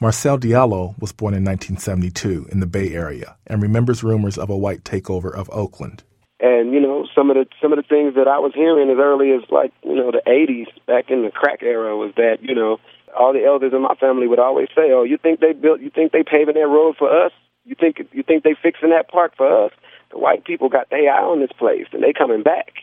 Marcel 0.00 0.38
Diallo 0.38 0.98
was 0.98 1.12
born 1.12 1.34
in 1.34 1.44
1972 1.44 2.48
in 2.50 2.58
the 2.58 2.66
Bay 2.66 2.92
Area 2.92 3.36
and 3.46 3.62
remembers 3.62 4.02
rumors 4.02 4.36
of 4.36 4.50
a 4.50 4.56
white 4.56 4.82
takeover 4.82 5.32
of 5.32 5.48
Oakland. 5.52 6.02
And 6.40 6.74
you 6.74 6.80
know, 6.80 7.06
some 7.14 7.30
of 7.30 7.36
the 7.36 7.46
some 7.62 7.72
of 7.72 7.78
the 7.78 7.88
things 7.88 8.16
that 8.16 8.26
I 8.26 8.40
was 8.40 8.52
hearing 8.54 8.90
as 8.90 8.98
early 8.98 9.30
as 9.30 9.48
like 9.50 9.72
you 9.84 9.94
know 9.94 10.10
the 10.10 10.22
80s, 10.26 10.66
back 10.86 11.10
in 11.10 11.22
the 11.22 11.30
crack 11.30 11.62
era, 11.62 11.96
was 11.96 12.12
that 12.16 12.38
you 12.42 12.54
know 12.54 12.78
all 13.16 13.32
the 13.32 13.44
elders 13.44 13.72
in 13.72 13.82
my 13.82 13.94
family 13.94 14.26
would 14.26 14.40
always 14.40 14.68
say, 14.74 14.90
"Oh, 14.90 15.04
you 15.04 15.16
think 15.16 15.38
they 15.38 15.52
built? 15.52 15.80
You 15.80 15.90
think 15.90 16.10
they 16.10 16.24
paving 16.24 16.54
that 16.54 16.66
road 16.66 16.96
for 16.98 17.08
us? 17.08 17.32
You 17.64 17.76
think 17.78 18.02
you 18.12 18.24
think 18.24 18.42
they 18.42 18.56
fixing 18.60 18.90
that 18.90 19.08
park 19.08 19.36
for 19.36 19.46
us? 19.64 19.72
The 20.10 20.18
white 20.18 20.44
people 20.44 20.68
got 20.68 20.90
their 20.90 21.08
eye 21.08 21.22
on 21.22 21.40
this 21.40 21.52
place, 21.56 21.86
and 21.92 22.02
they 22.02 22.12
coming 22.12 22.42
back." 22.42 22.82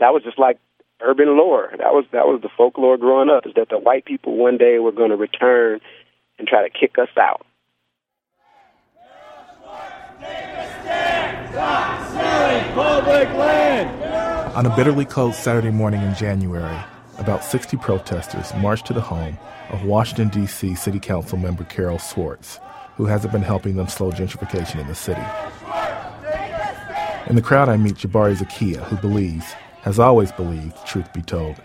That 0.00 0.12
was 0.12 0.22
just 0.22 0.38
like 0.38 0.58
urban 1.00 1.36
lore. 1.36 1.70
That 1.78 1.92
was 1.92 2.04
that 2.12 2.26
was 2.26 2.40
the 2.42 2.48
folklore 2.56 2.96
growing 2.96 3.30
up. 3.30 3.46
Is 3.46 3.54
that 3.56 3.68
the 3.70 3.78
white 3.78 4.04
people 4.04 4.36
one 4.36 4.58
day 4.58 4.78
were 4.78 4.92
going 4.92 5.10
to 5.10 5.16
return 5.16 5.80
and 6.38 6.48
try 6.48 6.66
to 6.66 6.70
kick 6.70 6.98
us 6.98 7.08
out. 7.18 7.46
On 14.56 14.66
a 14.66 14.76
bitterly 14.76 15.04
cold 15.04 15.34
Saturday 15.34 15.70
morning 15.70 16.02
in 16.02 16.14
January, 16.14 16.78
about 17.18 17.44
60 17.44 17.76
protesters 17.78 18.52
marched 18.54 18.86
to 18.86 18.92
the 18.92 19.00
home 19.00 19.38
of 19.70 19.84
Washington, 19.84 20.28
D.C. 20.28 20.74
City 20.74 21.00
Council 21.00 21.38
member 21.38 21.64
Carol 21.64 21.98
Schwartz, 21.98 22.60
who 22.96 23.06
hasn't 23.06 23.32
been 23.32 23.42
helping 23.42 23.76
them 23.76 23.88
slow 23.88 24.10
gentrification 24.10 24.80
in 24.80 24.86
the 24.86 24.94
city. 24.94 25.22
In 27.28 27.36
the 27.36 27.42
crowd, 27.42 27.68
I 27.68 27.76
meet 27.76 27.94
Jabari 27.94 28.36
Zakiya, 28.36 28.82
who 28.84 28.96
believes, 28.96 29.54
has 29.84 29.98
always 29.98 30.32
believed, 30.32 30.74
truth 30.86 31.12
be 31.12 31.20
told, 31.20 31.56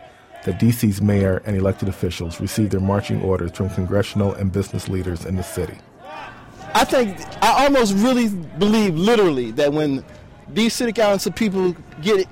that 0.43 0.59
DC's 0.59 1.01
mayor 1.01 1.41
and 1.45 1.55
elected 1.55 1.87
officials 1.87 2.41
receive 2.41 2.69
their 2.69 2.81
marching 2.81 3.21
orders 3.21 3.51
from 3.53 3.69
congressional 3.69 4.33
and 4.33 4.51
business 4.51 4.89
leaders 4.89 5.25
in 5.25 5.37
the 5.37 5.43
city. 5.43 5.77
I 6.73 6.83
think 6.83 7.17
I 7.41 7.63
almost 7.63 7.93
really 7.95 8.27
believe 8.27 8.95
literally 8.95 9.51
that 9.51 9.71
when 9.71 10.03
these 10.49 10.73
city 10.73 10.91
council 10.91 11.31
people 11.31 11.73
get 12.01 12.27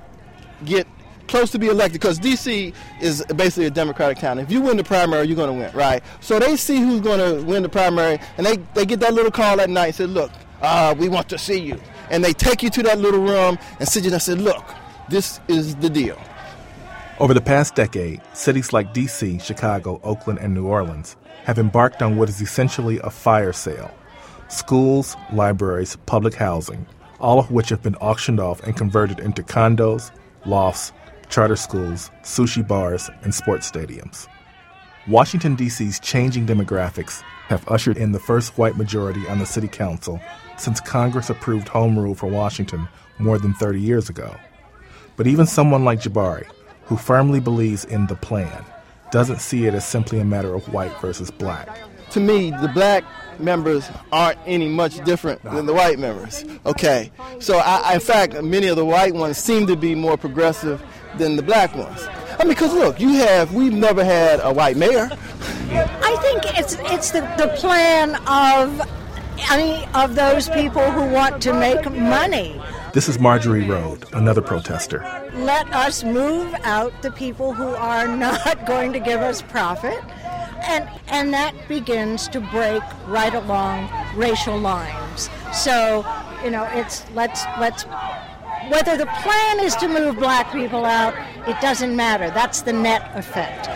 get 0.66 0.86
close 1.26 1.50
to 1.52 1.58
be 1.58 1.68
elected, 1.68 2.00
because 2.00 2.18
DC 2.18 2.74
is 3.00 3.24
basically 3.36 3.66
a 3.66 3.70
Democratic 3.70 4.18
town. 4.18 4.38
If 4.38 4.50
you 4.50 4.60
win 4.60 4.76
the 4.76 4.84
primary, 4.84 5.26
you're 5.26 5.36
going 5.36 5.54
to 5.54 5.58
win, 5.58 5.74
right? 5.74 6.02
So 6.20 6.38
they 6.38 6.56
see 6.56 6.80
who's 6.80 7.00
going 7.00 7.18
to 7.18 7.44
win 7.44 7.62
the 7.62 7.68
primary, 7.68 8.18
and 8.36 8.46
they, 8.46 8.56
they 8.74 8.84
get 8.84 9.00
that 9.00 9.14
little 9.14 9.30
call 9.30 9.60
at 9.60 9.70
night 9.70 9.86
and 9.86 9.94
say, 9.94 10.06
"Look, 10.06 10.32
uh, 10.60 10.94
we 10.98 11.08
want 11.08 11.30
to 11.30 11.38
see 11.38 11.58
you," 11.58 11.80
and 12.10 12.22
they 12.22 12.34
take 12.34 12.62
you 12.62 12.68
to 12.70 12.82
that 12.84 12.98
little 12.98 13.20
room 13.20 13.58
and 13.80 13.88
sit 13.88 14.04
you 14.04 14.12
and 14.12 14.20
say, 14.20 14.34
"Look, 14.34 14.64
this 15.08 15.40
is 15.48 15.76
the 15.76 15.90
deal." 15.90 16.18
Over 17.20 17.34
the 17.34 17.40
past 17.40 17.74
decade, 17.74 18.20
cities 18.32 18.72
like 18.72 18.94
DC, 18.94 19.40
Chicago, 19.40 20.00
Oakland, 20.04 20.38
and 20.38 20.54
New 20.54 20.66
Orleans 20.66 21.16
have 21.44 21.58
embarked 21.58 22.02
on 22.02 22.16
what 22.16 22.28
is 22.28 22.40
essentially 22.40 23.00
a 23.02 23.10
fire 23.10 23.52
sale. 23.52 23.90
Schools, 24.48 25.16
libraries, 25.32 25.96
public 26.06 26.34
housing, 26.34 26.86
all 27.20 27.38
of 27.38 27.50
which 27.50 27.70
have 27.70 27.82
been 27.82 27.96
auctioned 27.96 28.38
off 28.38 28.62
and 28.62 28.76
converted 28.76 29.18
into 29.18 29.42
condos, 29.42 30.10
lofts, 30.46 30.92
charter 31.28 31.56
schools, 31.56 32.10
sushi 32.22 32.66
bars, 32.66 33.10
and 33.22 33.34
sports 33.34 33.70
stadiums. 33.70 34.28
Washington, 35.08 35.54
D.C.'s 35.56 35.98
changing 36.00 36.46
demographics 36.46 37.22
have 37.48 37.66
ushered 37.66 37.96
in 37.96 38.12
the 38.12 38.20
first 38.20 38.56
white 38.58 38.76
majority 38.76 39.26
on 39.26 39.38
the 39.38 39.46
city 39.46 39.68
council 39.68 40.20
since 40.56 40.80
Congress 40.80 41.30
approved 41.30 41.66
home 41.66 41.98
rule 41.98 42.14
for 42.14 42.26
Washington 42.26 42.86
more 43.18 43.38
than 43.38 43.54
30 43.54 43.80
years 43.80 44.08
ago. 44.08 44.36
But 45.18 45.26
even 45.26 45.46
someone 45.46 45.84
like 45.84 46.00
Jabari, 46.00 46.46
who 46.84 46.96
firmly 46.96 47.40
believes 47.40 47.84
in 47.84 48.06
the 48.06 48.14
plan, 48.14 48.64
doesn't 49.10 49.40
see 49.40 49.66
it 49.66 49.74
as 49.74 49.84
simply 49.84 50.20
a 50.20 50.24
matter 50.24 50.54
of 50.54 50.72
white 50.72 50.98
versus 51.00 51.28
black. 51.30 51.68
To 52.12 52.20
me, 52.20 52.52
the 52.52 52.70
black 52.72 53.02
members 53.40 53.90
aren't 54.12 54.38
any 54.46 54.68
much 54.68 55.04
different 55.04 55.42
than 55.42 55.66
the 55.66 55.74
white 55.74 55.98
members. 55.98 56.44
Okay, 56.64 57.10
so 57.40 57.58
I, 57.58 57.94
in 57.94 58.00
fact, 58.00 58.40
many 58.42 58.68
of 58.68 58.76
the 58.76 58.84
white 58.84 59.12
ones 59.12 59.38
seem 59.38 59.66
to 59.66 59.74
be 59.74 59.96
more 59.96 60.16
progressive 60.16 60.80
than 61.16 61.34
the 61.34 61.42
black 61.42 61.74
ones. 61.74 62.06
I 62.38 62.44
mean, 62.44 62.50
because 62.50 62.72
look, 62.72 63.00
you 63.00 63.14
have 63.14 63.52
we've 63.52 63.72
never 63.72 64.04
had 64.04 64.38
a 64.40 64.52
white 64.52 64.76
mayor. 64.76 65.10
I 65.70 66.16
think 66.22 66.58
it's 66.58 66.76
it's 66.92 67.10
the, 67.10 67.20
the 67.36 67.48
plan 67.56 68.14
of 68.28 68.80
any 69.50 69.84
of 69.94 70.14
those 70.14 70.48
people 70.48 70.88
who 70.92 71.12
want 71.12 71.42
to 71.42 71.52
make 71.52 71.90
money. 71.90 72.60
This 72.94 73.06
is 73.06 73.18
Marjorie 73.18 73.68
Road, 73.68 74.06
another 74.14 74.40
protester. 74.40 75.00
Let 75.34 75.70
us 75.74 76.04
move 76.04 76.54
out 76.64 77.02
the 77.02 77.12
people 77.12 77.52
who 77.52 77.68
are 77.68 78.08
not 78.08 78.66
going 78.66 78.94
to 78.94 78.98
give 78.98 79.20
us 79.20 79.42
profit. 79.42 80.02
And, 80.66 80.88
and 81.08 81.32
that 81.34 81.54
begins 81.68 82.28
to 82.28 82.40
break 82.40 82.82
right 83.06 83.34
along 83.34 83.90
racial 84.16 84.58
lines. 84.58 85.28
So, 85.52 85.98
you 86.42 86.50
know, 86.50 86.64
it's 86.72 87.08
let's 87.10 87.44
let's 87.60 87.84
whether 88.70 88.96
the 88.96 89.06
plan 89.06 89.60
is 89.60 89.76
to 89.76 89.88
move 89.88 90.16
black 90.16 90.50
people 90.50 90.86
out, 90.86 91.14
it 91.46 91.60
doesn't 91.60 91.94
matter. 91.94 92.30
That's 92.30 92.62
the 92.62 92.72
net 92.72 93.10
effect. 93.14 93.68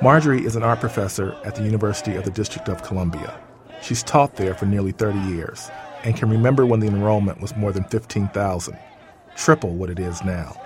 Marjorie 0.00 0.44
is 0.44 0.54
an 0.54 0.62
art 0.62 0.80
professor 0.80 1.36
at 1.44 1.56
the 1.56 1.62
University 1.62 2.14
of 2.14 2.24
the 2.24 2.30
District 2.30 2.68
of 2.68 2.82
Columbia. 2.84 3.38
She's 3.80 4.02
taught 4.04 4.36
there 4.36 4.54
for 4.54 4.66
nearly 4.66 4.92
30 4.92 5.18
years 5.18 5.70
and 6.04 6.16
can 6.16 6.30
remember 6.30 6.66
when 6.66 6.80
the 6.80 6.86
enrollment 6.86 7.40
was 7.40 7.54
more 7.56 7.72
than 7.72 7.84
15,000, 7.84 8.76
triple 9.36 9.74
what 9.74 9.90
it 9.90 9.98
is 9.98 10.22
now. 10.24 10.60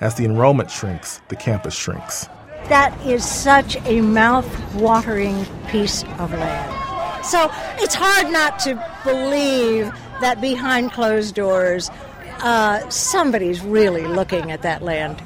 As 0.00 0.14
the 0.14 0.24
enrollment 0.24 0.70
shrinks, 0.70 1.20
the 1.28 1.36
campus 1.36 1.74
shrinks. 1.74 2.28
That 2.68 2.98
is 3.06 3.24
such 3.24 3.76
a 3.86 4.00
mouth-watering 4.00 5.46
piece 5.68 6.02
of 6.18 6.32
land. 6.32 7.24
So 7.24 7.50
it's 7.78 7.94
hard 7.94 8.32
not 8.32 8.58
to 8.60 8.74
believe 9.04 9.92
that 10.20 10.40
behind 10.40 10.92
closed 10.92 11.34
doors, 11.34 11.90
uh, 12.40 12.88
somebody's 12.88 13.60
really 13.60 14.06
looking 14.06 14.50
at 14.50 14.62
that 14.62 14.82
land. 14.82 15.22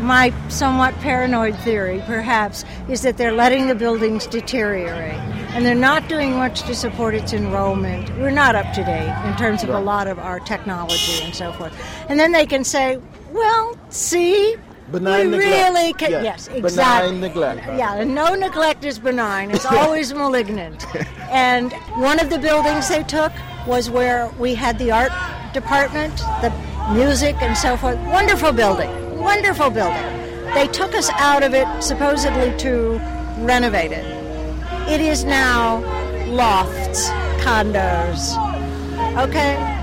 My 0.00 0.32
somewhat 0.48 0.94
paranoid 0.96 1.56
theory, 1.56 2.02
perhaps, 2.06 2.64
is 2.88 3.02
that 3.02 3.16
they're 3.16 3.32
letting 3.32 3.66
the 3.66 3.74
buildings 3.74 4.26
deteriorate 4.26 5.18
and 5.54 5.64
they're 5.66 5.74
not 5.74 6.08
doing 6.08 6.32
much 6.36 6.62
to 6.62 6.74
support 6.74 7.14
its 7.14 7.32
enrollment. 7.32 8.08
We're 8.18 8.30
not 8.30 8.54
up 8.54 8.72
to 8.74 8.84
date 8.84 9.12
in 9.28 9.36
terms 9.36 9.62
of 9.64 9.70
a 9.70 9.78
lot 9.80 10.06
of 10.06 10.18
our 10.18 10.38
technology 10.40 11.22
and 11.22 11.34
so 11.34 11.52
forth. 11.52 11.72
And 12.08 12.18
then 12.20 12.32
they 12.32 12.46
can 12.46 12.62
say, 12.64 12.98
well, 13.32 13.76
see, 13.88 14.56
benign 14.92 15.30
we 15.30 15.38
neglect. 15.38 15.74
really 15.74 15.92
can. 15.94 16.10
Yes, 16.10 16.22
Yes, 16.24 16.48
exactly. 16.48 17.08
benign 17.08 17.20
neglect. 17.20 17.66
Yeah, 17.66 18.04
no 18.04 18.34
neglect 18.34 18.84
is 18.84 18.98
benign. 18.98 19.50
It's 19.50 19.66
always 19.66 20.12
malignant. 20.14 20.84
And 21.30 21.74
one 21.96 22.18
of 22.20 22.30
the 22.30 22.38
buildings 22.38 22.88
they 22.88 23.02
took 23.02 23.32
was 23.66 23.90
where 23.90 24.30
we 24.38 24.54
had 24.54 24.78
the 24.78 24.90
art 24.90 25.12
department, 25.52 26.16
the 26.40 26.50
music, 26.94 27.36
and 27.42 27.54
so 27.54 27.76
forth. 27.76 27.98
Wonderful 28.06 28.52
building. 28.52 28.88
Wonderful 29.18 29.70
building. 29.70 30.54
They 30.54 30.66
took 30.68 30.94
us 30.94 31.10
out 31.10 31.42
of 31.42 31.54
it 31.54 31.66
supposedly 31.82 32.56
to 32.58 32.98
renovate 33.38 33.92
it. 33.92 34.04
It 34.88 35.00
is 35.00 35.24
now 35.24 35.80
lofts, 36.26 37.08
condos. 37.42 38.36
Okay? 39.18 39.78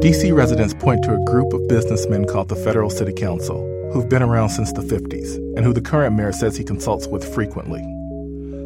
DC 0.00 0.34
residents 0.34 0.72
point 0.74 1.02
to 1.02 1.12
a 1.12 1.24
group 1.24 1.52
of 1.52 1.68
businessmen 1.68 2.24
called 2.24 2.48
the 2.48 2.56
Federal 2.56 2.88
City 2.88 3.12
Council, 3.12 3.90
who've 3.92 4.08
been 4.08 4.22
around 4.22 4.48
since 4.50 4.72
the 4.72 4.80
50s, 4.80 5.36
and 5.56 5.66
who 5.66 5.72
the 5.72 5.80
current 5.80 6.16
mayor 6.16 6.32
says 6.32 6.56
he 6.56 6.64
consults 6.64 7.06
with 7.08 7.34
frequently. 7.34 7.82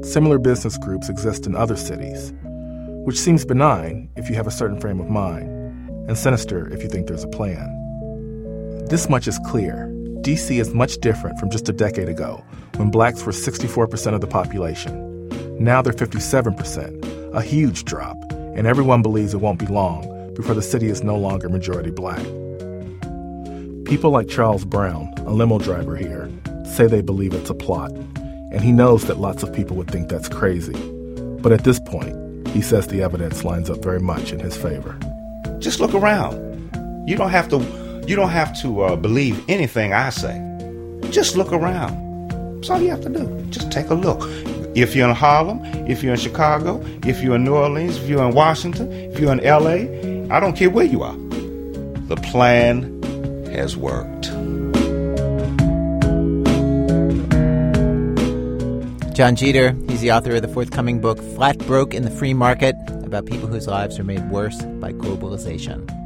Similar 0.05 0.39
business 0.39 0.77
groups 0.79 1.09
exist 1.09 1.47
in 1.47 1.57
other 1.57 1.75
cities, 1.75 2.33
which 3.05 3.19
seems 3.19 3.45
benign 3.45 4.09
if 4.17 4.29
you 4.29 4.35
have 4.37 4.47
a 4.47 4.51
certain 4.51 4.81
frame 4.81 5.01
of 5.01 5.09
mind, 5.09 5.49
and 6.09 6.17
sinister 6.17 6.69
if 6.73 6.83
you 6.83 6.89
think 6.89 7.07
there's 7.07 7.25
a 7.25 7.29
plan. 7.29 8.87
This 8.89 9.09
much 9.09 9.27
is 9.27 9.41
clear. 9.47 9.89
DC 10.21 10.61
is 10.61 10.73
much 10.73 10.99
different 10.99 11.39
from 11.39 11.51
just 11.51 11.69
a 11.69 11.73
decade 11.73 12.09
ago, 12.09 12.45
when 12.77 12.91
blacks 12.91 13.25
were 13.25 13.33
64% 13.33 14.15
of 14.15 14.21
the 14.21 14.27
population. 14.27 15.29
Now 15.59 15.83
they're 15.83 15.93
57%, 15.93 17.35
a 17.35 17.43
huge 17.43 17.85
drop, 17.85 18.17
and 18.31 18.67
everyone 18.67 19.03
believes 19.03 19.35
it 19.35 19.41
won't 19.41 19.59
be 19.59 19.67
long 19.67 20.33
before 20.35 20.55
the 20.55 20.63
city 20.63 20.87
is 20.87 21.03
no 21.03 21.17
longer 21.17 21.49
majority 21.49 21.91
black. 21.91 22.23
People 23.85 24.11
like 24.11 24.29
Charles 24.29 24.65
Brown, 24.65 25.13
a 25.19 25.31
limo 25.31 25.59
driver 25.59 25.97
here, 25.97 26.31
say 26.65 26.87
they 26.87 27.03
believe 27.03 27.35
it's 27.35 27.51
a 27.51 27.55
plot, 27.55 27.91
and 27.91 28.61
he 28.61 28.71
knows 28.71 29.07
that 29.07 29.19
lots 29.19 29.43
of 29.43 29.53
people 29.53 29.77
would 29.77 29.91
think 29.91 30.09
that's 30.09 30.29
crazy. 30.29 30.77
But 31.41 31.53
at 31.53 31.65
this 31.65 31.81
point, 31.81 32.17
he 32.53 32.61
says 32.61 32.87
the 32.87 33.03
evidence 33.03 33.45
lines 33.45 33.71
up 33.71 33.83
very 33.83 34.01
much 34.01 34.33
in 34.33 34.39
his 34.39 34.57
favor. 34.57 34.97
Just 35.59 35.81
look 35.81 35.95
around. 35.95 36.37
You 37.09 37.17
don't 37.17 37.31
have 37.31 37.49
to. 37.51 37.59
You 38.07 38.17
don't 38.17 38.31
have 38.31 38.61
to 38.63 38.83
uh, 38.83 38.97
believe 38.97 39.43
anything 39.49 39.93
I 39.93 40.11
say. 40.11 40.39
Just 41.11 41.37
look 41.37 41.53
around. 41.53 42.29
That's 42.57 42.71
all 42.71 42.81
you 42.81 42.91
have 42.91 43.01
to 43.03 43.09
do. 43.09 43.47
Just 43.51 43.71
take 43.71 43.91
a 43.91 43.95
look. 43.95 44.21
If 44.75 44.97
you're 44.97 45.09
in 45.09 45.15
Harlem, 45.15 45.65
if 45.89 46.03
you're 46.03 46.15
in 46.15 46.19
Chicago, 46.19 46.83
if 47.05 47.23
you're 47.23 47.37
in 47.37 47.45
New 47.45 47.55
Orleans, 47.55 47.97
if 47.97 48.09
you're 48.09 48.27
in 48.27 48.35
Washington, 48.35 48.91
if 48.93 49.19
you're 49.21 49.33
in 49.33 49.39
LA, 49.39 50.35
I 50.35 50.41
don't 50.41 50.57
care 50.57 50.71
where 50.71 50.87
you 50.87 51.03
are. 51.03 51.17
The 52.09 52.17
plan 52.17 53.03
has 53.53 53.77
worked. 53.77 54.31
Jon 59.13 59.37
Jeter, 59.37 59.77
he's 59.89 60.01
the 60.01 60.11
author 60.11 60.37
of 60.37 60.43
the 60.43 60.49
forthcoming 60.49 60.99
book 60.99 61.19
Flat 61.35 61.59
Broke 61.67 61.93
in 61.93 62.03
the 62.03 62.11
Free 62.11 62.33
Market 62.33 62.75
about 63.05 63.27
people 63.27 63.47
whose 63.47 63.67
lives 63.67 63.99
are 63.99 64.05
made 64.05 64.31
worse 64.31 64.63
by 64.63 64.93
globalization. 64.93 66.02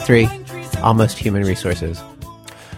Live 0.00 0.06
three, 0.06 0.80
almost 0.80 1.18
human 1.18 1.42
resources. 1.42 2.02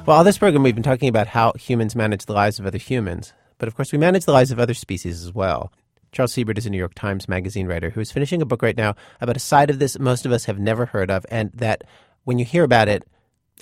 Well, 0.06 0.16
all 0.16 0.24
this 0.24 0.38
program, 0.38 0.62
we've 0.62 0.74
been 0.74 0.82
talking 0.82 1.08
about 1.08 1.28
how 1.28 1.52
humans 1.52 1.94
manage 1.94 2.26
the 2.26 2.32
lives 2.32 2.58
of 2.58 2.66
other 2.66 2.78
humans. 2.78 3.32
But 3.58 3.68
of 3.68 3.76
course, 3.76 3.92
we 3.92 3.98
manage 3.98 4.24
the 4.24 4.32
lives 4.32 4.50
of 4.50 4.58
other 4.58 4.74
species 4.74 5.22
as 5.22 5.32
well. 5.32 5.72
Charles 6.10 6.32
Siebert 6.32 6.58
is 6.58 6.66
a 6.66 6.70
New 6.70 6.78
York 6.78 6.94
Times 6.94 7.28
Magazine 7.28 7.66
writer 7.68 7.90
who 7.90 8.00
is 8.00 8.10
finishing 8.10 8.42
a 8.42 8.46
book 8.46 8.60
right 8.60 8.76
now 8.76 8.96
about 9.20 9.36
a 9.36 9.40
side 9.40 9.70
of 9.70 9.78
this 9.78 9.98
most 9.98 10.26
of 10.26 10.32
us 10.32 10.46
have 10.46 10.58
never 10.58 10.86
heard 10.86 11.10
of, 11.10 11.24
and 11.30 11.52
that 11.52 11.84
when 12.24 12.38
you 12.38 12.44
hear 12.44 12.64
about 12.64 12.88
it, 12.88 13.04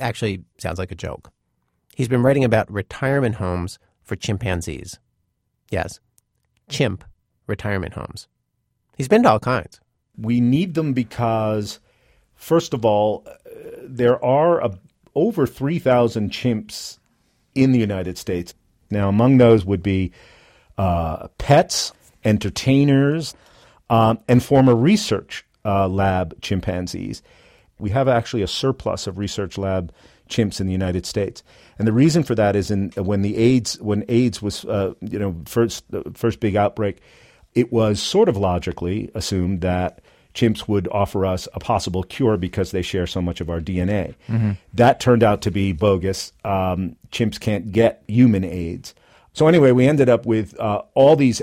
actually 0.01 0.43
sounds 0.59 0.79
like 0.79 0.91
a 0.91 0.97
joke. 0.97 1.31
He's 1.95 2.09
been 2.09 2.23
writing 2.23 2.45
about 2.45 2.73
retirement 2.73 3.37
homes 3.37 3.79
for 4.03 4.17
chimpanzees. 4.17 4.99
Yes, 5.71 6.01
chimp 6.69 7.05
retirement 7.47 7.93
homes. 7.93 8.27
He's 8.97 9.09
been 9.09 9.23
to 9.25 9.31
all 9.31 9.41
kinds. 9.41 9.81
We 10.17 10.41
need 10.41 10.75
them 10.75 10.93
because, 10.95 11.79
first 12.41 12.75
of 12.75 12.85
all, 12.85 13.23
uh, 13.27 13.31
there 13.83 14.23
are 14.25 14.61
a, 14.65 14.79
over 15.15 15.47
3,000 15.47 16.31
chimps 16.31 16.99
in 17.55 17.73
the 17.73 17.79
United 17.79 18.19
States. 18.19 18.55
Now, 18.91 19.09
among 19.09 19.39
those 19.39 19.65
would 19.65 19.83
be 19.83 20.13
uh, 20.79 21.29
pets, 21.39 21.93
entertainers, 22.25 23.35
um, 23.91 24.19
and 24.27 24.43
former 24.43 24.75
research 24.75 25.45
uh, 25.65 25.87
lab 25.87 26.41
chimpanzees. 26.41 27.23
We 27.79 27.91
have 27.91 28.09
actually 28.09 28.43
a 28.43 28.49
surplus 28.49 29.07
of 29.07 29.19
research 29.19 29.59
lab 29.59 29.93
chimps 30.29 30.61
in 30.61 30.67
the 30.67 30.73
United 30.73 31.07
States, 31.07 31.43
and 31.79 31.89
the 31.89 31.93
reason 31.93 32.23
for 32.23 32.35
that 32.35 32.55
is 32.55 32.71
in 32.71 32.91
when 32.97 33.23
the 33.23 33.37
AIDS 33.37 33.81
when 33.81 34.05
AIDS 34.09 34.41
was 34.41 34.65
uh, 34.67 34.95
you 35.01 35.19
know 35.19 35.35
first 35.47 35.85
first 36.15 36.41
big 36.41 36.57
outbreak, 36.57 36.99
it 37.55 37.73
was 37.73 38.01
sort 38.01 38.29
of 38.29 38.37
logically 38.37 39.11
assumed 39.15 39.61
that 39.63 40.03
chimps 40.35 40.69
would 40.69 40.89
offer 40.93 41.27
us 41.27 41.49
a 41.55 41.61
possible 41.61 42.03
cure 42.03 42.37
because 42.37 42.71
they 42.71 42.83
share 42.83 43.07
so 43.07 43.21
much 43.21 43.41
of 43.41 43.51
our 43.51 43.61
DNA. 43.61 44.15
Mhm. 44.29 44.57
That 44.75 45.01
turned 45.01 45.23
out 45.23 45.43
to 45.43 45.51
be 45.51 45.73
bogus. 45.73 46.33
Um, 46.45 46.97
chimps 47.11 47.39
can't 47.41 47.73
get 47.73 48.03
human 48.07 48.45
AIDS. 48.45 48.95
So 49.33 49.47
anyway, 49.47 49.73
we 49.73 49.87
ended 49.87 50.09
up 50.09 50.27
with 50.27 50.59
uh, 50.59 50.83
all 50.95 51.17
these 51.17 51.41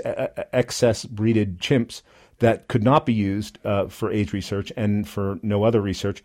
excess 0.52 1.04
breeded 1.04 1.58
chimps 1.58 2.02
that 2.38 2.68
could 2.68 2.84
not 2.84 3.04
be 3.06 3.12
used 3.12 3.58
uh, 3.64 3.86
for 3.88 4.12
AIDS 4.12 4.32
research 4.32 4.72
and 4.76 5.08
for 5.08 5.38
no 5.42 5.64
other 5.64 5.80
research. 5.80 6.22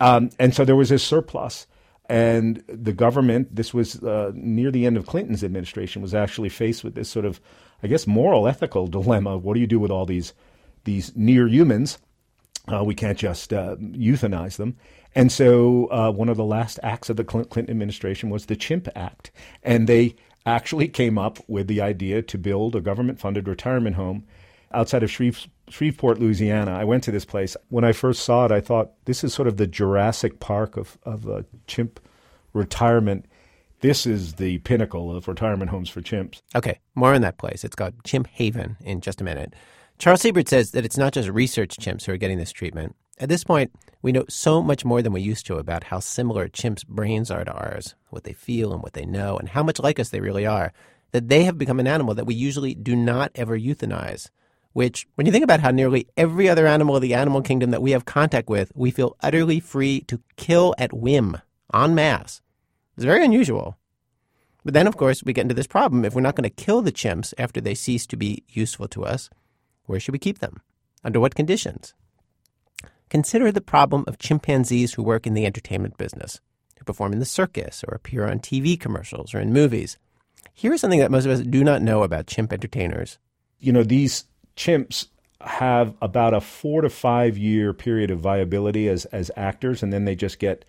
Um, 0.00 0.30
and 0.38 0.54
so 0.54 0.64
there 0.64 0.76
was 0.76 0.88
this 0.88 1.02
surplus. 1.02 1.66
And 2.06 2.62
the 2.68 2.92
government, 2.92 3.56
this 3.56 3.72
was 3.72 4.02
uh, 4.02 4.32
near 4.34 4.70
the 4.70 4.84
end 4.84 4.98
of 4.98 5.06
Clinton's 5.06 5.42
administration, 5.42 6.02
was 6.02 6.14
actually 6.14 6.50
faced 6.50 6.84
with 6.84 6.94
this 6.94 7.08
sort 7.08 7.24
of, 7.24 7.40
I 7.82 7.86
guess, 7.86 8.06
moral, 8.06 8.46
ethical 8.46 8.86
dilemma. 8.88 9.38
What 9.38 9.54
do 9.54 9.60
you 9.60 9.66
do 9.66 9.80
with 9.80 9.90
all 9.90 10.04
these 10.04 10.34
these 10.84 11.12
near 11.16 11.48
humans? 11.48 11.98
Uh, 12.72 12.82
we 12.84 12.94
can't 12.94 13.18
just 13.18 13.52
uh, 13.52 13.76
euthanize 13.76 14.56
them. 14.56 14.76
And 15.14 15.30
so 15.30 15.86
uh, 15.90 16.10
one 16.10 16.28
of 16.28 16.36
the 16.36 16.44
last 16.44 16.80
acts 16.82 17.08
of 17.08 17.16
the 17.16 17.24
Clinton 17.24 17.70
administration 17.70 18.30
was 18.30 18.46
the 18.46 18.56
Chimp 18.56 18.88
Act. 18.96 19.30
And 19.62 19.86
they 19.86 20.16
actually 20.46 20.88
came 20.88 21.18
up 21.18 21.38
with 21.48 21.68
the 21.68 21.80
idea 21.80 22.22
to 22.22 22.38
build 22.38 22.74
a 22.74 22.80
government 22.80 23.20
funded 23.20 23.46
retirement 23.46 23.96
home 23.96 24.24
outside 24.72 25.02
of 25.02 25.10
Shreve- 25.10 25.48
Shreveport, 25.68 26.18
Louisiana. 26.18 26.72
I 26.72 26.84
went 26.84 27.04
to 27.04 27.12
this 27.12 27.24
place. 27.24 27.56
When 27.68 27.84
I 27.84 27.92
first 27.92 28.24
saw 28.24 28.46
it, 28.46 28.52
I 28.52 28.60
thought 28.60 28.92
this 29.04 29.22
is 29.22 29.32
sort 29.32 29.48
of 29.48 29.56
the 29.56 29.66
Jurassic 29.66 30.40
Park 30.40 30.76
of, 30.76 30.98
of 31.04 31.28
uh, 31.28 31.42
chimp 31.66 32.00
retirement. 32.52 33.26
This 33.80 34.06
is 34.06 34.34
the 34.34 34.58
pinnacle 34.58 35.14
of 35.14 35.28
retirement 35.28 35.70
homes 35.70 35.90
for 35.90 36.00
chimps. 36.00 36.42
Okay, 36.56 36.80
more 36.94 37.14
on 37.14 37.20
that 37.22 37.38
place. 37.38 37.64
It's 37.64 37.76
called 37.76 37.94
Chimp 38.04 38.26
Haven 38.28 38.76
in 38.80 39.00
just 39.00 39.20
a 39.20 39.24
minute. 39.24 39.54
Charles 39.98 40.22
Siebert 40.22 40.48
says 40.48 40.72
that 40.72 40.84
it's 40.84 40.98
not 40.98 41.12
just 41.12 41.28
research 41.28 41.76
chimps 41.76 42.04
who 42.04 42.12
are 42.12 42.18
getting 42.18 42.38
this 42.38 42.52
treatment. 42.52 42.96
At 43.18 43.28
this 43.28 43.44
point, 43.44 43.72
we 44.02 44.12
know 44.12 44.24
so 44.28 44.60
much 44.60 44.84
more 44.84 45.00
than 45.00 45.12
we 45.12 45.20
used 45.20 45.46
to 45.46 45.56
about 45.56 45.84
how 45.84 46.00
similar 46.00 46.48
chimps' 46.48 46.86
brains 46.86 47.30
are 47.30 47.44
to 47.44 47.52
ours, 47.52 47.94
what 48.10 48.24
they 48.24 48.32
feel 48.32 48.72
and 48.72 48.82
what 48.82 48.94
they 48.94 49.06
know, 49.06 49.36
and 49.38 49.48
how 49.48 49.62
much 49.62 49.78
like 49.78 50.00
us 50.00 50.10
they 50.10 50.20
really 50.20 50.44
are, 50.44 50.72
that 51.12 51.28
they 51.28 51.44
have 51.44 51.56
become 51.56 51.78
an 51.78 51.86
animal 51.86 52.14
that 52.14 52.26
we 52.26 52.34
usually 52.34 52.74
do 52.74 52.96
not 52.96 53.30
ever 53.36 53.58
euthanize. 53.58 54.30
Which, 54.72 55.06
when 55.14 55.26
you 55.26 55.32
think 55.32 55.44
about 55.44 55.60
how 55.60 55.70
nearly 55.70 56.08
every 56.16 56.48
other 56.48 56.66
animal 56.66 56.96
of 56.96 57.02
the 57.02 57.14
animal 57.14 57.40
kingdom 57.40 57.70
that 57.70 57.82
we 57.82 57.92
have 57.92 58.04
contact 58.04 58.48
with, 58.48 58.72
we 58.74 58.90
feel 58.90 59.16
utterly 59.22 59.60
free 59.60 60.00
to 60.08 60.20
kill 60.36 60.74
at 60.76 60.92
whim, 60.92 61.40
en 61.72 61.94
masse. 61.94 62.42
It's 62.96 63.04
very 63.04 63.24
unusual. 63.24 63.78
But 64.64 64.74
then, 64.74 64.88
of 64.88 64.96
course, 64.96 65.22
we 65.22 65.32
get 65.32 65.42
into 65.42 65.54
this 65.54 65.68
problem. 65.68 66.04
If 66.04 66.14
we're 66.14 66.22
not 66.22 66.34
going 66.34 66.50
to 66.50 66.64
kill 66.64 66.82
the 66.82 66.90
chimps 66.90 67.32
after 67.38 67.60
they 67.60 67.76
cease 67.76 68.06
to 68.08 68.16
be 68.16 68.42
useful 68.48 68.88
to 68.88 69.04
us, 69.04 69.30
where 69.86 70.00
should 70.00 70.12
we 70.12 70.18
keep 70.18 70.38
them? 70.38 70.60
Under 71.02 71.20
what 71.20 71.34
conditions? 71.34 71.94
Consider 73.10 73.52
the 73.52 73.60
problem 73.60 74.04
of 74.06 74.18
chimpanzees 74.18 74.94
who 74.94 75.02
work 75.02 75.26
in 75.26 75.34
the 75.34 75.46
entertainment 75.46 75.96
business, 75.96 76.40
who 76.78 76.84
perform 76.84 77.12
in 77.12 77.20
the 77.20 77.24
circus 77.24 77.84
or 77.86 77.94
appear 77.94 78.26
on 78.26 78.40
TV 78.40 78.78
commercials 78.78 79.34
or 79.34 79.40
in 79.40 79.52
movies. 79.52 79.98
Here's 80.52 80.80
something 80.80 81.00
that 81.00 81.10
most 81.10 81.26
of 81.26 81.32
us 81.32 81.40
do 81.40 81.62
not 81.62 81.82
know 81.82 82.02
about 82.02 82.26
chimp 82.26 82.52
entertainers. 82.52 83.18
You 83.58 83.72
know, 83.72 83.82
these 83.82 84.24
chimps 84.56 85.08
have 85.40 85.94
about 86.00 86.34
a 86.34 86.40
four 86.40 86.80
to 86.80 86.88
five 86.88 87.36
year 87.36 87.72
period 87.72 88.10
of 88.10 88.20
viability 88.20 88.88
as, 88.88 89.04
as 89.06 89.30
actors, 89.36 89.82
and 89.82 89.92
then 89.92 90.04
they 90.04 90.14
just 90.14 90.38
get 90.38 90.64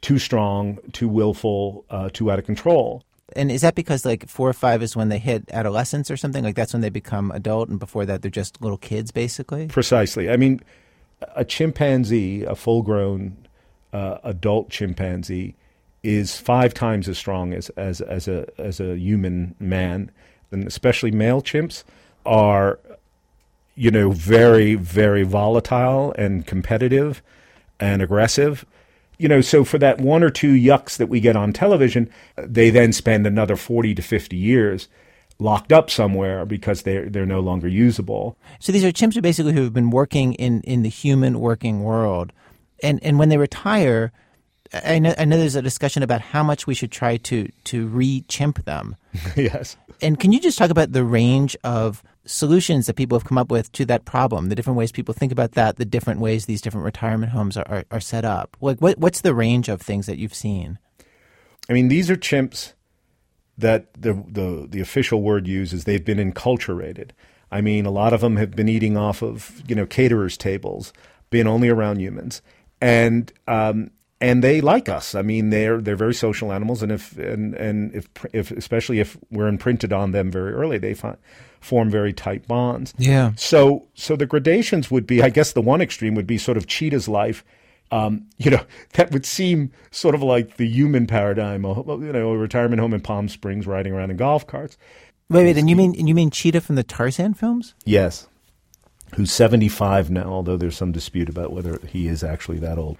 too 0.00 0.18
strong, 0.18 0.78
too 0.92 1.08
willful, 1.08 1.84
uh, 1.90 2.08
too 2.12 2.30
out 2.30 2.38
of 2.38 2.46
control. 2.46 3.02
And 3.36 3.50
is 3.50 3.62
that 3.62 3.74
because 3.74 4.04
like 4.04 4.28
four 4.28 4.48
or 4.48 4.52
five 4.52 4.82
is 4.82 4.96
when 4.96 5.08
they 5.08 5.18
hit 5.18 5.50
adolescence 5.52 6.10
or 6.10 6.16
something? 6.16 6.44
Like 6.44 6.54
that's 6.54 6.72
when 6.72 6.82
they 6.82 6.90
become 6.90 7.30
adult, 7.30 7.68
and 7.68 7.78
before 7.78 8.06
that 8.06 8.22
they're 8.22 8.30
just 8.30 8.60
little 8.62 8.78
kids, 8.78 9.10
basically. 9.10 9.66
Precisely. 9.68 10.30
I 10.30 10.36
mean, 10.36 10.60
a 11.34 11.44
chimpanzee, 11.44 12.44
a 12.44 12.54
full 12.54 12.82
grown 12.82 13.36
uh, 13.92 14.18
adult 14.24 14.70
chimpanzee, 14.70 15.54
is 16.02 16.36
five 16.36 16.74
times 16.74 17.08
as 17.08 17.16
strong 17.16 17.54
as, 17.54 17.70
as, 17.70 18.00
as, 18.02 18.28
a, 18.28 18.46
as 18.58 18.78
a 18.78 18.96
human 18.98 19.54
man. 19.58 20.10
And 20.50 20.66
especially 20.66 21.10
male 21.10 21.42
chimps 21.42 21.82
are, 22.26 22.78
you 23.74 23.90
know, 23.90 24.10
very, 24.10 24.74
very 24.74 25.24
volatile 25.24 26.14
and 26.16 26.46
competitive 26.46 27.22
and 27.80 28.02
aggressive. 28.02 28.64
You 29.18 29.28
know, 29.28 29.40
so 29.40 29.64
for 29.64 29.78
that 29.78 30.00
one 30.00 30.22
or 30.22 30.30
two 30.30 30.52
yucks 30.54 30.96
that 30.96 31.06
we 31.06 31.20
get 31.20 31.36
on 31.36 31.52
television, 31.52 32.10
they 32.36 32.70
then 32.70 32.92
spend 32.92 33.26
another 33.26 33.56
40 33.56 33.94
to 33.94 34.02
50 34.02 34.36
years 34.36 34.88
locked 35.38 35.72
up 35.72 35.90
somewhere 35.90 36.44
because 36.44 36.82
they're, 36.82 37.08
they're 37.08 37.26
no 37.26 37.40
longer 37.40 37.68
usable. 37.68 38.36
So 38.60 38.72
these 38.72 38.84
are 38.84 38.92
chimps 38.92 39.14
who 39.14 39.20
basically 39.20 39.52
who 39.52 39.62
have 39.62 39.72
been 39.72 39.90
working 39.90 40.34
in, 40.34 40.62
in 40.62 40.82
the 40.82 40.88
human 40.88 41.40
working 41.40 41.82
world, 41.82 42.32
and 42.82 43.02
and 43.02 43.18
when 43.18 43.28
they 43.28 43.36
retire, 43.36 44.12
I 44.72 44.98
know 44.98 45.14
I 45.18 45.24
know 45.24 45.36
there's 45.36 45.54
a 45.54 45.62
discussion 45.62 46.02
about 46.02 46.20
how 46.20 46.42
much 46.42 46.66
we 46.66 46.74
should 46.74 46.90
try 46.90 47.16
to 47.18 47.48
to 47.64 47.86
re-chimp 47.86 48.64
them. 48.64 48.96
yes. 49.36 49.76
And 50.02 50.18
can 50.18 50.32
you 50.32 50.40
just 50.40 50.58
talk 50.58 50.70
about 50.70 50.92
the 50.92 51.04
range 51.04 51.56
of 51.64 52.02
solutions 52.26 52.86
that 52.86 52.96
people 52.96 53.18
have 53.18 53.26
come 53.26 53.38
up 53.38 53.50
with 53.50 53.70
to 53.72 53.84
that 53.86 54.04
problem, 54.04 54.48
the 54.48 54.54
different 54.54 54.78
ways 54.78 54.92
people 54.92 55.14
think 55.14 55.32
about 55.32 55.52
that, 55.52 55.76
the 55.76 55.84
different 55.84 56.20
ways 56.20 56.46
these 56.46 56.60
different 56.62 56.84
retirement 56.84 57.32
homes 57.32 57.56
are, 57.56 57.66
are, 57.68 57.84
are 57.90 58.00
set 58.00 58.24
up? 58.24 58.56
Like, 58.60 58.80
what, 58.80 58.98
what's 58.98 59.20
the 59.20 59.34
range 59.34 59.68
of 59.68 59.80
things 59.80 60.06
that 60.06 60.18
you've 60.18 60.34
seen? 60.34 60.78
I 61.68 61.72
mean, 61.72 61.88
these 61.88 62.10
are 62.10 62.16
chimps 62.16 62.72
that 63.56 63.92
the, 63.94 64.14
the, 64.28 64.66
the 64.68 64.80
official 64.80 65.22
word 65.22 65.46
uses, 65.46 65.84
they've 65.84 66.04
been 66.04 66.18
enculturated. 66.18 67.10
I 67.50 67.60
mean, 67.60 67.86
a 67.86 67.90
lot 67.90 68.12
of 68.12 68.20
them 68.20 68.36
have 68.36 68.52
been 68.52 68.68
eating 68.68 68.96
off 68.96 69.22
of, 69.22 69.62
you 69.68 69.74
know, 69.74 69.86
caterers' 69.86 70.36
tables, 70.36 70.92
been 71.30 71.46
only 71.46 71.68
around 71.68 72.00
humans. 72.00 72.42
And, 72.80 73.32
um, 73.46 73.90
and 74.20 74.42
they 74.42 74.60
like 74.60 74.88
us. 74.88 75.14
I 75.14 75.22
mean, 75.22 75.50
they're 75.50 75.82
they're 75.82 75.96
very 75.96 76.14
social 76.14 76.50
animals, 76.50 76.82
and 76.82 76.90
if 76.90 77.16
and 77.18 77.54
and 77.54 77.94
if 77.94 78.08
if 78.32 78.50
especially 78.52 79.00
if 79.00 79.18
we're 79.30 79.48
imprinted 79.48 79.92
on 79.92 80.12
them 80.12 80.30
very 80.30 80.54
early, 80.54 80.78
they 80.78 80.94
find, 80.94 81.18
form 81.64 81.90
very 81.90 82.12
tight 82.12 82.46
bonds. 82.46 82.94
Yeah. 82.98 83.32
So 83.36 83.86
so 83.94 84.16
the 84.16 84.26
gradations 84.26 84.90
would 84.90 85.06
be, 85.06 85.22
I 85.22 85.30
guess, 85.30 85.52
the 85.52 85.62
one 85.62 85.80
extreme 85.80 86.14
would 86.14 86.26
be 86.26 86.38
sort 86.38 86.56
of 86.56 86.66
cheetah's 86.66 87.08
life. 87.08 87.44
Um, 87.90 88.26
you 88.38 88.50
know, 88.50 88.64
that 88.94 89.10
would 89.12 89.26
seem 89.26 89.72
sort 89.90 90.14
of 90.14 90.22
like 90.22 90.56
the 90.56 90.66
human 90.66 91.06
paradigm. 91.06 91.64
You 91.64 92.12
know, 92.12 92.30
a 92.30 92.38
retirement 92.38 92.80
home 92.80 92.94
in 92.94 93.00
Palm 93.00 93.28
Springs, 93.28 93.66
riding 93.66 93.92
around 93.92 94.10
in 94.10 94.16
golf 94.16 94.46
carts. 94.46 94.76
Wait, 95.30 95.44
wait, 95.44 95.56
and 95.56 95.70
you 95.70 95.76
mean 95.76 95.94
and 95.98 96.08
you 96.08 96.14
mean 96.14 96.30
Cheetah 96.30 96.60
from 96.60 96.76
the 96.76 96.82
Tarzan 96.82 97.34
films? 97.34 97.74
Yes. 97.84 98.28
Who's 99.14 99.32
seventy 99.32 99.68
five 99.68 100.10
now? 100.10 100.24
Although 100.24 100.56
there's 100.56 100.76
some 100.76 100.92
dispute 100.92 101.28
about 101.28 101.52
whether 101.52 101.78
he 101.86 102.08
is 102.08 102.22
actually 102.22 102.58
that 102.58 102.78
old. 102.78 102.98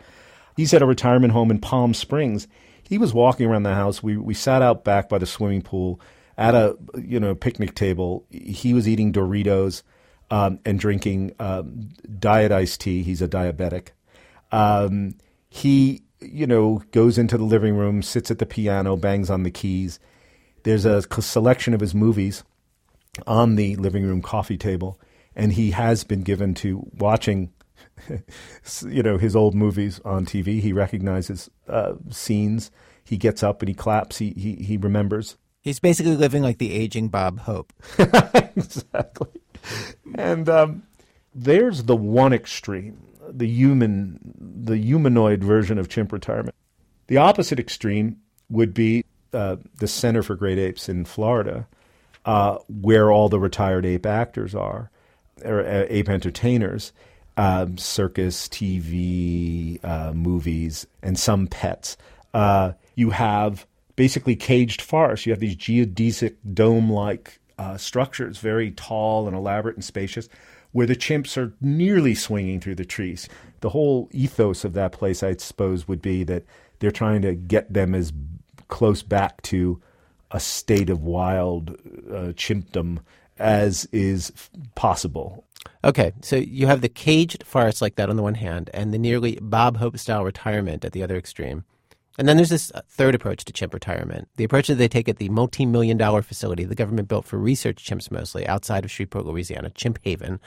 He's 0.57 0.73
at 0.73 0.83
a 0.83 0.87
retirement 0.87 1.33
home 1.33 1.51
in 1.51 1.59
Palm 1.59 1.93
Springs. 1.93 2.47
He 2.83 2.99
was 2.99 3.13
walking 3.13 3.47
around 3.47 3.65
the 3.65 3.75
house. 3.75 4.03
We 4.03 4.17
we 4.17 4.35
sat 4.35 4.63
out 4.63 4.85
back 4.85 5.09
by 5.09 5.19
the 5.19 5.27
swimming 5.27 5.63
pool 5.63 6.01
at 6.37 6.55
a 6.55 6.77
you 6.99 7.21
know 7.21 7.35
picnic 7.35 7.75
table. 7.75 8.27
He 8.31 8.75
was 8.75 8.89
eating 8.89 9.13
Doritos 9.13 9.83
um, 10.31 10.59
and 10.65 10.79
drinking 10.79 11.35
um, 11.39 11.91
diet 12.19 12.53
iced 12.53 12.81
tea. 12.81 13.03
He's 13.03 13.23
a 13.23 13.29
diabetic. 13.29 13.89
Um, 14.53 15.17
he 15.49 16.03
you 16.21 16.47
know 16.47 16.83
goes 16.91 17.19
into 17.19 17.39
the 17.39 17.45
living 17.45 17.77
room, 17.77 18.03
sits 18.03 18.31
at 18.31 18.39
the 18.39 18.47
piano, 18.47 18.97
bangs 18.97 19.31
on 19.31 19.43
the 19.43 19.51
keys. 19.51 19.99
There's 20.63 20.87
a 20.87 21.03
selection 21.21 21.75
of 21.75 21.81
his 21.81 21.95
movies 21.95 22.43
on 23.27 23.57
the 23.57 23.77
living 23.77 24.05
room 24.05 24.23
coffee 24.23 24.57
table, 24.57 24.99
and 25.37 25.53
he 25.53 25.71
has 25.73 26.05
been 26.05 26.23
given 26.23 26.55
to 26.55 26.89
watching 26.99 27.53
you 28.87 29.03
know 29.03 29.19
his 29.19 29.37
old 29.37 29.55
movies 29.55 30.01
on 30.05 30.25
TV. 30.25 30.61
He 30.61 30.73
recognizes 30.73 31.51
uh, 31.69 31.95
scenes. 32.11 32.71
He 33.05 33.19
gets 33.19 33.43
up 33.43 33.61
and 33.61 33.69
he 33.69 33.75
claps. 33.75 34.19
He 34.19 34.31
he 34.31 34.57
he 34.57 34.77
remembers. 34.77 35.37
He's 35.65 35.81
basically 35.81 36.15
living 36.15 36.43
like 36.43 36.59
the 36.59 36.73
aging 36.73 37.09
Bob 37.09 37.41
Hope. 37.41 37.73
exactly. 37.99 39.29
And 40.15 40.47
um, 40.47 40.83
there's 41.35 41.85
the 41.85 41.97
one 41.97 42.35
extreme, 42.35 43.03
the 43.27 43.49
human, 43.49 44.21
the 44.39 44.77
humanoid 44.77 45.43
version 45.43 45.79
of 45.79 45.89
chimp 45.89 46.13
retirement. 46.13 46.55
The 47.07 47.17
opposite 47.17 47.59
extreme 47.59 48.19
would 48.51 48.75
be 48.75 49.07
uh, 49.33 49.57
the 49.79 49.89
Center 49.89 50.23
for 50.23 50.35
Great 50.35 50.59
Apes 50.59 50.91
in 50.91 51.07
Florida, 51.07 51.67
uh, 52.27 52.59
where 52.69 53.11
all 53.11 53.31
the 53.31 53.41
retired 53.41 53.87
ape 53.87 54.05
actors 54.05 54.55
are, 54.55 54.91
or 55.43 55.61
uh, 55.61 55.87
ape 55.89 56.11
entertainers 56.11 56.93
um, 57.39 57.79
circus, 57.79 58.49
TV, 58.49 59.83
uh, 59.83 60.13
movies, 60.13 60.87
and 61.03 61.19
some 61.19 61.47
pets. 61.47 61.97
Uh, 62.33 62.73
you 62.95 63.11
have 63.11 63.67
basically 63.97 64.37
caged 64.37 64.83
forests. 64.83 65.27
You 65.27 65.33
have 65.33 65.41
these 65.41 65.57
geodesic 65.57 66.37
dome 66.53 66.91
like 66.91 67.41
uh, 67.59 67.77
structures, 67.77 68.39
very 68.39 68.71
tall 68.71 69.27
and 69.27 69.37
elaborate 69.37 69.77
and 69.77 69.85
spacious, 69.85 70.29
where 70.73 70.87
the 70.87 70.97
chimps 70.97 71.37
are 71.37 71.55
nearly 71.61 72.15
swinging 72.15 72.61
through 72.61 72.75
the 72.75 72.85
trees. 72.85 73.29
The 73.61 73.71
whole 73.71 74.09
ethos 74.13 74.65
of 74.65 74.73
that 74.75 74.93
place, 74.93 75.23
I 75.23 75.37
suppose, 75.37 75.87
would 75.87 76.03
be 76.03 76.25
that 76.25 76.45
they're 76.79 76.91
trying 76.91 77.23
to 77.23 77.35
get 77.35 77.73
them 77.73 77.95
as 77.95 78.13
close 78.69 79.03
back 79.03 79.41
to 79.43 79.81
a 80.31 80.41
state 80.41 80.91
of 80.91 81.03
wild 81.03 81.71
uh, 82.11 82.33
chimpdom 82.35 82.99
as 83.39 83.87
is 83.93 84.33
possible. 84.75 85.45
Okay, 85.83 86.13
so 86.23 86.37
you 86.37 86.67
have 86.67 86.81
the 86.81 86.89
caged 86.89 87.45
farce 87.45 87.81
like 87.81 87.97
that 87.97 88.11
on 88.11 88.17
the 88.17 88.23
one 88.23 88.35
hand, 88.35 88.71
and 88.75 88.93
the 88.93 88.99
nearly 88.99 89.39
Bob 89.41 89.77
Hope 89.77 89.99
style 89.99 90.25
retirement 90.25 90.85
at 90.85 90.93
the 90.93 91.03
other 91.03 91.17
extreme. 91.17 91.65
And 92.19 92.29
then 92.29 92.37
there's 92.37 92.51
this 92.51 92.71
uh, 92.73 92.83
third 92.89 93.15
approach 93.15 93.45
to 93.45 93.53
chimp 93.53 93.75
retirement. 93.75 94.29
The 94.37 94.45
approach 94.45 94.69
that 94.69 94.77
they 94.77 94.89
take 94.89 95.09
at 95.09 95.17
the 95.17 95.29
multi 95.31 95.67
million 95.67 95.97
dollar 95.97 96.23
facility 96.23 96.65
the 96.65 96.75
government 96.75 97.09
built 97.09 97.25
for 97.25 97.39
research 97.39 97.85
chimps 97.85 98.11
mostly 98.11 98.47
outside 98.47 98.85
of 98.85 98.91
Shreveport, 98.91 99.27
Louisiana, 99.27 99.71
Chimp 99.71 99.99
Haven. 100.03 100.41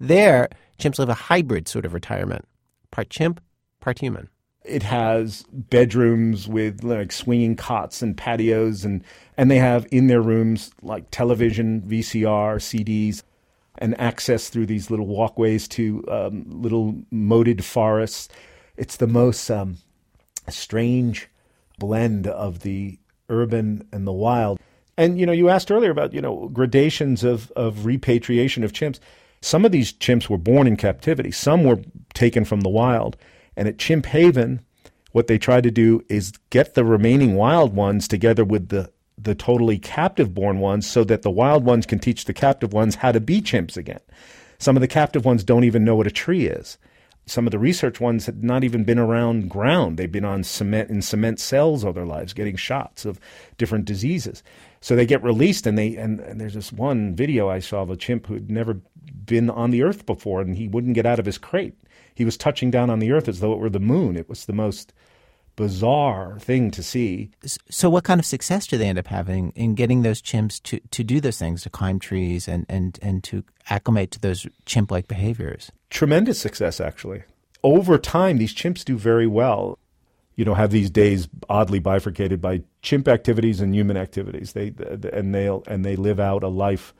There, 0.00 0.48
chimps 0.78 0.98
live 0.98 1.08
a 1.08 1.14
hybrid 1.14 1.68
sort 1.68 1.84
of 1.84 1.94
retirement 1.94 2.46
part 2.92 3.10
chimp, 3.10 3.40
part 3.80 3.98
human. 3.98 4.28
It 4.64 4.84
has 4.84 5.44
bedrooms 5.50 6.46
with 6.46 6.84
like 6.84 7.10
swinging 7.10 7.56
cots 7.56 8.00
and 8.00 8.16
patios, 8.16 8.84
and, 8.84 9.02
and 9.36 9.50
they 9.50 9.58
have 9.58 9.86
in 9.90 10.06
their 10.06 10.22
rooms 10.22 10.70
like 10.82 11.10
television, 11.10 11.82
VCR, 11.82 12.56
CDs, 12.58 13.24
and 13.78 14.00
access 14.00 14.48
through 14.48 14.66
these 14.66 14.88
little 14.88 15.06
walkways 15.06 15.66
to 15.68 16.04
um, 16.08 16.44
little 16.46 16.94
moated 17.10 17.64
forests. 17.64 18.28
It's 18.76 18.98
the 18.98 19.08
most 19.08 19.50
um, 19.50 19.78
strange 20.50 21.28
blend 21.78 22.26
of 22.26 22.60
the 22.60 22.98
urban 23.28 23.86
and 23.92 24.06
the 24.06 24.12
wild. 24.12 24.58
And 24.96 25.18
you 25.18 25.26
know, 25.26 25.32
you 25.32 25.48
asked 25.48 25.70
earlier 25.70 25.90
about 25.90 26.12
you 26.12 26.20
know 26.20 26.48
gradations 26.48 27.24
of 27.24 27.50
of 27.52 27.86
repatriation 27.86 28.64
of 28.64 28.72
chimps. 28.72 28.98
Some 29.40 29.64
of 29.64 29.72
these 29.72 29.92
chimps 29.92 30.28
were 30.28 30.38
born 30.38 30.66
in 30.66 30.76
captivity. 30.76 31.30
Some 31.32 31.64
were 31.64 31.80
taken 32.14 32.44
from 32.44 32.60
the 32.60 32.68
wild. 32.68 33.16
And 33.56 33.68
at 33.68 33.78
Chimp 33.78 34.06
Haven, 34.06 34.60
what 35.10 35.26
they 35.26 35.38
tried 35.38 35.64
to 35.64 35.70
do 35.70 36.04
is 36.08 36.32
get 36.50 36.74
the 36.74 36.84
remaining 36.84 37.34
wild 37.34 37.74
ones 37.74 38.08
together 38.08 38.44
with 38.44 38.68
the 38.68 38.90
the 39.18 39.34
totally 39.34 39.78
captive 39.78 40.34
born 40.34 40.58
ones 40.58 40.86
so 40.86 41.04
that 41.04 41.22
the 41.22 41.30
wild 41.30 41.64
ones 41.64 41.86
can 41.86 41.98
teach 41.98 42.24
the 42.24 42.32
captive 42.32 42.72
ones 42.72 42.96
how 42.96 43.12
to 43.12 43.20
be 43.20 43.40
chimps 43.40 43.76
again. 43.76 44.00
Some 44.58 44.76
of 44.76 44.80
the 44.80 44.88
captive 44.88 45.24
ones 45.24 45.44
don't 45.44 45.64
even 45.64 45.84
know 45.84 45.94
what 45.94 46.06
a 46.06 46.10
tree 46.10 46.46
is. 46.46 46.78
Some 47.26 47.46
of 47.46 47.52
the 47.52 47.58
research 47.58 48.00
ones 48.00 48.26
had 48.26 48.42
not 48.42 48.64
even 48.64 48.84
been 48.84 48.98
around 48.98 49.48
ground. 49.48 49.96
They've 49.96 50.10
been 50.10 50.24
on 50.24 50.42
cement 50.42 50.90
in 50.90 51.02
cement 51.02 51.38
cells 51.38 51.84
all 51.84 51.92
their 51.92 52.04
lives, 52.04 52.32
getting 52.32 52.56
shots 52.56 53.04
of 53.04 53.20
different 53.58 53.84
diseases. 53.84 54.42
So 54.80 54.96
they 54.96 55.06
get 55.06 55.22
released, 55.22 55.66
and 55.66 55.78
they 55.78 55.96
and, 55.96 56.18
and 56.20 56.40
there's 56.40 56.54
this 56.54 56.72
one 56.72 57.14
video 57.14 57.48
I 57.48 57.60
saw 57.60 57.82
of 57.82 57.90
a 57.90 57.96
chimp 57.96 58.26
who'd 58.26 58.50
never 58.50 58.80
been 59.24 59.50
on 59.50 59.70
the 59.70 59.82
earth 59.82 60.04
before, 60.04 60.40
and 60.40 60.56
he 60.56 60.66
wouldn't 60.66 60.94
get 60.94 61.06
out 61.06 61.20
of 61.20 61.26
his 61.26 61.38
crate. 61.38 61.76
He 62.14 62.24
was 62.24 62.36
touching 62.36 62.70
down 62.70 62.90
on 62.90 62.98
the 62.98 63.12
earth 63.12 63.28
as 63.28 63.40
though 63.40 63.52
it 63.52 63.58
were 63.58 63.70
the 63.70 63.80
moon. 63.80 64.16
It 64.16 64.28
was 64.28 64.44
the 64.44 64.52
most 64.52 64.92
bizarre 65.56 66.38
thing 66.38 66.70
to 66.70 66.82
see. 66.82 67.30
So, 67.70 67.90
what 67.90 68.04
kind 68.04 68.18
of 68.18 68.26
success 68.26 68.66
do 68.66 68.78
they 68.78 68.86
end 68.86 68.98
up 68.98 69.06
having 69.06 69.52
in 69.54 69.74
getting 69.74 70.02
those 70.02 70.22
chimps 70.22 70.62
to, 70.64 70.80
to 70.90 71.04
do 71.04 71.20
those 71.20 71.38
things, 71.38 71.62
to 71.62 71.70
climb 71.70 71.98
trees 71.98 72.48
and, 72.48 72.66
and, 72.68 72.98
and 73.02 73.22
to 73.24 73.44
acclimate 73.68 74.10
to 74.12 74.20
those 74.20 74.46
chimp 74.66 74.90
like 74.90 75.08
behaviors? 75.08 75.70
Tremendous 75.90 76.38
success, 76.38 76.80
actually. 76.80 77.24
Over 77.62 77.98
time, 77.98 78.38
these 78.38 78.54
chimps 78.54 78.84
do 78.84 78.96
very 78.96 79.26
well. 79.26 79.78
You 80.34 80.44
know, 80.46 80.54
have 80.54 80.70
these 80.70 80.90
days 80.90 81.28
oddly 81.48 81.78
bifurcated 81.78 82.40
by 82.40 82.62
chimp 82.80 83.06
activities 83.06 83.60
and 83.60 83.74
human 83.74 83.98
activities. 83.98 84.54
They 84.54 84.72
and 85.12 85.34
they 85.34 85.46
and 85.66 85.84
they 85.84 85.94
live 85.94 86.18
out 86.18 86.42
a 86.42 86.48
life 86.48 86.94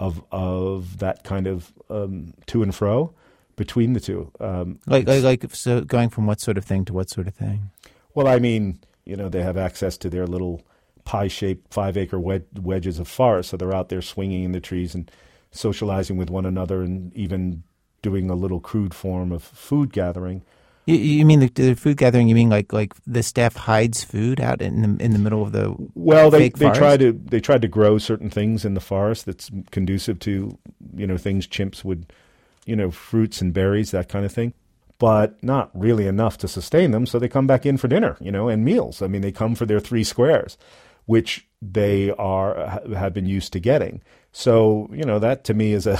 of 0.00 0.24
of 0.32 0.98
that 0.98 1.22
kind 1.22 1.46
of 1.46 1.72
um, 1.90 2.32
to 2.46 2.62
and 2.62 2.74
fro 2.74 3.12
between 3.58 3.92
the 3.92 4.00
two. 4.00 4.30
Um, 4.40 4.78
like, 4.86 5.06
like, 5.06 5.22
like, 5.22 5.54
so 5.54 5.82
going 5.82 6.08
from 6.08 6.26
what 6.26 6.40
sort 6.40 6.56
of 6.56 6.64
thing 6.64 6.86
to 6.86 6.94
what 6.94 7.10
sort 7.10 7.26
of 7.26 7.34
thing? 7.34 7.70
Well, 8.14 8.26
I 8.26 8.38
mean, 8.38 8.80
you 9.04 9.16
know, 9.16 9.28
they 9.28 9.42
have 9.42 9.56
access 9.56 9.96
to 9.98 10.10
their 10.10 10.26
little 10.26 10.62
pie-shaped 11.04 11.72
five-acre 11.72 12.18
wed- 12.18 12.46
wedges 12.60 12.98
of 12.98 13.08
forest, 13.08 13.50
so 13.50 13.56
they're 13.56 13.74
out 13.74 13.88
there 13.88 14.02
swinging 14.02 14.44
in 14.44 14.52
the 14.52 14.60
trees 14.60 14.94
and 14.94 15.10
socializing 15.50 16.16
with 16.16 16.30
one 16.30 16.44
another, 16.44 16.82
and 16.82 17.14
even 17.14 17.62
doing 18.02 18.30
a 18.30 18.34
little 18.34 18.60
crude 18.60 18.94
form 18.94 19.32
of 19.32 19.42
food 19.42 19.92
gathering. 19.92 20.42
You, 20.88 20.96
you 20.96 21.26
mean 21.26 21.40
the, 21.40 21.48
the, 21.48 21.74
food 21.74 21.98
gathering? 21.98 22.28
You 22.28 22.34
mean 22.34 22.48
like 22.48 22.72
like 22.72 22.94
the 23.06 23.22
staff 23.22 23.54
hides 23.56 24.04
food 24.04 24.40
out 24.40 24.62
in 24.62 24.96
the 24.96 25.04
in 25.04 25.12
the 25.12 25.18
middle 25.18 25.42
of 25.42 25.52
the 25.52 25.74
well? 25.94 26.30
They 26.30 26.48
they 26.48 26.66
forest? 26.66 26.78
try 26.78 26.96
to 26.96 27.12
they 27.12 27.40
tried 27.40 27.60
to 27.60 27.68
grow 27.68 27.98
certain 27.98 28.30
things 28.30 28.64
in 28.64 28.72
the 28.72 28.80
forest 28.80 29.26
that's 29.26 29.50
conducive 29.70 30.18
to 30.20 30.56
you 30.96 31.06
know 31.06 31.18
things 31.18 31.46
chimps 31.46 31.84
would 31.84 32.10
you 32.64 32.74
know 32.74 32.90
fruits 32.90 33.42
and 33.42 33.52
berries 33.52 33.90
that 33.90 34.08
kind 34.08 34.24
of 34.24 34.32
thing 34.32 34.54
but 34.98 35.42
not 35.42 35.70
really 35.74 36.06
enough 36.06 36.38
to 36.38 36.48
sustain 36.48 36.90
them. 36.90 37.06
So 37.06 37.18
they 37.18 37.28
come 37.28 37.46
back 37.46 37.64
in 37.64 37.76
for 37.76 37.88
dinner, 37.88 38.16
you 38.20 38.32
know, 38.32 38.48
and 38.48 38.64
meals. 38.64 39.00
I 39.02 39.06
mean, 39.06 39.22
they 39.22 39.32
come 39.32 39.54
for 39.54 39.66
their 39.66 39.80
three 39.80 40.04
squares, 40.04 40.58
which 41.06 41.46
they 41.62 42.10
are 42.12 42.80
have 42.94 43.14
been 43.14 43.26
used 43.26 43.52
to 43.52 43.60
getting. 43.60 44.00
So 44.32 44.88
you 44.92 45.04
know, 45.04 45.18
that 45.18 45.44
to 45.44 45.54
me 45.54 45.72
is 45.72 45.86
a 45.86 45.98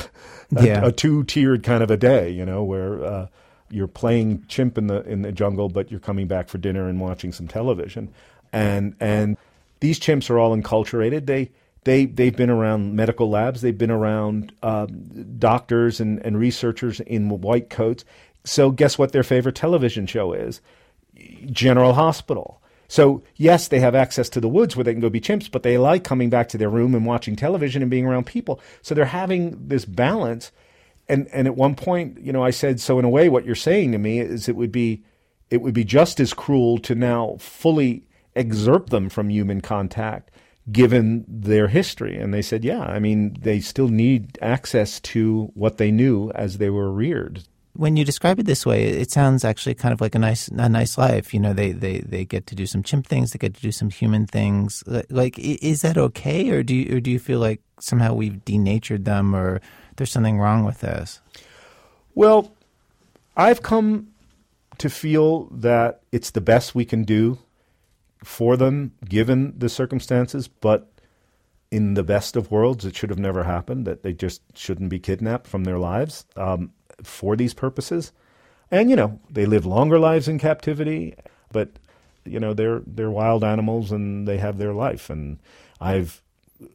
a, 0.57 0.67
Yeah. 0.67 0.87
a 0.87 0.93
two 0.93 1.25
tiered 1.25 1.63
kind 1.63 1.83
of 1.83 1.91
a 1.91 1.97
day, 1.97 2.31
you 2.31 2.45
know, 2.45 2.63
where 2.65 3.05
uh, 3.05 3.27
you're 3.71 3.89
playing 3.89 4.45
chimp 4.49 4.79
in 4.79 4.87
the 4.87 5.03
in 5.03 5.23
the 5.23 5.33
jungle, 5.33 5.69
but 5.69 5.91
you're 5.91 6.01
coming 6.01 6.27
back 6.27 6.49
for 6.49 6.59
dinner 6.59 6.89
and 6.89 7.01
watching 7.01 7.33
some 7.33 7.49
television, 7.49 8.11
and 8.53 8.95
and 9.01 9.37
these 9.81 10.01
chimps 10.01 10.29
are 10.31 10.39
all 10.39 10.57
enculturated. 10.57 11.27
They 11.27 11.51
they 11.85 12.07
they've 12.07 12.37
been 12.37 12.51
around 12.51 12.95
medical 12.97 13.31
labs. 13.31 13.61
They've 13.61 13.77
been 13.79 13.91
around 13.91 14.53
um, 14.63 15.37
doctors 15.39 16.01
and, 16.01 16.19
and 16.25 16.39
researchers 16.39 17.01
in 17.01 17.29
white 17.29 17.71
coats. 17.71 18.05
So 18.49 18.71
guess 18.71 18.99
what 18.99 19.13
their 19.13 19.23
favorite 19.23 19.55
television 19.55 20.07
show 20.07 20.33
is? 20.33 20.61
General 21.47 21.95
Hospital. 21.95 22.63
So 22.89 23.23
yes, 23.37 23.69
they 23.69 23.81
have 23.81 23.95
access 23.95 24.29
to 24.31 24.41
the 24.41 24.49
woods 24.49 24.75
where 24.75 24.85
they 24.85 24.93
can 24.93 25.01
go 25.01 25.11
be 25.11 25.21
chimps, 25.21 25.51
but 25.51 25.63
they 25.63 25.77
like 25.77 26.05
coming 26.05 26.31
back 26.31 26.49
to 26.51 26.59
their 26.59 26.71
room 26.71 26.95
and 26.95 27.05
watching 27.05 27.37
television 27.37 27.83
and 27.83 27.91
being 27.91 28.07
around 28.07 28.27
people. 28.27 28.61
So 28.83 28.95
they're 28.95 29.05
having 29.05 29.69
this 29.69 29.85
balance. 29.85 30.51
And 31.09 31.29
and 31.33 31.47
at 31.47 31.57
one 31.57 31.75
point, 31.75 32.19
you 32.21 32.33
know, 32.33 32.43
I 32.43 32.51
said, 32.51 32.81
so 32.81 32.99
in 32.99 33.05
a 33.05 33.11
way, 33.11 33.29
what 33.29 33.45
you're 33.45 33.55
saying 33.55 33.93
to 33.93 33.99
me 33.99 34.21
is 34.21 34.49
it 34.49 34.57
would 34.57 34.73
be 34.73 35.05
it 35.51 35.61
would 35.61 35.75
be 35.75 35.85
just 35.85 36.21
as 36.21 36.33
cruel 36.33 36.79
to 36.79 36.95
now 36.95 37.37
fully 37.39 38.07
excerpt 38.35 38.91
them 38.91 39.09
from 39.09 39.31
human 39.31 39.61
contact 39.61 40.31
given 40.71 41.25
their 41.27 41.69
history. 41.69 42.19
And 42.19 42.33
they 42.33 42.43
said, 42.43 42.65
yeah, 42.65 42.83
I 42.83 42.99
mean, 42.99 43.37
they 43.41 43.61
still 43.61 43.89
need 43.89 44.39
access 44.43 45.01
to 45.01 45.51
what 45.55 45.79
they 45.79 45.91
knew 45.91 46.31
as 46.33 46.59
they 46.59 46.71
were 46.71 46.91
reared. 46.93 47.45
When 47.79 47.97
you 47.97 48.05
describe 48.05 48.41
it 48.41 48.47
this 48.47 48.67
way, 48.67 48.83
it 48.83 49.13
sounds 49.13 49.45
actually 49.45 49.77
kind 49.77 49.93
of 49.93 50.01
like 50.01 50.17
a 50.17 50.19
nice, 50.19 50.49
a 50.49 50.69
nice 50.69 50.99
life. 50.99 51.33
You 51.33 51.39
know, 51.39 51.53
they, 51.53 51.71
they, 51.71 52.01
they 52.01 52.25
get 52.25 52.49
to 52.49 52.57
do 52.57 52.67
some 52.67 52.83
chimp 52.83 53.07
things, 53.07 53.31
they 53.31 53.39
get 53.39 53.55
to 53.55 53.63
do 53.63 53.71
some 53.71 53.89
human 53.89 54.27
things. 54.27 54.83
Like, 55.11 55.39
is 55.39 55.83
that 55.83 55.97
okay, 55.97 56.51
or 56.51 56.65
do 56.65 56.75
you, 56.75 56.97
or 56.97 57.01
do 57.01 57.09
you 57.09 57.21
feel 57.21 57.39
like 57.39 57.61
somehow 57.79 58.15
we've 58.15 58.45
denatured 58.45 59.05
them, 59.05 59.33
or 59.33 59.61
there's 59.95 60.11
something 60.11 60.41
wrong 60.41 60.65
with 60.65 60.81
this? 60.81 61.21
Well, 62.17 62.53
I've 63.37 63.63
come 63.63 64.09
to 64.79 64.91
feel 64.91 65.45
that 65.53 66.01
it's 66.11 66.31
the 66.31 66.41
best 66.41 66.75
we 66.75 66.85
can 66.85 67.05
do 67.05 67.39
for 68.25 68.57
them 68.57 68.91
given 69.09 69.55
the 69.57 69.69
circumstances, 69.69 70.49
but 70.49 70.91
in 71.71 71.95
the 71.95 72.03
best 72.03 72.35
of 72.35 72.51
worlds, 72.51 72.85
it 72.85 72.97
should 72.97 73.11
have 73.11 73.21
never 73.21 73.45
happened, 73.45 73.87
that 73.87 74.03
they 74.03 74.13
just 74.13 74.43
shouldn't 74.55 74.91
be 74.91 74.99
kidnapped 74.99 75.47
from 75.47 75.63
their 75.63 75.79
lives 75.79 76.27
um, 76.37 76.73
for 77.03 77.37
these 77.37 77.55
purposes. 77.55 78.13
And, 78.71 78.91
you 78.91 78.97
know, 78.97 79.19
they 79.31 79.47
live 79.47 79.65
longer 79.65 79.99
lives 79.99 80.29
in 80.29 80.39
captivity, 80.39 81.15
but, 81.51 81.71
you 82.25 82.39
know, 82.39 82.53
they're, 82.53 82.83
they're 82.87 83.11
wild 83.11 83.43
animals 83.43 83.91
and 83.91 84.29
they 84.29 84.39
have 84.39 84.59
their 84.59 84.75
life. 84.75 85.09
And 85.09 85.39
I've, 85.81 86.23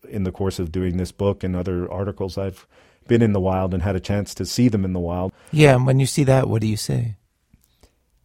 in 0.09 0.23
the 0.23 0.31
course 0.31 0.59
of 0.59 0.71
doing 0.71 0.97
this 0.97 1.11
book 1.11 1.43
and 1.43 1.55
other 1.55 1.91
articles, 1.91 2.37
I've 2.37 2.65
been 3.07 3.21
in 3.21 3.33
the 3.33 3.39
wild 3.39 3.73
and 3.73 3.83
had 3.83 3.95
a 3.95 3.99
chance 3.99 4.33
to 4.35 4.45
see 4.45 4.69
them 4.69 4.85
in 4.85 4.93
the 4.93 4.99
wild. 4.99 5.31
Yeah, 5.51 5.75
and 5.75 5.85
when 5.85 5.99
you 5.99 6.05
see 6.05 6.23
that, 6.23 6.47
what 6.47 6.61
do 6.61 6.67
you 6.67 6.77
say? 6.77 7.15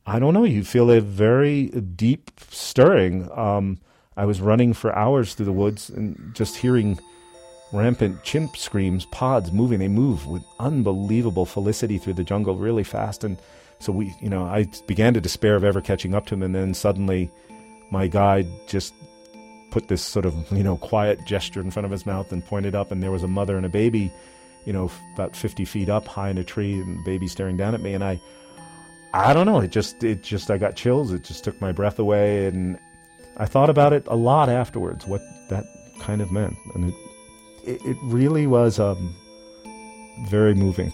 I 0.07 0.19
don't 0.19 0.33
know. 0.33 0.45
You 0.45 0.65
feel 0.65 0.91
a 0.91 1.01
very 1.01 1.67
deep 1.67 2.31
stirring. 2.51 3.31
Um, 3.33 3.81
I 4.17 4.25
was 4.25 4.41
running 4.41 4.73
for 4.73 4.97
hours 4.97 5.35
through 5.35 5.47
the 5.47 5.53
woods 5.53 5.91
and 5.91 6.33
just 6.35 6.57
hearing 6.57 6.99
rampant 7.73 8.23
chimp 8.23 8.57
screams, 8.57 9.05
pods 9.07 9.53
moving. 9.53 9.79
They 9.79 9.89
move 9.89 10.27
with 10.27 10.43
unbelievable 10.59 11.47
felicity 11.47 11.99
through 11.99 12.15
the 12.15 12.25
jungle 12.25 12.57
really 12.57 12.85
fast. 12.85 13.25
And 13.25 13.39
so 13.79 13.93
we, 13.93 14.15
you 14.21 14.29
know, 14.29 14.45
I 14.45 14.67
began 14.87 15.15
to 15.15 15.21
despair 15.21 15.57
of 15.57 15.65
ever 15.65 15.81
catching 15.81 16.15
up 16.15 16.27
to 16.27 16.31
them. 16.31 16.43
And 16.43 16.55
then 16.55 16.75
suddenly 16.75 17.31
my 17.91 18.07
guide 18.07 18.47
just 18.67 18.95
put 19.71 19.89
this 19.89 20.03
sort 20.03 20.25
of, 20.25 20.35
you 20.51 20.63
know, 20.63 20.77
quiet 20.79 21.25
gesture 21.27 21.61
in 21.61 21.71
front 21.71 21.85
of 21.85 21.93
his 21.93 22.07
mouth 22.07 22.33
and 22.33 22.45
pointed 22.45 22.75
up. 22.75 22.91
And 22.91 23.03
there 23.03 23.11
was 23.11 23.23
a 23.23 23.29
mother 23.29 23.57
and 23.57 23.67
a 23.67 23.71
baby, 23.71 24.13
you 24.65 24.73
know, 24.73 24.91
about 25.15 25.37
50 25.37 25.65
feet 25.65 25.89
up 25.89 26.07
high 26.07 26.31
in 26.31 26.39
a 26.39 26.45
tree 26.45 26.81
and 26.81 26.99
the 26.99 27.03
baby 27.05 27.29
staring 27.29 27.57
down 27.57 27.75
at 27.75 27.81
me. 27.81 27.95
And 27.95 28.03
I, 28.03 28.21
I 29.13 29.33
don't 29.33 29.47
know. 29.47 29.61
It 29.61 29.71
just, 29.71 30.05
it 30.05 30.23
just, 30.23 30.51
I 30.51 30.59
got 30.59 30.77
chills. 30.77 31.13
It 31.13 31.25
just 31.25 31.45
took 31.45 31.59
my 31.61 31.73
breath 31.73 31.99
away, 31.99 32.47
and 32.47 32.79
I 33.37 33.47
thought 33.47 33.71
about 33.71 33.93
it 33.93 34.07
a 34.07 34.17
lot 34.17 34.49
afterwards. 34.49 35.07
What 35.07 35.23
that 35.49 35.65
kind 36.01 36.21
of 36.21 36.31
meant, 36.31 36.57
and 36.75 36.91
it, 36.91 36.95
it, 37.69 37.85
it 37.85 37.97
really 38.03 38.47
was 38.47 38.79
um, 38.81 39.15
very 40.23 40.55
moving. 40.55 40.93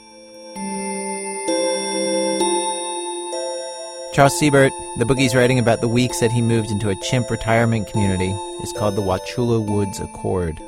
Charles 4.13 4.39
Siebert, 4.39 4.73
the 4.99 5.05
book 5.05 5.19
he's 5.19 5.35
writing 5.35 5.59
about 5.59 5.81
the 5.81 5.89
weeks 5.89 6.21
that 6.21 6.31
he 6.31 6.41
moved 6.41 6.71
into 6.71 6.91
a 6.91 6.95
chimp 6.97 7.31
retirement 7.31 7.89
community, 7.89 8.31
is 8.63 8.73
called 8.73 8.97
the 8.97 9.03
Wauchula 9.03 9.65
Woods 9.65 9.99
Accord. 10.01 10.61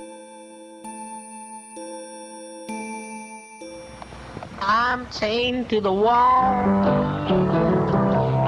I'm 4.61 5.09
chained 5.11 5.69
to 5.71 5.81
the 5.81 5.93
wall. 5.93 6.65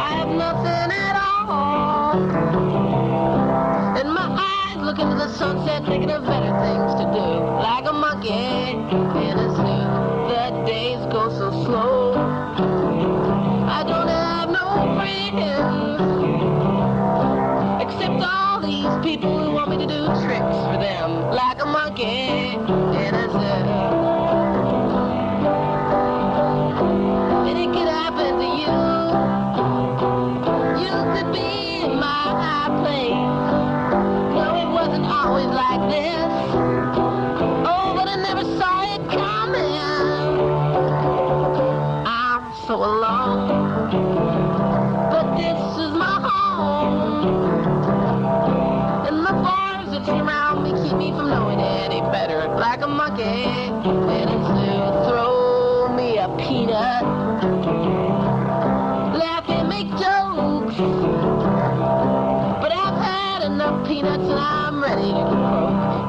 I 0.00 0.14
have 0.16 0.28
nothing 0.28 0.92
at 0.92 1.16
all 1.16 2.57
into 5.10 5.24
the 5.24 5.32
sunset, 5.34 5.84
thinking 5.86 6.10
of 6.10 6.24
better 6.24 6.52
things 6.60 6.92
to 7.00 7.04
do. 7.12 7.28
Like 7.64 7.86
a 7.86 7.92
monkey 7.92 8.28
in 8.28 9.38
a 9.38 9.48
zoo. 9.56 9.84
The 10.28 10.64
days 10.66 11.00
go 11.12 11.30
so 11.30 11.50
slow. 11.64 12.14
I 13.78 13.84
don't 13.84 14.08
have 14.08 14.50
no 14.50 14.94
friends. 14.96 15.38
Except 17.84 18.20
all 18.22 18.60
these 18.60 18.94
people 19.02 19.38
who 19.38 19.52
want 19.52 19.70
me 19.70 19.78
to 19.78 19.86
do 19.86 20.06
tricks 20.22 20.58
for 20.66 20.76
them. 20.76 21.30
Like 21.30 21.62
a 21.62 21.66
monkey 21.66 23.07
always 35.90 36.67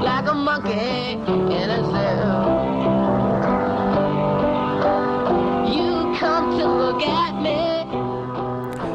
Like 0.02 0.28
a 0.28 0.34
monkey 0.34 0.72
in 0.72 1.70
a 1.70 1.84
zoo. 1.84 2.30
You 5.76 6.16
come 6.18 6.58
to 6.58 6.66
look 6.66 7.02
at 7.02 7.42
me. 7.42 7.60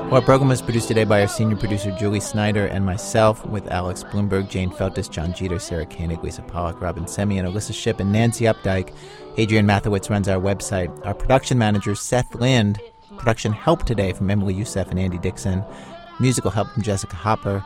Well, 0.05 0.15
our 0.15 0.23
program 0.23 0.49
was 0.49 0.63
produced 0.63 0.89
today 0.89 1.05
by 1.05 1.21
our 1.21 1.29
senior 1.29 1.57
producer 1.57 1.91
Julie 1.93 2.21
Snyder 2.21 2.67
and 2.67 2.87
myself, 2.87 3.45
with 3.47 3.67
Alex 3.69 4.03
Blumberg, 4.05 4.49
Jane 4.49 4.71
Feltus, 4.71 5.11
Jon 5.11 5.35
Jeter, 5.35 5.59
Sarah 5.59 5.85
Koenig, 5.85 6.25
Lisa 6.25 6.41
Pollak, 6.43 6.81
Robyn 6.81 7.05
Semien, 7.05 7.41
and 7.41 7.49
Alissa 7.49 7.75
Shipp, 7.75 8.01
and 8.01 8.11
Nancy 8.11 8.47
Updike. 8.47 8.95
Adrienne 9.39 9.67
Mathiowetz 9.67 10.09
runs 10.09 10.27
our 10.29 10.41
website. 10.41 11.05
Our 11.05 11.15
production 11.15 11.59
manager, 11.59 11.95
Seth 11.95 12.35
Lind. 12.35 12.81
Production 13.19 13.53
help 13.53 13.85
today 13.85 14.13
from 14.13 14.31
Emily 14.31 14.55
Youssef 14.55 14.89
and 14.91 14.99
Andy 14.99 15.19
Dixon. 15.19 15.63
Musical 16.19 16.51
help 16.51 16.69
from 16.69 16.83
Jessica 16.83 17.17
Hopper. 17.17 17.63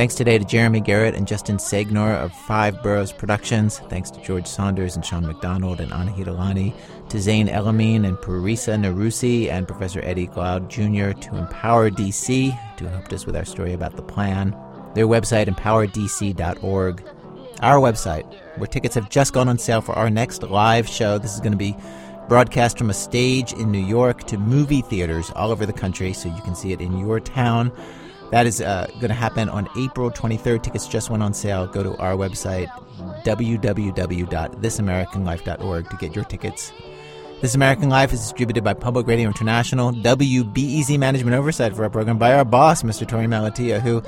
Thanks 0.00 0.14
today 0.14 0.38
to 0.38 0.46
Jeremy 0.46 0.80
Garrett 0.80 1.14
and 1.14 1.28
Justin 1.28 1.58
Segnor 1.58 2.16
of 2.16 2.32
Five 2.32 2.82
Boroughs 2.82 3.12
Productions. 3.12 3.80
Thanks 3.90 4.10
to 4.10 4.22
George 4.22 4.46
Saunders 4.46 4.96
and 4.96 5.04
Sean 5.04 5.26
McDonald 5.26 5.78
and 5.78 5.92
Anahit 5.92 6.26
Alani. 6.26 6.74
To 7.10 7.20
Zane 7.20 7.48
Elamine 7.48 8.06
and 8.06 8.16
Parisa 8.16 8.82
Narusi 8.82 9.50
and 9.50 9.68
Professor 9.68 10.00
Eddie 10.02 10.28
Glaude 10.28 10.68
Jr. 10.70 11.20
To 11.20 11.36
Empower 11.36 11.90
DC, 11.90 12.50
who 12.78 12.86
helped 12.86 13.12
us 13.12 13.26
with 13.26 13.36
our 13.36 13.44
story 13.44 13.74
about 13.74 13.96
the 13.96 14.02
plan. 14.02 14.56
Their 14.94 15.06
website, 15.06 15.48
empowerdc.org. 15.48 17.04
Our 17.60 17.76
website, 17.76 18.56
where 18.56 18.66
tickets 18.66 18.94
have 18.94 19.10
just 19.10 19.34
gone 19.34 19.50
on 19.50 19.58
sale 19.58 19.82
for 19.82 19.92
our 19.92 20.08
next 20.08 20.42
live 20.42 20.88
show. 20.88 21.18
This 21.18 21.34
is 21.34 21.40
going 21.40 21.52
to 21.52 21.58
be 21.58 21.76
broadcast 22.26 22.78
from 22.78 22.88
a 22.88 22.94
stage 22.94 23.52
in 23.52 23.70
New 23.70 23.84
York 23.84 24.24
to 24.28 24.38
movie 24.38 24.80
theaters 24.80 25.30
all 25.36 25.50
over 25.50 25.66
the 25.66 25.74
country, 25.74 26.14
so 26.14 26.34
you 26.34 26.40
can 26.40 26.54
see 26.54 26.72
it 26.72 26.80
in 26.80 26.96
your 26.96 27.20
town. 27.20 27.70
That 28.30 28.46
is 28.46 28.60
uh, 28.60 28.86
going 28.94 29.08
to 29.08 29.14
happen 29.14 29.48
on 29.48 29.68
April 29.76 30.10
23rd. 30.10 30.62
Tickets 30.62 30.86
just 30.86 31.10
went 31.10 31.22
on 31.22 31.34
sale. 31.34 31.66
Go 31.66 31.82
to 31.82 31.96
our 31.96 32.14
website, 32.14 32.68
www.thisamericanlife.org, 33.24 35.90
to 35.90 35.96
get 35.96 36.14
your 36.14 36.24
tickets. 36.24 36.72
This 37.40 37.54
American 37.54 37.88
Life 37.88 38.12
is 38.12 38.20
distributed 38.20 38.62
by 38.62 38.74
Public 38.74 39.06
Radio 39.06 39.26
International, 39.26 39.92
WBEZ 39.92 40.98
Management 40.98 41.34
Oversight 41.34 41.74
for 41.74 41.84
our 41.84 41.90
program 41.90 42.18
by 42.18 42.34
our 42.34 42.44
boss, 42.44 42.82
Mr. 42.82 43.06
Torey 43.06 43.26
Malatia, 43.26 43.80
who 43.80 44.02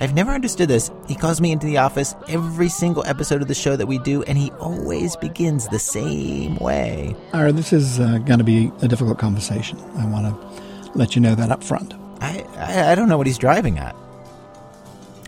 I've 0.00 0.14
never 0.14 0.32
understood 0.32 0.68
this. 0.68 0.90
He 1.06 1.14
calls 1.14 1.40
me 1.40 1.52
into 1.52 1.66
the 1.66 1.78
office 1.78 2.16
every 2.28 2.68
single 2.68 3.04
episode 3.06 3.40
of 3.40 3.46
the 3.46 3.54
show 3.54 3.76
that 3.76 3.86
we 3.86 3.98
do, 3.98 4.24
and 4.24 4.36
he 4.36 4.50
always 4.58 5.14
begins 5.16 5.68
the 5.68 5.78
same 5.78 6.56
way. 6.56 7.14
Ira, 7.32 7.52
this 7.52 7.72
is 7.72 8.00
uh, 8.00 8.18
going 8.18 8.38
to 8.38 8.44
be 8.44 8.72
a 8.82 8.88
difficult 8.88 9.18
conversation. 9.18 9.78
I 9.96 10.06
want 10.06 10.26
to 10.26 10.98
let 10.98 11.14
you 11.14 11.22
know 11.22 11.36
that 11.36 11.52
up 11.52 11.62
front. 11.62 12.01
I, 12.22 12.46
I, 12.56 12.92
I 12.92 12.94
don't 12.94 13.08
know 13.08 13.18
what 13.18 13.26
he's 13.26 13.36
driving 13.36 13.78
at. 13.78 13.96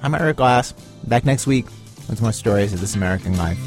I'm 0.00 0.14
Ira 0.14 0.32
Glass. 0.32 0.72
Back 1.08 1.24
next 1.24 1.44
week 1.44 1.66
with 2.08 2.22
more 2.22 2.32
stories 2.32 2.72
of 2.72 2.80
This 2.80 2.94
American 2.94 3.36
Life. 3.36 3.58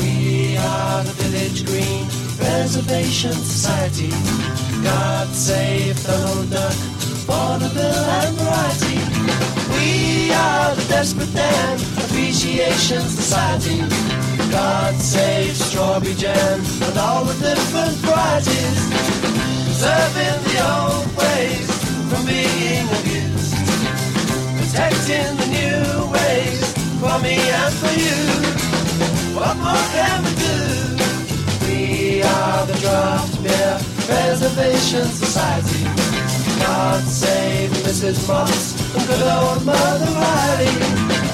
We 0.00 0.56
are 0.56 1.04
the 1.04 1.14
Village 1.22 1.64
Green 1.64 2.04
Preservation 2.36 3.32
Society. 3.32 4.10
God 4.82 5.28
save 5.28 6.02
the 6.02 6.48
duck, 6.50 6.74
vaudeville 7.26 7.78
and 7.78 8.36
variety. 8.38 8.98
We 9.70 10.32
are 10.32 10.74
the 10.74 10.84
Desperate 10.88 11.32
Dan 11.32 11.78
Appreciation 12.04 13.02
Society. 13.02 14.23
God 14.54 14.94
save 15.00 15.56
strawberry 15.56 16.14
jam 16.14 16.60
and 16.86 16.96
all 16.96 17.24
the 17.24 17.34
different 17.42 17.96
varieties. 18.06 18.80
Preserving 19.66 20.38
the 20.46 20.56
old 20.62 21.08
ways 21.18 21.68
from 22.08 22.22
being 22.24 22.86
abused. 22.98 23.50
Protecting 24.60 25.34
the 25.42 25.48
new 25.58 26.06
ways 26.14 26.66
for 27.02 27.18
me 27.18 27.34
and 27.34 27.74
for 27.82 27.94
you. 27.98 28.20
What 29.34 29.56
more 29.58 29.86
can 29.98 30.18
we 30.22 30.32
do? 30.46 30.58
We 31.66 32.22
are 32.22 32.66
the 32.70 32.78
Draft 32.78 33.42
Beer 33.42 33.74
Preservation 34.06 35.06
Society. 35.22 35.82
God 36.62 37.02
save 37.02 37.70
Mrs. 37.82 38.22
Mopp 38.28 38.54
and 38.94 39.04
good 39.08 39.22
old 39.34 39.66
Mother 39.66 40.12
Riley. 40.14 41.33